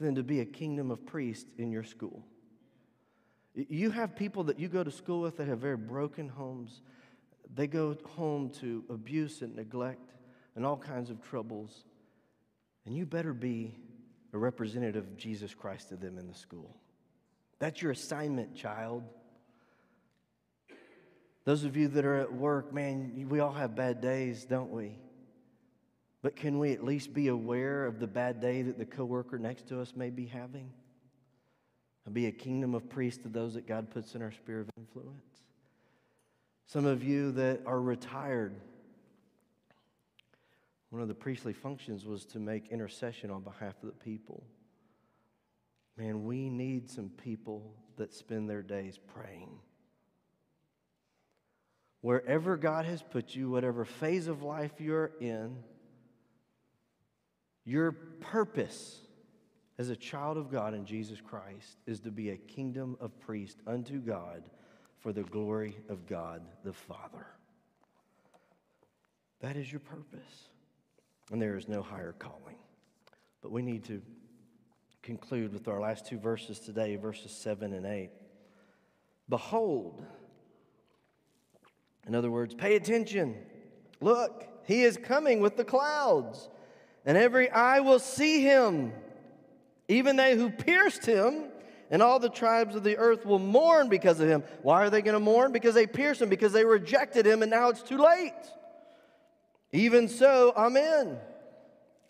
than 0.00 0.14
to 0.14 0.22
be 0.22 0.40
a 0.40 0.44
kingdom 0.44 0.90
of 0.90 1.04
priests 1.04 1.50
in 1.58 1.70
your 1.70 1.84
school. 1.84 2.22
You 3.54 3.90
have 3.90 4.14
people 4.14 4.44
that 4.44 4.60
you 4.60 4.68
go 4.68 4.84
to 4.84 4.90
school 4.90 5.22
with 5.22 5.38
that 5.38 5.48
have 5.48 5.58
very 5.58 5.76
broken 5.76 6.28
homes 6.28 6.82
they 7.56 7.66
go 7.66 7.96
home 8.16 8.50
to 8.60 8.84
abuse 8.90 9.40
and 9.40 9.56
neglect 9.56 10.12
and 10.54 10.64
all 10.64 10.76
kinds 10.76 11.10
of 11.10 11.22
troubles. 11.22 11.84
And 12.84 12.94
you 12.94 13.06
better 13.06 13.32
be 13.32 13.74
a 14.32 14.38
representative 14.38 15.04
of 15.04 15.16
Jesus 15.16 15.54
Christ 15.54 15.88
to 15.88 15.96
them 15.96 16.18
in 16.18 16.28
the 16.28 16.34
school. 16.34 16.76
That's 17.58 17.80
your 17.80 17.92
assignment, 17.92 18.54
child. 18.54 19.02
Those 21.44 21.64
of 21.64 21.76
you 21.76 21.88
that 21.88 22.04
are 22.04 22.16
at 22.16 22.32
work, 22.32 22.74
man, 22.74 23.26
we 23.28 23.40
all 23.40 23.52
have 23.52 23.74
bad 23.74 24.02
days, 24.02 24.44
don't 24.44 24.70
we? 24.70 24.98
But 26.20 26.36
can 26.36 26.58
we 26.58 26.72
at 26.72 26.84
least 26.84 27.14
be 27.14 27.28
aware 27.28 27.86
of 27.86 28.00
the 28.00 28.06
bad 28.06 28.40
day 28.40 28.62
that 28.62 28.78
the 28.78 28.84
coworker 28.84 29.38
next 29.38 29.68
to 29.68 29.80
us 29.80 29.94
may 29.96 30.10
be 30.10 30.26
having? 30.26 30.70
And 32.04 32.14
be 32.14 32.26
a 32.26 32.32
kingdom 32.32 32.74
of 32.74 32.88
priests 32.90 33.22
to 33.22 33.28
those 33.28 33.54
that 33.54 33.66
God 33.66 33.90
puts 33.90 34.14
in 34.14 34.22
our 34.22 34.32
sphere 34.32 34.60
of 34.60 34.70
influence? 34.76 35.45
Some 36.66 36.84
of 36.84 37.04
you 37.04 37.32
that 37.32 37.60
are 37.64 37.80
retired, 37.80 38.54
one 40.90 41.00
of 41.00 41.08
the 41.08 41.14
priestly 41.14 41.52
functions 41.52 42.04
was 42.04 42.24
to 42.26 42.40
make 42.40 42.68
intercession 42.68 43.30
on 43.30 43.42
behalf 43.42 43.74
of 43.82 43.88
the 43.88 44.04
people. 44.04 44.42
Man, 45.96 46.24
we 46.24 46.50
need 46.50 46.90
some 46.90 47.08
people 47.08 47.72
that 47.96 48.12
spend 48.12 48.50
their 48.50 48.62
days 48.62 48.98
praying. 48.98 49.50
Wherever 52.00 52.56
God 52.56 52.84
has 52.84 53.00
put 53.00 53.34
you, 53.34 53.48
whatever 53.48 53.84
phase 53.84 54.26
of 54.26 54.42
life 54.42 54.72
you're 54.78 55.12
in, 55.20 55.56
your 57.64 57.92
purpose 57.92 58.98
as 59.78 59.88
a 59.88 59.96
child 59.96 60.36
of 60.36 60.50
God 60.50 60.74
in 60.74 60.84
Jesus 60.84 61.20
Christ 61.20 61.78
is 61.86 62.00
to 62.00 62.10
be 62.10 62.30
a 62.30 62.36
kingdom 62.36 62.96
of 63.00 63.18
priests 63.20 63.60
unto 63.66 63.98
God 63.98 64.42
for 65.06 65.12
the 65.12 65.22
glory 65.22 65.76
of 65.88 66.04
God 66.04 66.42
the 66.64 66.72
Father. 66.72 67.28
That 69.38 69.56
is 69.56 69.70
your 69.70 69.78
purpose. 69.78 70.48
And 71.30 71.40
there 71.40 71.56
is 71.56 71.68
no 71.68 71.80
higher 71.80 72.16
calling. 72.18 72.56
But 73.40 73.52
we 73.52 73.62
need 73.62 73.84
to 73.84 74.02
conclude 75.04 75.52
with 75.52 75.68
our 75.68 75.80
last 75.80 76.08
two 76.08 76.18
verses 76.18 76.58
today, 76.58 76.96
verses 76.96 77.30
7 77.30 77.72
and 77.72 77.86
8. 77.86 78.10
Behold, 79.28 80.04
in 82.08 82.16
other 82.16 82.32
words, 82.32 82.52
pay 82.52 82.74
attention. 82.74 83.36
Look, 84.00 84.48
he 84.66 84.82
is 84.82 84.96
coming 84.96 85.38
with 85.38 85.56
the 85.56 85.64
clouds, 85.64 86.48
and 87.04 87.16
every 87.16 87.48
eye 87.48 87.78
will 87.78 88.00
see 88.00 88.42
him, 88.42 88.92
even 89.86 90.16
they 90.16 90.34
who 90.34 90.50
pierced 90.50 91.06
him, 91.06 91.44
and 91.90 92.02
all 92.02 92.18
the 92.18 92.28
tribes 92.28 92.74
of 92.74 92.84
the 92.84 92.96
earth 92.96 93.24
will 93.24 93.38
mourn 93.38 93.88
because 93.88 94.20
of 94.20 94.28
him. 94.28 94.42
Why 94.62 94.84
are 94.84 94.90
they 94.90 95.02
going 95.02 95.14
to 95.14 95.20
mourn? 95.20 95.52
Because 95.52 95.74
they 95.74 95.86
pierced 95.86 96.22
him, 96.22 96.28
because 96.28 96.52
they 96.52 96.64
rejected 96.64 97.26
him, 97.26 97.42
and 97.42 97.50
now 97.50 97.68
it's 97.68 97.82
too 97.82 97.98
late. 97.98 98.32
Even 99.72 100.08
so, 100.08 100.52
Amen. 100.56 101.18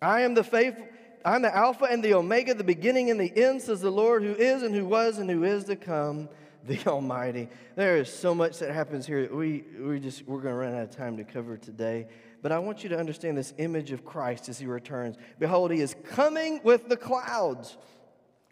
I 0.00 0.22
am 0.22 0.34
the 0.34 0.44
faithful. 0.44 0.86
I'm 1.24 1.42
the 1.42 1.54
Alpha 1.54 1.86
and 1.86 2.04
the 2.04 2.14
Omega, 2.14 2.54
the 2.54 2.62
beginning 2.62 3.10
and 3.10 3.18
the 3.18 3.32
end, 3.36 3.60
says 3.60 3.80
the 3.80 3.90
Lord, 3.90 4.22
who 4.22 4.32
is 4.32 4.62
and 4.62 4.72
who 4.72 4.86
was 4.86 5.18
and 5.18 5.28
who 5.28 5.42
is 5.42 5.64
to 5.64 5.74
come, 5.74 6.28
the 6.64 6.78
Almighty. 6.86 7.48
There 7.74 7.96
is 7.96 8.12
so 8.12 8.32
much 8.32 8.60
that 8.60 8.70
happens 8.70 9.06
here. 9.06 9.28
We, 9.34 9.64
we 9.80 9.98
just, 9.98 10.24
we're 10.26 10.40
going 10.40 10.54
to 10.54 10.58
run 10.58 10.74
out 10.74 10.82
of 10.82 10.90
time 10.90 11.16
to 11.16 11.24
cover 11.24 11.56
today. 11.56 12.06
But 12.42 12.52
I 12.52 12.60
want 12.60 12.84
you 12.84 12.90
to 12.90 12.98
understand 12.98 13.36
this 13.36 13.52
image 13.58 13.90
of 13.90 14.04
Christ 14.04 14.48
as 14.48 14.60
he 14.60 14.66
returns. 14.66 15.16
Behold, 15.40 15.72
he 15.72 15.80
is 15.80 15.96
coming 16.10 16.60
with 16.62 16.88
the 16.88 16.96
clouds. 16.96 17.76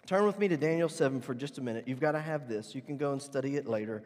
Turn 0.06 0.26
with 0.26 0.38
me 0.38 0.48
to 0.48 0.58
Daniel 0.58 0.90
7 0.90 1.22
for 1.22 1.34
just 1.34 1.56
a 1.56 1.62
minute. 1.62 1.88
You've 1.88 2.00
got 2.00 2.12
to 2.12 2.20
have 2.20 2.46
this. 2.46 2.74
You 2.74 2.82
can 2.82 2.98
go 2.98 3.12
and 3.12 3.22
study 3.22 3.56
it 3.56 3.66
later. 3.66 4.02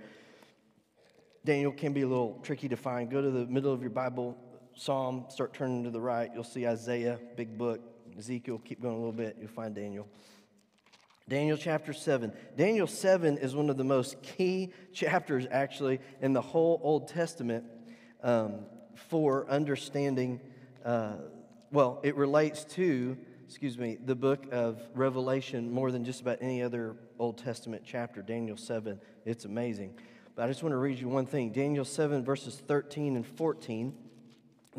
Daniel 1.44 1.72
can 1.72 1.92
be 1.92 2.02
a 2.02 2.06
little 2.06 2.38
tricky 2.44 2.68
to 2.68 2.76
find. 2.76 3.10
Go 3.10 3.20
to 3.20 3.30
the 3.32 3.46
middle 3.46 3.72
of 3.72 3.80
your 3.80 3.90
Bible, 3.90 4.38
Psalm, 4.76 5.24
start 5.28 5.54
turning 5.54 5.82
to 5.82 5.90
the 5.90 6.00
right. 6.00 6.30
You'll 6.32 6.44
see 6.44 6.68
Isaiah, 6.68 7.18
big 7.36 7.58
book. 7.58 7.80
Ezekiel, 8.16 8.60
keep 8.64 8.80
going 8.80 8.94
a 8.94 8.98
little 8.98 9.12
bit, 9.12 9.38
you'll 9.40 9.48
find 9.48 9.74
Daniel. 9.74 10.06
Daniel 11.28 11.56
chapter 11.56 11.92
7. 11.92 12.32
Daniel 12.56 12.86
7 12.86 13.36
is 13.38 13.56
one 13.56 13.68
of 13.68 13.76
the 13.76 13.82
most 13.82 14.22
key 14.22 14.72
chapters, 14.92 15.48
actually, 15.50 16.00
in 16.20 16.32
the 16.32 16.40
whole 16.40 16.80
Old 16.82 17.08
Testament 17.08 17.64
um, 18.22 18.60
for 18.94 19.50
understanding. 19.50 20.40
Uh, 20.84 21.14
well, 21.72 21.98
it 22.04 22.14
relates 22.14 22.64
to, 22.64 23.18
excuse 23.48 23.78
me, 23.78 23.96
the 24.04 24.14
book 24.14 24.44
of 24.52 24.78
Revelation 24.94 25.72
more 25.72 25.90
than 25.90 26.04
just 26.04 26.20
about 26.20 26.36
any 26.42 26.62
other 26.62 26.96
Old 27.18 27.38
Testament 27.38 27.82
chapter. 27.82 28.20
Daniel 28.20 28.58
7, 28.58 29.00
it's 29.24 29.46
amazing. 29.46 29.94
But 30.34 30.44
I 30.44 30.48
just 30.48 30.62
want 30.62 30.74
to 30.74 30.76
read 30.76 30.98
you 30.98 31.08
one 31.08 31.24
thing 31.24 31.50
Daniel 31.50 31.86
7, 31.86 32.22
verses 32.22 32.60
13 32.68 33.16
and 33.16 33.26
14 33.26 33.94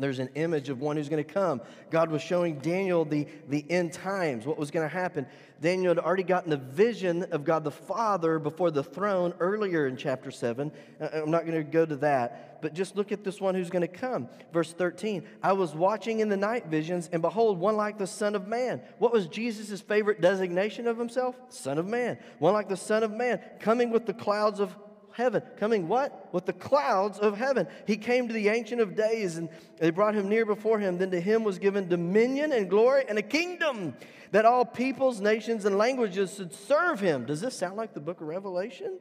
there's 0.02 0.18
an 0.18 0.30
image 0.34 0.68
of 0.68 0.80
one 0.80 0.96
who's 0.96 1.08
going 1.08 1.22
to 1.22 1.32
come. 1.32 1.60
God 1.90 2.10
was 2.10 2.22
showing 2.22 2.58
Daniel 2.58 3.04
the, 3.04 3.26
the 3.48 3.64
end 3.70 3.92
times, 3.92 4.46
what 4.46 4.58
was 4.58 4.70
going 4.70 4.88
to 4.88 4.94
happen. 4.94 5.26
Daniel 5.60 5.94
had 5.94 6.02
already 6.02 6.22
gotten 6.22 6.50
the 6.50 6.56
vision 6.56 7.24
of 7.24 7.44
God 7.44 7.64
the 7.64 7.70
Father 7.70 8.38
before 8.38 8.70
the 8.70 8.82
throne 8.82 9.34
earlier 9.40 9.86
in 9.86 9.96
chapter 9.96 10.30
7. 10.30 10.72
Uh, 11.00 11.08
I'm 11.12 11.30
not 11.30 11.44
going 11.44 11.58
to 11.58 11.70
go 11.70 11.84
to 11.84 11.96
that, 11.96 12.62
but 12.62 12.72
just 12.72 12.96
look 12.96 13.12
at 13.12 13.24
this 13.24 13.40
one 13.40 13.54
who's 13.54 13.68
going 13.68 13.82
to 13.82 13.88
come. 13.88 14.28
Verse 14.52 14.72
13 14.72 15.22
I 15.42 15.52
was 15.52 15.74
watching 15.74 16.20
in 16.20 16.30
the 16.30 16.36
night 16.36 16.66
visions, 16.66 17.10
and 17.12 17.20
behold, 17.20 17.58
one 17.58 17.76
like 17.76 17.98
the 17.98 18.06
Son 18.06 18.34
of 18.34 18.48
Man. 18.48 18.80
What 18.98 19.12
was 19.12 19.26
Jesus' 19.26 19.82
favorite 19.82 20.22
designation 20.22 20.86
of 20.86 20.96
himself? 20.96 21.36
Son 21.50 21.76
of 21.76 21.86
Man. 21.86 22.18
One 22.38 22.54
like 22.54 22.68
the 22.68 22.76
Son 22.76 23.02
of 23.02 23.12
Man, 23.12 23.40
coming 23.60 23.90
with 23.90 24.06
the 24.06 24.14
clouds 24.14 24.60
of 24.60 24.74
heaven. 25.12 25.42
Coming 25.56 25.88
what? 25.88 26.28
With 26.32 26.46
the 26.46 26.52
clouds 26.52 27.18
of 27.18 27.36
heaven. 27.36 27.66
He 27.86 27.96
came 27.96 28.28
to 28.28 28.34
the 28.34 28.48
Ancient 28.48 28.80
of 28.80 28.94
Days 28.94 29.36
and 29.36 29.48
they 29.78 29.90
brought 29.90 30.14
him 30.14 30.28
near 30.28 30.44
before 30.44 30.78
him. 30.78 30.98
Then 30.98 31.10
to 31.10 31.20
him 31.20 31.44
was 31.44 31.58
given 31.58 31.88
dominion 31.88 32.52
and 32.52 32.68
glory 32.68 33.04
and 33.08 33.18
a 33.18 33.22
kingdom 33.22 33.94
that 34.32 34.44
all 34.44 34.64
peoples, 34.64 35.20
nations, 35.20 35.64
and 35.64 35.76
languages 35.76 36.34
should 36.34 36.54
serve 36.54 37.00
him. 37.00 37.26
Does 37.26 37.40
this 37.40 37.56
sound 37.56 37.76
like 37.76 37.94
the 37.94 38.00
book 38.00 38.20
of 38.20 38.28
Revelation? 38.28 38.98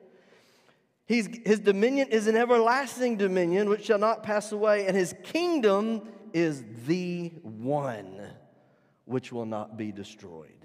He's, 1.06 1.28
his 1.46 1.60
dominion 1.60 2.10
is 2.10 2.28
an 2.28 2.36
everlasting 2.36 3.18
dominion 3.18 3.70
which 3.70 3.86
shall 3.86 3.98
not 3.98 4.24
pass 4.24 4.52
away, 4.52 4.86
and 4.86 4.96
his 4.96 5.16
kingdom 5.24 6.08
is 6.34 6.64
the 6.86 7.30
one 7.42 8.22
which 9.06 9.32
will 9.32 9.48
not 9.48 9.76
be 9.76 9.92
destroyed. 9.92 10.59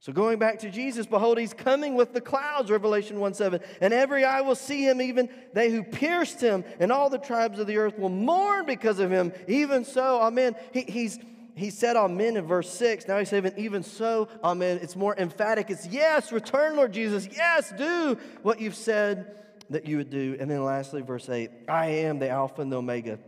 So 0.00 0.14
going 0.14 0.38
back 0.38 0.60
to 0.60 0.70
Jesus, 0.70 1.04
behold, 1.04 1.38
he's 1.38 1.52
coming 1.52 1.94
with 1.94 2.14
the 2.14 2.22
clouds, 2.22 2.70
Revelation 2.70 3.20
1 3.20 3.34
7. 3.34 3.60
And 3.82 3.92
every 3.92 4.24
eye 4.24 4.40
will 4.40 4.54
see 4.54 4.88
him, 4.88 5.02
even 5.02 5.28
they 5.52 5.70
who 5.70 5.82
pierced 5.82 6.40
him, 6.40 6.64
and 6.78 6.90
all 6.90 7.10
the 7.10 7.18
tribes 7.18 7.58
of 7.58 7.66
the 7.66 7.76
earth 7.76 7.98
will 7.98 8.08
mourn 8.08 8.64
because 8.64 8.98
of 8.98 9.10
him. 9.10 9.32
Even 9.46 9.84
so, 9.84 10.22
amen. 10.22 10.56
He, 10.72 10.82
he's 10.82 11.18
he 11.54 11.68
said 11.68 11.96
amen 11.96 12.38
in 12.38 12.46
verse 12.46 12.70
6. 12.70 13.06
Now 13.06 13.18
he's 13.18 13.28
saying, 13.28 13.52
even 13.58 13.82
so, 13.82 14.28
amen. 14.42 14.78
It's 14.80 14.96
more 14.96 15.14
emphatic. 15.18 15.68
It's 15.68 15.86
yes, 15.86 16.32
return, 16.32 16.76
Lord 16.76 16.92
Jesus. 16.92 17.28
Yes, 17.30 17.70
do 17.76 18.16
what 18.42 18.58
you've 18.58 18.76
said 18.76 19.36
that 19.68 19.84
you 19.84 19.98
would 19.98 20.08
do. 20.08 20.38
And 20.40 20.50
then 20.50 20.64
lastly, 20.64 21.02
verse 21.02 21.28
8 21.28 21.50
I 21.68 21.86
am 21.86 22.18
the 22.18 22.30
Alpha 22.30 22.62
and 22.62 22.72
the 22.72 22.78
Omega. 22.78 23.18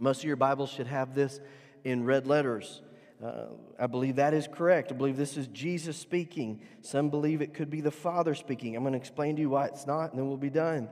Most 0.00 0.20
of 0.20 0.24
your 0.24 0.36
Bibles 0.36 0.70
should 0.70 0.86
have 0.86 1.14
this 1.14 1.38
in 1.84 2.04
red 2.04 2.26
letters. 2.26 2.80
Uh, 3.22 3.48
I 3.78 3.86
believe 3.86 4.16
that 4.16 4.34
is 4.34 4.48
correct. 4.48 4.90
I 4.90 4.96
believe 4.96 5.16
this 5.16 5.36
is 5.36 5.46
Jesus 5.48 5.96
speaking. 5.96 6.60
Some 6.82 7.10
believe 7.10 7.40
it 7.40 7.54
could 7.54 7.70
be 7.70 7.80
the 7.80 7.92
Father 7.92 8.34
speaking. 8.34 8.74
I'm 8.74 8.82
going 8.82 8.92
to 8.92 8.98
explain 8.98 9.36
to 9.36 9.42
you 9.42 9.50
why 9.50 9.66
it's 9.66 9.86
not, 9.86 10.10
and 10.10 10.18
then 10.18 10.26
we'll 10.26 10.36
be 10.36 10.50
done. 10.50 10.88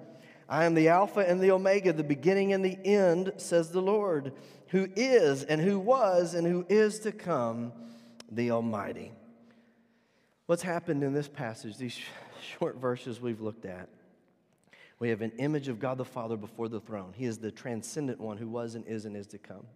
I 0.48 0.64
am 0.64 0.74
the 0.74 0.88
Alpha 0.88 1.20
and 1.20 1.40
the 1.40 1.50
Omega, 1.50 1.92
the 1.92 2.04
beginning 2.04 2.52
and 2.52 2.64
the 2.64 2.78
end, 2.84 3.32
says 3.38 3.70
the 3.70 3.82
Lord, 3.82 4.32
who 4.68 4.88
is 4.94 5.42
and 5.42 5.60
who 5.60 5.78
was 5.80 6.34
and 6.34 6.46
who 6.46 6.64
is 6.68 7.00
to 7.00 7.10
come, 7.10 7.72
the 8.30 8.52
Almighty. 8.52 9.10
What's 10.46 10.62
happened 10.62 11.02
in 11.02 11.12
this 11.12 11.28
passage, 11.28 11.76
these 11.76 11.98
short 12.58 12.76
verses 12.76 13.20
we've 13.20 13.40
looked 13.40 13.64
at? 13.64 13.88
We 15.00 15.10
have 15.10 15.20
an 15.20 15.32
image 15.38 15.66
of 15.66 15.80
God 15.80 15.98
the 15.98 16.04
Father 16.04 16.36
before 16.36 16.68
the 16.68 16.80
throne. 16.80 17.12
He 17.16 17.26
is 17.26 17.38
the 17.38 17.50
transcendent 17.50 18.20
one 18.20 18.36
who 18.36 18.48
was 18.48 18.76
and 18.76 18.86
is 18.86 19.04
and 19.04 19.16
is 19.16 19.26
to 19.28 19.38
come. 19.38 19.66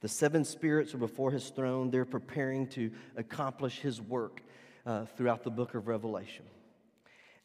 The 0.00 0.08
seven 0.08 0.44
spirits 0.44 0.94
are 0.94 0.98
before 0.98 1.30
his 1.30 1.48
throne. 1.50 1.90
They're 1.90 2.04
preparing 2.04 2.66
to 2.68 2.90
accomplish 3.16 3.80
his 3.80 4.00
work 4.00 4.42
uh, 4.84 5.06
throughout 5.16 5.42
the 5.42 5.50
book 5.50 5.74
of 5.74 5.88
Revelation. 5.88 6.44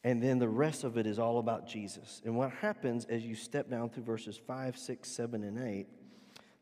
And 0.04 0.22
then 0.22 0.38
the 0.38 0.48
rest 0.48 0.84
of 0.84 0.96
it 0.96 1.06
is 1.06 1.18
all 1.18 1.38
about 1.38 1.68
Jesus. 1.68 2.22
And 2.24 2.36
what 2.36 2.50
happens 2.50 3.04
as 3.04 3.24
you 3.24 3.34
step 3.34 3.70
down 3.70 3.88
through 3.88 4.02
verses 4.02 4.36
5, 4.36 4.76
6, 4.76 5.08
7, 5.08 5.44
and 5.44 5.58
8, 5.58 5.86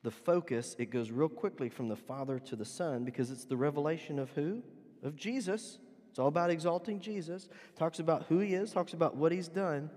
the 0.03 0.11
focus, 0.11 0.76
it 0.78 0.91
goes 0.91 1.11
real 1.11 1.28
quickly 1.28 1.68
from 1.68 1.88
the 1.88 1.97
Father 1.97 2.38
to 2.38 2.57
the 2.57 2.64
Son 2.64 3.05
because 3.05 3.30
it's 3.30 3.45
the 3.45 3.57
revelation 3.57 4.18
of 4.18 4.30
who? 4.30 4.62
Of 5.03 5.16
Jesus. 5.16 5.78
It's 6.11 6.18
all 6.18 6.28
about 6.28 6.51
exalting 6.51 7.01
Jesus. 7.01 7.49
Talks 7.76 7.99
about 7.99 8.24
who 8.28 8.38
he 8.38 8.55
is, 8.55 8.72
talks 8.72 8.93
about 8.93 9.16
what 9.16 9.32
he's 9.32 9.49
done. 9.49 9.91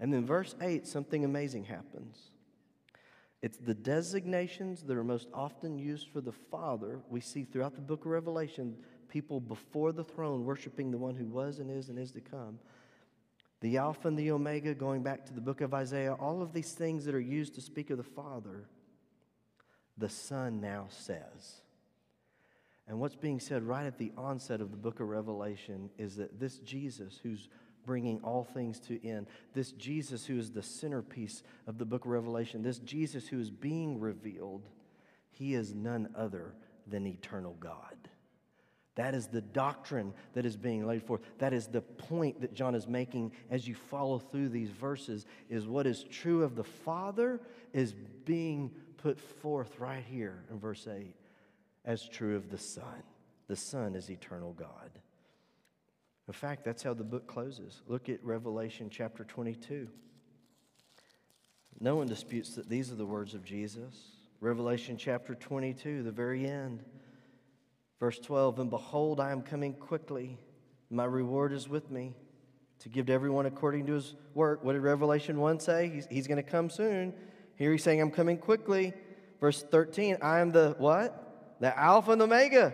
And 0.00 0.12
then 0.12 0.26
verse 0.26 0.54
8, 0.60 0.86
something 0.86 1.24
amazing 1.24 1.64
happens. 1.64 2.30
It's 3.44 3.58
the 3.58 3.74
designations 3.74 4.84
that 4.84 4.96
are 4.96 5.04
most 5.04 5.28
often 5.34 5.78
used 5.78 6.08
for 6.08 6.22
the 6.22 6.32
Father. 6.32 7.00
We 7.10 7.20
see 7.20 7.44
throughout 7.44 7.74
the 7.74 7.82
book 7.82 8.06
of 8.06 8.10
Revelation 8.10 8.74
people 9.10 9.38
before 9.38 9.92
the 9.92 10.02
throne 10.02 10.46
worshiping 10.46 10.90
the 10.90 10.96
one 10.96 11.14
who 11.14 11.26
was 11.26 11.58
and 11.58 11.70
is 11.70 11.90
and 11.90 11.98
is 11.98 12.12
to 12.12 12.22
come. 12.22 12.58
The 13.60 13.76
Alpha 13.76 14.08
and 14.08 14.18
the 14.18 14.30
Omega, 14.30 14.72
going 14.72 15.02
back 15.02 15.26
to 15.26 15.34
the 15.34 15.42
book 15.42 15.60
of 15.60 15.74
Isaiah, 15.74 16.14
all 16.14 16.40
of 16.40 16.54
these 16.54 16.72
things 16.72 17.04
that 17.04 17.14
are 17.14 17.20
used 17.20 17.54
to 17.56 17.60
speak 17.60 17.90
of 17.90 17.98
the 17.98 18.02
Father, 18.02 18.64
the 19.98 20.08
Son 20.08 20.62
now 20.62 20.86
says. 20.88 21.60
And 22.88 22.98
what's 22.98 23.14
being 23.14 23.40
said 23.40 23.62
right 23.62 23.84
at 23.84 23.98
the 23.98 24.12
onset 24.16 24.62
of 24.62 24.70
the 24.70 24.78
book 24.78 25.00
of 25.00 25.08
Revelation 25.08 25.90
is 25.98 26.16
that 26.16 26.40
this 26.40 26.60
Jesus, 26.60 27.20
who's 27.22 27.50
bringing 27.84 28.20
all 28.22 28.44
things 28.44 28.80
to 28.80 29.06
end. 29.06 29.26
This 29.52 29.72
Jesus, 29.72 30.24
who 30.26 30.38
is 30.38 30.50
the 30.50 30.62
centerpiece 30.62 31.42
of 31.66 31.78
the 31.78 31.84
book 31.84 32.04
of 32.04 32.10
Revelation, 32.10 32.62
this 32.62 32.78
Jesus 32.78 33.28
who 33.28 33.38
is 33.38 33.50
being 33.50 34.00
revealed, 34.00 34.62
he 35.30 35.54
is 35.54 35.74
none 35.74 36.08
other 36.16 36.54
than 36.86 37.06
eternal 37.06 37.56
God. 37.60 37.96
That 38.96 39.14
is 39.14 39.26
the 39.26 39.40
doctrine 39.40 40.12
that 40.34 40.46
is 40.46 40.56
being 40.56 40.86
laid 40.86 41.02
forth. 41.02 41.20
That 41.38 41.52
is 41.52 41.66
the 41.66 41.80
point 41.80 42.40
that 42.40 42.54
John 42.54 42.76
is 42.76 42.86
making 42.86 43.32
as 43.50 43.66
you 43.66 43.74
follow 43.74 44.18
through 44.18 44.50
these 44.50 44.70
verses 44.70 45.26
is 45.50 45.66
what 45.66 45.86
is 45.86 46.04
true 46.04 46.44
of 46.44 46.54
the 46.54 46.64
Father 46.64 47.40
is 47.72 47.92
being 48.24 48.70
put 48.98 49.18
forth 49.18 49.80
right 49.80 50.04
here 50.08 50.44
in 50.50 50.60
verse 50.60 50.86
8 50.86 51.14
as 51.84 52.08
true 52.08 52.36
of 52.36 52.50
the 52.50 52.58
Son. 52.58 53.02
The 53.48 53.56
Son 53.56 53.96
is 53.96 54.10
eternal 54.10 54.52
God. 54.52 54.90
In 56.26 56.32
fact, 56.32 56.64
that's 56.64 56.82
how 56.82 56.94
the 56.94 57.04
book 57.04 57.26
closes. 57.26 57.82
Look 57.86 58.08
at 58.08 58.24
Revelation 58.24 58.88
chapter 58.90 59.24
22. 59.24 59.88
No 61.80 61.96
one 61.96 62.06
disputes 62.06 62.54
that 62.54 62.68
these 62.68 62.90
are 62.90 62.96
the 62.96 63.04
words 63.04 63.34
of 63.34 63.44
Jesus. 63.44 63.94
Revelation 64.40 64.96
chapter 64.96 65.34
22, 65.34 66.02
the 66.02 66.10
very 66.10 66.46
end. 66.46 66.82
Verse 68.00 68.18
12 68.18 68.58
And 68.58 68.70
behold, 68.70 69.20
I 69.20 69.32
am 69.32 69.42
coming 69.42 69.74
quickly. 69.74 70.38
My 70.90 71.04
reward 71.04 71.52
is 71.52 71.68
with 71.68 71.90
me 71.90 72.14
to 72.80 72.88
give 72.88 73.06
to 73.06 73.12
everyone 73.12 73.46
according 73.46 73.86
to 73.86 73.94
his 73.94 74.14
work. 74.34 74.64
What 74.64 74.74
did 74.74 74.82
Revelation 74.82 75.40
1 75.40 75.60
say? 75.60 75.90
He's, 75.92 76.06
he's 76.06 76.26
going 76.26 76.42
to 76.42 76.50
come 76.50 76.70
soon. 76.70 77.12
Here 77.56 77.72
he's 77.72 77.82
saying, 77.82 78.00
I'm 78.00 78.10
coming 78.10 78.38
quickly. 78.38 78.94
Verse 79.40 79.62
13, 79.62 80.18
I 80.22 80.40
am 80.40 80.52
the 80.52 80.74
what? 80.78 81.56
The 81.60 81.78
Alpha 81.78 82.12
and 82.12 82.22
Omega 82.22 82.72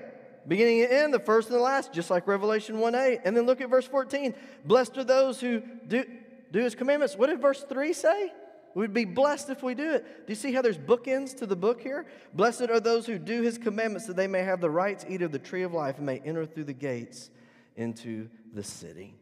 Beginning 0.49 0.83
and 0.83 0.93
end, 0.93 1.15
the 1.15 1.21
first 1.21 1.49
and 1.49 1.57
the 1.57 1.63
last, 1.63 1.93
just 1.93 2.11
like 2.11 2.27
Revelation 2.27 2.79
1 2.79 2.95
8. 2.95 3.21
And 3.25 3.37
then 3.37 3.47
look 3.47 3.61
at 3.61 3.69
verse 3.69 3.87
14. 3.87 4.35
Blessed 4.65 4.97
are 4.99 5.05
those 5.05 5.41
who 5.41 5.63
do, 5.87 6.05
do 6.51 6.61
his 6.61 6.75
commandments. 6.75 7.17
What 7.17 7.29
did 7.29 7.41
verse 7.41 7.63
3 7.63 7.93
say? 7.93 8.33
We'd 8.75 8.95
be 8.95 9.05
blessed 9.05 9.51
if 9.51 9.63
we 9.63 9.75
do 9.75 9.91
it. 9.91 10.27
Do 10.27 10.31
you 10.31 10.37
see 10.37 10.53
how 10.53 10.63
there's 10.63 10.79
bookends 10.79 11.37
to 11.39 11.47
the 11.47 11.57
book 11.57 11.81
here? 11.81 12.07
Blessed 12.35 12.71
are 12.71 12.81
those 12.81 13.05
who 13.05 13.19
do 13.19 13.43
his 13.43 13.59
commandments, 13.59 14.07
that 14.07 14.17
they 14.17 14.29
may 14.29 14.43
have 14.43 14.61
the 14.61 14.71
right 14.71 14.99
to 15.01 15.13
eat 15.13 15.23
of 15.23 15.33
the 15.33 15.39
tree 15.39 15.63
of 15.63 15.73
life 15.75 15.97
and 15.97 16.07
may 16.07 16.21
enter 16.25 16.47
through 16.47 16.65
the 16.65 16.73
gates 16.73 17.31
into 17.77 18.29
the 18.53 18.63
city. 18.63 19.15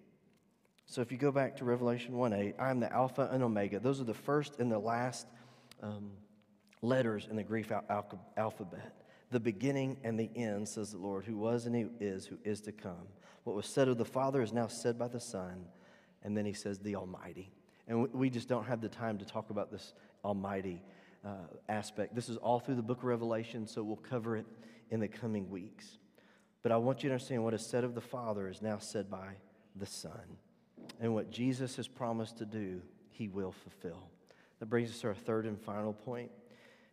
So 0.87 1.01
if 1.01 1.13
you 1.13 1.19
go 1.19 1.33
back 1.33 1.57
to 1.57 1.65
Revelation 1.65 2.17
1 2.17 2.33
8, 2.33 2.55
I 2.59 2.71
am 2.71 2.81
the 2.81 2.93
Alpha 2.93 3.29
and 3.33 3.43
Omega. 3.43 3.79
Those 3.79 4.01
are 4.01 4.05
the 4.05 4.15
first 4.15 4.59
and 4.59 4.71
the 4.71 4.79
last 4.79 5.27
um, 5.83 6.11
letters 6.83 7.27
in 7.31 7.37
the 7.37 7.43
Greek 7.43 7.71
al- 7.71 8.19
alphabet. 8.37 8.98
The 9.31 9.41
beginning 9.41 9.99
and 10.05 10.19
the 10.19 10.31
end, 10.35 10.69
says 10.69 10.93
the 10.93 10.99
Lord, 10.99 11.25
who 11.25 11.37
was 11.37 11.67
and 11.67 11.75
who 11.77 11.91
is, 12.01 12.27
who 12.27 12.39
is 12.45 12.61
to 12.63 12.73
come. 12.73 13.09
What 13.45 13.57
was 13.57 13.67
said 13.67 13.89
of 13.89 13.99
the 13.99 14.05
Father 14.05 14.43
is 14.43 14.53
now 14.53 14.67
said 14.67 14.99
by 14.99 15.09
the 15.09 15.21
Son. 15.21 15.67
And 16.23 16.37
then 16.37 16.45
he 16.45 16.53
says, 16.53 16.79
the 16.79 16.97
Almighty. 16.97 17.53
And 17.87 18.13
we 18.13 18.31
just 18.31 18.49
don't 18.49 18.65
have 18.67 18.81
the 18.81 18.89
time 18.89 19.19
to 19.19 19.25
talk 19.25 19.51
about 19.51 19.71
this 19.71 19.95
Almighty 20.25 20.83
uh, 21.25 21.47
aspect. 21.69 22.15
This 22.15 22.29
is 22.29 22.37
all 22.37 22.61
through 22.61 22.75
the 22.75 22.83
book 22.83 22.99
of 22.99 23.05
Revelation, 23.05 23.67
so 23.67 23.83
we'll 23.83 23.97
cover 23.97 24.37
it 24.37 24.47
in 24.91 25.01
the 25.01 25.09
coming 25.09 25.49
weeks. 25.51 25.99
But 26.63 26.73
I 26.73 26.77
want 26.77 27.03
you 27.03 27.09
to 27.09 27.15
understand 27.15 27.45
what 27.45 27.55
is 27.55 27.65
said 27.65 27.85
of 27.85 27.95
the 27.95 28.01
Father 28.01 28.49
is 28.49 28.63
now 28.63 28.79
said 28.79 29.11
by 29.11 29.35
the 29.77 29.87
Son. 29.87 30.37
And 31.01 31.15
what 31.15 31.31
Jesus 31.31 31.77
has 31.77 31.87
promised 31.87 32.39
to 32.39 32.47
do, 32.47 32.83
he 33.11 33.29
will 33.29 33.53
fulfill. 33.53 34.09
That 34.59 34.67
brings 34.67 34.91
us 34.91 35.01
to 35.01 35.09
our 35.09 35.15
third 35.15 35.47
and 35.47 35.61
final 35.61 35.93
point. 35.93 36.31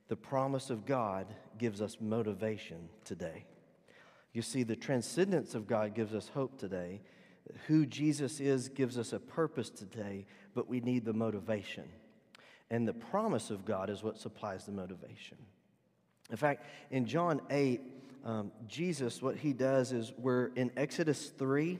The 0.07 0.15
promise 0.15 0.69
of 0.69 0.85
God 0.85 1.27
gives 1.57 1.81
us 1.81 1.97
motivation 1.99 2.89
today. 3.03 3.45
You 4.33 4.41
see, 4.41 4.63
the 4.63 4.75
transcendence 4.75 5.55
of 5.55 5.65
God 5.65 5.95
gives 5.95 6.13
us 6.13 6.29
hope 6.33 6.59
today. 6.59 7.01
Who 7.67 7.85
Jesus 7.85 8.39
is 8.39 8.69
gives 8.69 8.97
us 8.97 9.13
a 9.13 9.19
purpose 9.19 9.69
today, 9.69 10.25
but 10.53 10.67
we 10.67 10.79
need 10.79 11.05
the 11.05 11.13
motivation. 11.13 11.85
And 12.69 12.87
the 12.87 12.93
promise 12.93 13.49
of 13.49 13.65
God 13.65 13.89
is 13.89 14.03
what 14.03 14.19
supplies 14.19 14.65
the 14.65 14.71
motivation. 14.71 15.37
In 16.29 16.37
fact, 16.37 16.65
in 16.91 17.05
John 17.05 17.39
8, 17.49 17.81
um, 18.25 18.51
Jesus, 18.67 19.21
what 19.21 19.37
he 19.37 19.53
does 19.53 19.91
is 19.91 20.11
we're 20.17 20.47
in 20.55 20.71
Exodus 20.75 21.29
3, 21.29 21.79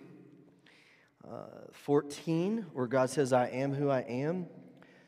uh, 1.27 1.45
14, 1.71 2.67
where 2.73 2.85
God 2.85 3.09
says, 3.09 3.33
I 3.33 3.47
am 3.47 3.73
who 3.73 3.89
I 3.89 4.01
am. 4.01 4.45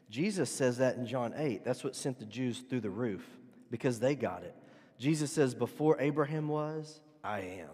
Jesus 0.10 0.50
says 0.50 0.78
that 0.78 0.96
in 0.96 1.06
John 1.06 1.34
8. 1.36 1.66
That's 1.66 1.84
what 1.84 1.96
sent 1.96 2.20
the 2.20 2.26
Jews 2.26 2.64
through 2.70 2.82
the 2.82 2.90
roof 2.90 3.26
because 3.70 4.00
they 4.00 4.16
got 4.16 4.44
it. 4.44 4.56
Jesus 4.98 5.32
says, 5.32 5.54
Before 5.54 6.00
Abraham 6.00 6.48
was, 6.48 7.02
I 7.24 7.40
am. 7.40 7.70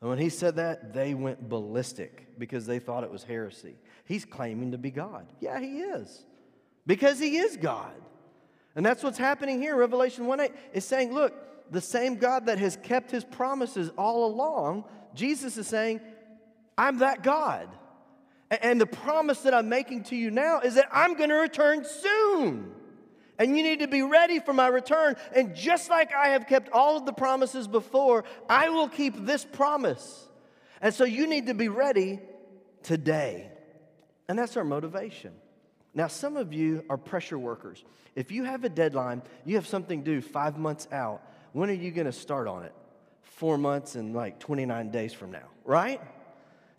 And 0.00 0.10
when 0.10 0.18
he 0.18 0.30
said 0.30 0.56
that, 0.56 0.92
they 0.92 1.14
went 1.14 1.48
ballistic 1.48 2.38
because 2.38 2.66
they 2.66 2.78
thought 2.78 3.04
it 3.04 3.10
was 3.10 3.22
heresy. 3.22 3.76
He's 4.04 4.24
claiming 4.24 4.72
to 4.72 4.78
be 4.78 4.90
God. 4.90 5.26
Yeah, 5.40 5.60
he 5.60 5.80
is. 5.80 6.24
Because 6.86 7.20
he 7.20 7.36
is 7.36 7.56
God. 7.56 7.94
And 8.74 8.84
that's 8.84 9.02
what's 9.02 9.18
happening 9.18 9.60
here. 9.60 9.76
Revelation 9.76 10.26
1 10.26 10.40
8 10.40 10.52
is 10.72 10.84
saying, 10.84 11.12
look, 11.12 11.70
the 11.70 11.80
same 11.80 12.16
God 12.16 12.46
that 12.46 12.58
has 12.58 12.76
kept 12.82 13.10
his 13.10 13.24
promises 13.24 13.90
all 13.96 14.26
along, 14.26 14.84
Jesus 15.14 15.56
is 15.56 15.68
saying, 15.68 16.00
I'm 16.76 16.98
that 16.98 17.22
God. 17.22 17.68
And 18.60 18.78
the 18.78 18.86
promise 18.86 19.40
that 19.40 19.54
I'm 19.54 19.70
making 19.70 20.04
to 20.04 20.16
you 20.16 20.30
now 20.30 20.60
is 20.60 20.74
that 20.74 20.88
I'm 20.92 21.14
going 21.14 21.30
to 21.30 21.36
return 21.36 21.84
soon. 21.84 22.74
And 23.38 23.56
you 23.56 23.62
need 23.62 23.80
to 23.80 23.88
be 23.88 24.02
ready 24.02 24.40
for 24.40 24.52
my 24.52 24.68
return. 24.68 25.16
And 25.34 25.54
just 25.56 25.88
like 25.88 26.12
I 26.14 26.28
have 26.28 26.46
kept 26.46 26.70
all 26.70 26.98
of 26.98 27.06
the 27.06 27.14
promises 27.14 27.66
before, 27.66 28.24
I 28.50 28.68
will 28.68 28.88
keep 28.88 29.24
this 29.24 29.44
promise. 29.44 30.28
And 30.82 30.92
so 30.92 31.04
you 31.04 31.26
need 31.26 31.46
to 31.46 31.54
be 31.54 31.68
ready 31.68 32.20
today. 32.82 33.50
And 34.28 34.38
that's 34.38 34.56
our 34.56 34.64
motivation. 34.64 35.32
Now, 35.94 36.08
some 36.08 36.36
of 36.36 36.52
you 36.52 36.84
are 36.90 36.98
pressure 36.98 37.38
workers. 37.38 37.84
If 38.14 38.30
you 38.30 38.44
have 38.44 38.64
a 38.64 38.68
deadline, 38.68 39.22
you 39.46 39.56
have 39.56 39.66
something 39.66 40.02
due 40.02 40.20
five 40.20 40.58
months 40.58 40.88
out, 40.92 41.22
when 41.52 41.70
are 41.70 41.74
you 41.74 41.90
going 41.90 42.06
to 42.06 42.12
start 42.12 42.48
on 42.48 42.64
it? 42.64 42.74
Four 43.22 43.56
months 43.56 43.94
and 43.94 44.14
like 44.14 44.38
29 44.40 44.90
days 44.90 45.12
from 45.12 45.32
now, 45.32 45.48
right? 45.64 46.00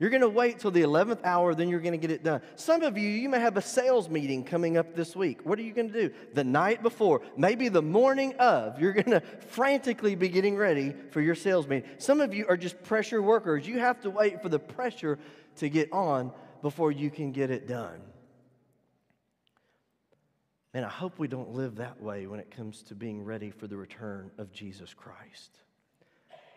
You're 0.04 0.10
going 0.10 0.20
to 0.20 0.28
wait 0.28 0.60
till 0.60 0.70
the 0.70 0.82
11th 0.82 1.24
hour, 1.24 1.56
then 1.56 1.70
you're 1.70 1.80
going 1.80 1.94
to 1.94 1.98
get 1.98 2.12
it 2.12 2.26
done. 2.26 2.42
Some 2.58 2.82
of 2.82 2.98
you, 2.98 3.08
you 3.08 3.30
may 3.30 3.40
have 3.40 3.56
a 3.56 3.62
sales 3.62 4.10
meeting 4.10 4.44
coming 4.44 4.76
up 4.76 4.98
this 4.98 5.16
week. 5.16 5.46
What 5.46 5.58
are 5.58 5.62
you 5.62 5.72
going 5.72 5.94
to 5.94 6.10
do? 6.10 6.14
The 6.34 6.44
night 6.44 6.84
before, 6.84 7.22
maybe 7.38 7.70
the 7.70 7.82
morning 7.82 8.34
of, 8.36 8.78
you're 8.82 8.92
going 8.92 9.12
to 9.12 9.22
frantically 9.48 10.16
be 10.16 10.28
getting 10.28 10.58
ready 10.58 10.94
for 11.12 11.22
your 11.22 11.36
sales 11.36 11.70
meeting. 11.70 11.90
Some 12.00 12.20
of 12.20 12.34
you 12.34 12.46
are 12.50 12.58
just 12.58 12.84
pressure 12.84 13.22
workers. 13.22 13.66
You 13.66 13.80
have 13.80 14.02
to 14.02 14.10
wait 14.10 14.42
for 14.42 14.50
the 14.50 14.60
pressure 14.60 15.20
to 15.60 15.70
get 15.70 15.94
on 15.94 16.34
before 16.62 16.92
you 16.92 17.10
can 17.10 17.32
get 17.32 17.50
it 17.50 17.66
done. 17.66 18.02
And 20.74 20.84
I 20.84 20.90
hope 20.90 21.18
we 21.18 21.30
don't 21.30 21.54
live 21.54 21.78
that 21.78 22.02
way 22.02 22.28
when 22.28 22.42
it 22.42 22.52
comes 22.52 22.84
to 22.90 22.96
being 22.96 23.24
ready 23.24 23.52
for 23.52 23.68
the 23.68 23.78
return 23.78 24.32
of 24.38 24.52
Jesus 24.52 24.94
Christ 24.94 25.60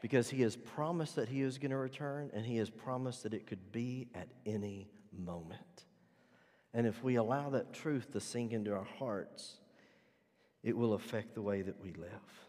because 0.07 0.31
he 0.31 0.43
has 0.43 0.55
promised 0.55 1.17
that 1.17 1.29
he 1.29 1.41
is 1.41 1.59
going 1.59 1.73
to 1.73 1.77
return 1.77 2.31
and 2.33 2.47
he 2.47 2.59
has 2.59 2.71
promised 2.71 3.25
that 3.25 3.35
it 3.35 3.45
could 3.45 3.73
be 3.73 4.07
at 4.15 4.29
any 4.47 4.87
moment. 5.13 5.85
And 6.73 6.87
if 6.87 7.03
we 7.03 7.17
allow 7.17 7.51
that 7.51 7.73
truth 7.73 8.13
to 8.13 8.21
sink 8.21 8.53
into 8.53 8.73
our 8.73 8.87
hearts, 9.01 9.57
it 10.63 10.77
will 10.77 10.93
affect 10.95 11.35
the 11.35 11.43
way 11.43 11.61
that 11.61 11.83
we 11.83 11.93
live. 11.95 12.47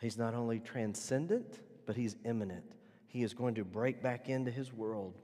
He's 0.00 0.16
not 0.16 0.34
only 0.34 0.60
transcendent, 0.60 1.58
but 1.84 1.96
he's 1.96 2.14
imminent. 2.24 2.76
He 3.08 3.24
is 3.24 3.34
going 3.34 3.56
to 3.56 3.64
break 3.64 4.00
back 4.00 4.28
into 4.28 4.52
his 4.52 4.72
world 4.72 5.20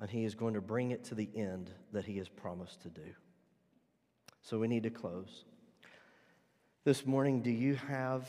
and 0.00 0.08
he 0.08 0.24
is 0.24 0.36
going 0.36 0.54
to 0.54 0.60
bring 0.60 0.92
it 0.92 1.02
to 1.06 1.16
the 1.16 1.28
end 1.34 1.72
that 1.90 2.04
he 2.04 2.16
has 2.18 2.28
promised 2.28 2.82
to 2.82 2.90
do. 2.90 3.10
So 4.40 4.60
we 4.60 4.68
need 4.68 4.84
to 4.84 4.90
close. 4.90 5.46
This 6.84 7.04
morning, 7.04 7.42
do 7.42 7.50
you 7.50 7.74
have 7.74 8.28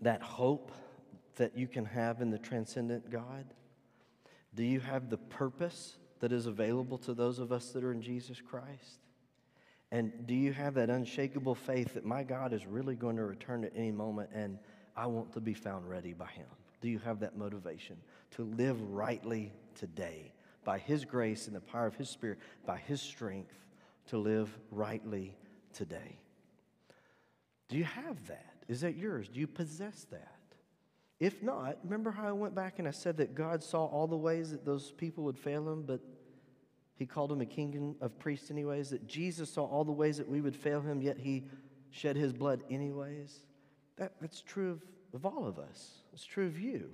that 0.00 0.22
hope 0.22 0.70
that 1.38 1.56
you 1.56 1.66
can 1.66 1.84
have 1.84 2.20
in 2.20 2.30
the 2.30 2.38
transcendent 2.38 3.10
God? 3.10 3.46
Do 4.54 4.64
you 4.64 4.80
have 4.80 5.10
the 5.10 5.18
purpose 5.18 5.96
that 6.20 6.32
is 6.32 6.46
available 6.46 6.98
to 6.98 7.14
those 7.14 7.38
of 7.38 7.52
us 7.52 7.70
that 7.70 7.84
are 7.84 7.92
in 7.92 8.02
Jesus 8.02 8.40
Christ? 8.40 9.00
And 9.90 10.26
do 10.26 10.34
you 10.34 10.52
have 10.52 10.74
that 10.74 10.90
unshakable 10.90 11.54
faith 11.54 11.94
that 11.94 12.04
my 12.04 12.22
God 12.22 12.52
is 12.52 12.66
really 12.66 12.94
going 12.94 13.16
to 13.16 13.24
return 13.24 13.64
at 13.64 13.72
any 13.74 13.90
moment 13.90 14.30
and 14.34 14.58
I 14.96 15.06
want 15.06 15.32
to 15.34 15.40
be 15.40 15.54
found 15.54 15.88
ready 15.88 16.12
by 16.12 16.26
Him? 16.26 16.46
Do 16.80 16.88
you 16.88 16.98
have 17.00 17.20
that 17.20 17.36
motivation 17.36 17.96
to 18.32 18.42
live 18.42 18.80
rightly 18.82 19.52
today 19.74 20.32
by 20.64 20.78
His 20.78 21.04
grace 21.04 21.46
and 21.46 21.56
the 21.56 21.60
power 21.60 21.86
of 21.86 21.96
His 21.96 22.10
Spirit, 22.10 22.38
by 22.66 22.76
His 22.76 23.00
strength 23.00 23.54
to 24.08 24.18
live 24.18 24.50
rightly 24.70 25.36
today? 25.72 26.18
Do 27.68 27.78
you 27.78 27.84
have 27.84 28.26
that? 28.26 28.54
Is 28.66 28.82
that 28.82 28.96
yours? 28.96 29.28
Do 29.28 29.40
you 29.40 29.46
possess 29.46 30.06
that? 30.10 30.37
If 31.20 31.42
not, 31.42 31.78
remember 31.82 32.10
how 32.10 32.28
I 32.28 32.32
went 32.32 32.54
back 32.54 32.78
and 32.78 32.86
I 32.86 32.92
said 32.92 33.16
that 33.16 33.34
God 33.34 33.62
saw 33.62 33.84
all 33.86 34.06
the 34.06 34.16
ways 34.16 34.52
that 34.52 34.64
those 34.64 34.92
people 34.92 35.24
would 35.24 35.38
fail 35.38 35.68
him, 35.68 35.82
but 35.82 36.00
he 36.94 37.06
called 37.06 37.32
him 37.32 37.40
a 37.40 37.46
king 37.46 37.96
of 38.00 38.18
priests, 38.18 38.50
anyways? 38.50 38.90
That 38.90 39.06
Jesus 39.06 39.50
saw 39.50 39.64
all 39.64 39.84
the 39.84 39.92
ways 39.92 40.18
that 40.18 40.28
we 40.28 40.40
would 40.40 40.54
fail 40.54 40.80
him, 40.80 41.02
yet 41.02 41.18
he 41.18 41.44
shed 41.90 42.16
his 42.16 42.32
blood, 42.32 42.62
anyways? 42.70 43.40
That, 43.96 44.12
that's 44.20 44.40
true 44.40 44.72
of, 44.72 44.82
of 45.14 45.26
all 45.26 45.46
of 45.46 45.58
us. 45.58 45.90
It's 46.12 46.24
true 46.24 46.46
of 46.46 46.58
you. 46.58 46.90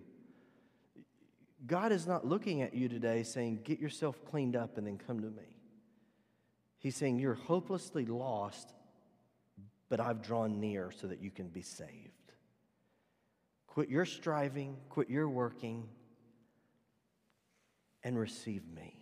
God 1.67 1.93
is 1.93 2.07
not 2.07 2.27
looking 2.27 2.63
at 2.63 2.75
you 2.75 2.89
today 2.89 3.23
saying, 3.23 3.61
Get 3.65 3.81
yourself 3.81 4.23
cleaned 4.31 4.57
up 4.57 4.77
and 4.77 4.87
then 4.87 4.99
come 4.99 5.21
to 5.21 5.29
me. 5.29 5.57
He's 6.79 6.97
saying, 6.97 7.19
You're 7.19 7.35
hopelessly 7.35 8.05
lost, 8.05 8.75
but 9.89 10.01
I've 10.01 10.23
drawn 10.23 10.61
near 10.61 10.93
so 10.95 11.07
that 11.07 11.21
you 11.21 11.31
can 11.31 11.49
be 11.49 11.63
saved. 11.63 12.24
Quit 13.75 13.89
your 13.89 14.05
striving, 14.05 14.77
quit 14.89 15.11
your 15.11 15.29
working, 15.29 15.89
and 18.05 18.17
receive 18.17 18.63
me. 18.73 18.97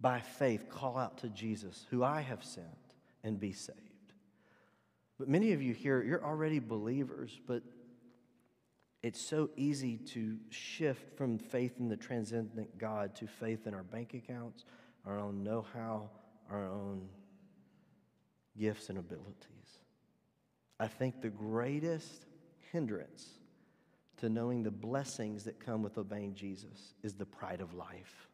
By 0.00 0.18
faith, 0.18 0.68
call 0.68 0.98
out 0.98 1.18
to 1.18 1.28
Jesus, 1.28 1.86
who 1.88 2.02
I 2.02 2.20
have 2.20 2.42
sent, 2.42 2.66
and 3.22 3.38
be 3.38 3.52
saved. 3.52 3.78
But 5.20 5.28
many 5.28 5.52
of 5.52 5.62
you 5.62 5.72
here, 5.72 6.02
you're 6.02 6.24
already 6.24 6.58
believers, 6.58 7.38
but 7.46 7.62
it's 9.04 9.20
so 9.20 9.50
easy 9.56 9.98
to 9.98 10.36
shift 10.50 11.16
from 11.16 11.38
faith 11.38 11.74
in 11.78 11.88
the 11.88 11.96
transcendent 11.96 12.76
God 12.76 13.14
to 13.14 13.28
faith 13.28 13.68
in 13.68 13.74
our 13.74 13.84
bank 13.84 14.14
accounts, 14.14 14.64
our 15.06 15.20
own 15.20 15.44
know 15.44 15.64
how, 15.74 16.10
our 16.50 16.66
own 16.66 17.08
gifts 18.58 18.88
and 18.88 18.98
abilities. 18.98 19.78
I 20.80 20.88
think 20.88 21.22
the 21.22 21.28
greatest 21.28 22.26
hindrance 22.72 23.26
to 24.16 24.28
knowing 24.28 24.62
the 24.62 24.70
blessings 24.70 25.44
that 25.44 25.60
come 25.60 25.82
with 25.82 25.98
obeying 25.98 26.34
Jesus 26.34 26.94
is 27.02 27.14
the 27.14 27.26
pride 27.26 27.60
of 27.60 27.74
life. 27.74 28.28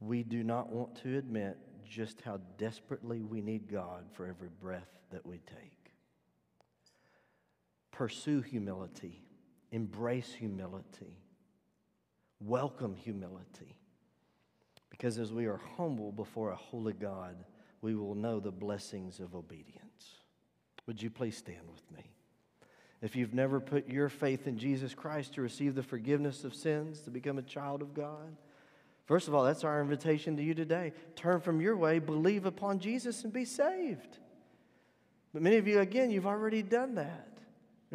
We 0.00 0.22
do 0.22 0.44
not 0.44 0.70
want 0.70 0.94
to 1.02 1.16
admit 1.18 1.56
just 1.88 2.20
how 2.20 2.40
desperately 2.58 3.22
we 3.22 3.40
need 3.40 3.70
God 3.70 4.04
for 4.12 4.26
every 4.26 4.50
breath 4.60 4.90
that 5.10 5.24
we 5.24 5.38
take. 5.38 5.92
pursue 7.96 8.42
humility, 8.42 9.22
embrace 9.72 10.34
humility, 10.34 11.16
welcome 12.40 12.94
humility. 12.94 13.78
Because 14.90 15.18
as 15.18 15.32
we 15.32 15.46
are 15.46 15.60
humble 15.78 16.12
before 16.12 16.50
a 16.50 16.56
holy 16.56 16.92
God, 16.92 17.36
we 17.80 17.94
will 17.94 18.14
know 18.14 18.38
the 18.38 18.50
blessings 18.50 19.18
of 19.18 19.34
obedience. 19.34 20.20
Would 20.86 21.00
you 21.00 21.08
please 21.08 21.38
stand 21.38 21.62
with 21.72 21.90
me? 21.90 22.15
If 23.02 23.14
you've 23.14 23.34
never 23.34 23.60
put 23.60 23.88
your 23.88 24.08
faith 24.08 24.46
in 24.46 24.58
Jesus 24.58 24.94
Christ 24.94 25.34
to 25.34 25.42
receive 25.42 25.74
the 25.74 25.82
forgiveness 25.82 26.44
of 26.44 26.54
sins, 26.54 27.00
to 27.00 27.10
become 27.10 27.38
a 27.38 27.42
child 27.42 27.82
of 27.82 27.94
God, 27.94 28.36
first 29.04 29.28
of 29.28 29.34
all, 29.34 29.44
that's 29.44 29.64
our 29.64 29.80
invitation 29.80 30.36
to 30.36 30.42
you 30.42 30.54
today. 30.54 30.92
Turn 31.14 31.40
from 31.40 31.60
your 31.60 31.76
way, 31.76 31.98
believe 31.98 32.46
upon 32.46 32.78
Jesus, 32.78 33.24
and 33.24 33.32
be 33.32 33.44
saved. 33.44 34.18
But 35.32 35.42
many 35.42 35.56
of 35.56 35.68
you, 35.68 35.80
again, 35.80 36.10
you've 36.10 36.26
already 36.26 36.62
done 36.62 36.94
that. 36.94 37.35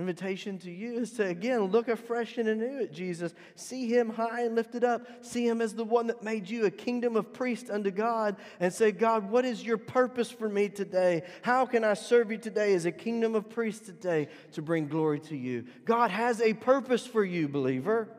Invitation 0.01 0.57
to 0.57 0.71
you 0.71 0.97
is 0.97 1.11
to 1.11 1.27
again 1.27 1.65
look 1.65 1.87
afresh 1.87 2.39
and 2.39 2.49
anew 2.49 2.81
at 2.81 2.91
Jesus. 2.91 3.35
See 3.53 3.87
him 3.87 4.09
high 4.09 4.45
and 4.45 4.55
lifted 4.55 4.83
up. 4.83 5.05
See 5.23 5.47
him 5.47 5.61
as 5.61 5.75
the 5.75 5.83
one 5.83 6.07
that 6.07 6.23
made 6.23 6.49
you 6.49 6.65
a 6.65 6.71
kingdom 6.71 7.15
of 7.15 7.31
priests 7.31 7.69
unto 7.69 7.91
God. 7.91 8.35
And 8.59 8.73
say, 8.73 8.91
God, 8.91 9.29
what 9.29 9.45
is 9.45 9.63
your 9.63 9.77
purpose 9.77 10.31
for 10.31 10.49
me 10.49 10.69
today? 10.69 11.21
How 11.43 11.67
can 11.67 11.83
I 11.83 11.93
serve 11.93 12.31
you 12.31 12.39
today 12.39 12.73
as 12.73 12.85
a 12.85 12.91
kingdom 12.91 13.35
of 13.35 13.47
priests 13.47 13.85
today 13.85 14.29
to 14.53 14.63
bring 14.63 14.87
glory 14.87 15.19
to 15.19 15.37
you? 15.37 15.65
God 15.85 16.09
has 16.09 16.41
a 16.41 16.55
purpose 16.55 17.05
for 17.05 17.23
you, 17.23 17.47
believer. 17.47 18.09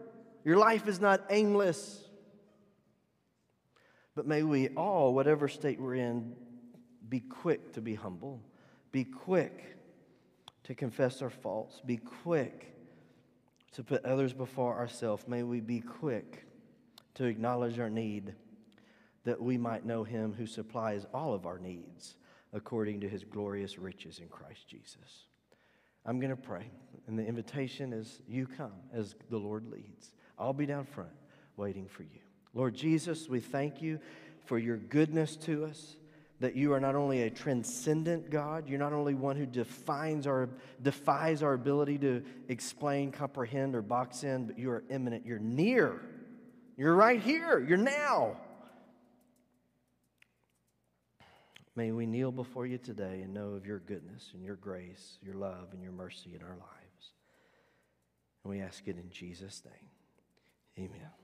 Your 0.44 0.58
life 0.58 0.86
is 0.86 1.00
not 1.00 1.24
aimless. 1.30 2.00
But 4.14 4.28
may 4.28 4.44
we 4.44 4.68
all, 4.68 5.14
whatever 5.14 5.48
state 5.48 5.80
we're 5.80 5.96
in, 5.96 6.36
be 7.08 7.18
quick 7.18 7.72
to 7.72 7.80
be 7.80 7.96
humble. 7.96 8.40
Be 8.92 9.02
quick 9.02 9.72
to 10.64 10.74
confess 10.74 11.22
our 11.22 11.30
faults. 11.30 11.80
Be 11.84 11.96
quick 11.96 12.74
to 13.72 13.82
put 13.82 14.04
others 14.04 14.32
before 14.32 14.76
ourselves. 14.76 15.26
May 15.26 15.42
we 15.42 15.60
be 15.60 15.80
quick 15.80 16.44
to 17.14 17.24
acknowledge 17.24 17.78
our 17.78 17.90
need 17.90 18.34
that 19.24 19.40
we 19.40 19.56
might 19.56 19.84
know 19.84 20.04
him 20.04 20.34
who 20.36 20.46
supplies 20.46 21.06
all 21.14 21.34
of 21.34 21.46
our 21.46 21.58
needs 21.58 22.16
according 22.52 23.00
to 23.00 23.08
his 23.08 23.24
glorious 23.24 23.78
riches 23.78 24.18
in 24.18 24.28
Christ 24.28 24.68
Jesus. 24.68 25.26
I'm 26.04 26.18
going 26.18 26.30
to 26.30 26.36
pray, 26.36 26.70
and 27.06 27.18
the 27.18 27.24
invitation 27.24 27.92
is 27.92 28.20
you 28.26 28.46
come 28.46 28.72
as 28.92 29.14
the 29.30 29.38
Lord 29.38 29.66
leads. 29.70 30.12
I'll 30.38 30.52
be 30.52 30.66
down 30.66 30.84
front 30.84 31.12
waiting 31.56 31.86
for 31.86 32.02
you. 32.02 32.18
Lord 32.54 32.74
Jesus, 32.74 33.28
we 33.28 33.40
thank 33.40 33.80
you 33.80 34.00
for 34.44 34.58
your 34.58 34.76
goodness 34.76 35.36
to 35.36 35.64
us 35.64 35.96
that 36.42 36.56
you 36.56 36.72
are 36.72 36.80
not 36.80 36.96
only 36.96 37.22
a 37.22 37.30
transcendent 37.30 38.28
God, 38.28 38.68
you're 38.68 38.80
not 38.80 38.92
only 38.92 39.14
one 39.14 39.36
who 39.36 39.46
defines 39.46 40.26
our, 40.26 40.48
defies 40.82 41.40
our 41.40 41.52
ability 41.52 41.98
to 41.98 42.20
explain, 42.48 43.12
comprehend, 43.12 43.76
or 43.76 43.80
box 43.80 44.24
in, 44.24 44.46
but 44.46 44.58
you 44.58 44.68
are 44.72 44.82
imminent. 44.90 45.24
You're 45.24 45.38
near. 45.38 46.02
You're 46.76 46.96
right 46.96 47.20
here. 47.20 47.60
You're 47.60 47.78
now. 47.78 48.38
May 51.76 51.92
we 51.92 52.06
kneel 52.06 52.32
before 52.32 52.66
you 52.66 52.76
today 52.76 53.20
and 53.22 53.32
know 53.32 53.50
of 53.50 53.64
your 53.64 53.78
goodness 53.78 54.30
and 54.34 54.42
your 54.42 54.56
grace, 54.56 55.18
your 55.22 55.34
love, 55.34 55.68
and 55.72 55.80
your 55.80 55.92
mercy 55.92 56.34
in 56.34 56.42
our 56.42 56.56
lives. 56.56 57.12
And 58.42 58.50
we 58.50 58.60
ask 58.60 58.82
it 58.88 58.96
in 58.96 59.10
Jesus' 59.10 59.62
name. 59.64 60.88
Amen. 60.90 61.21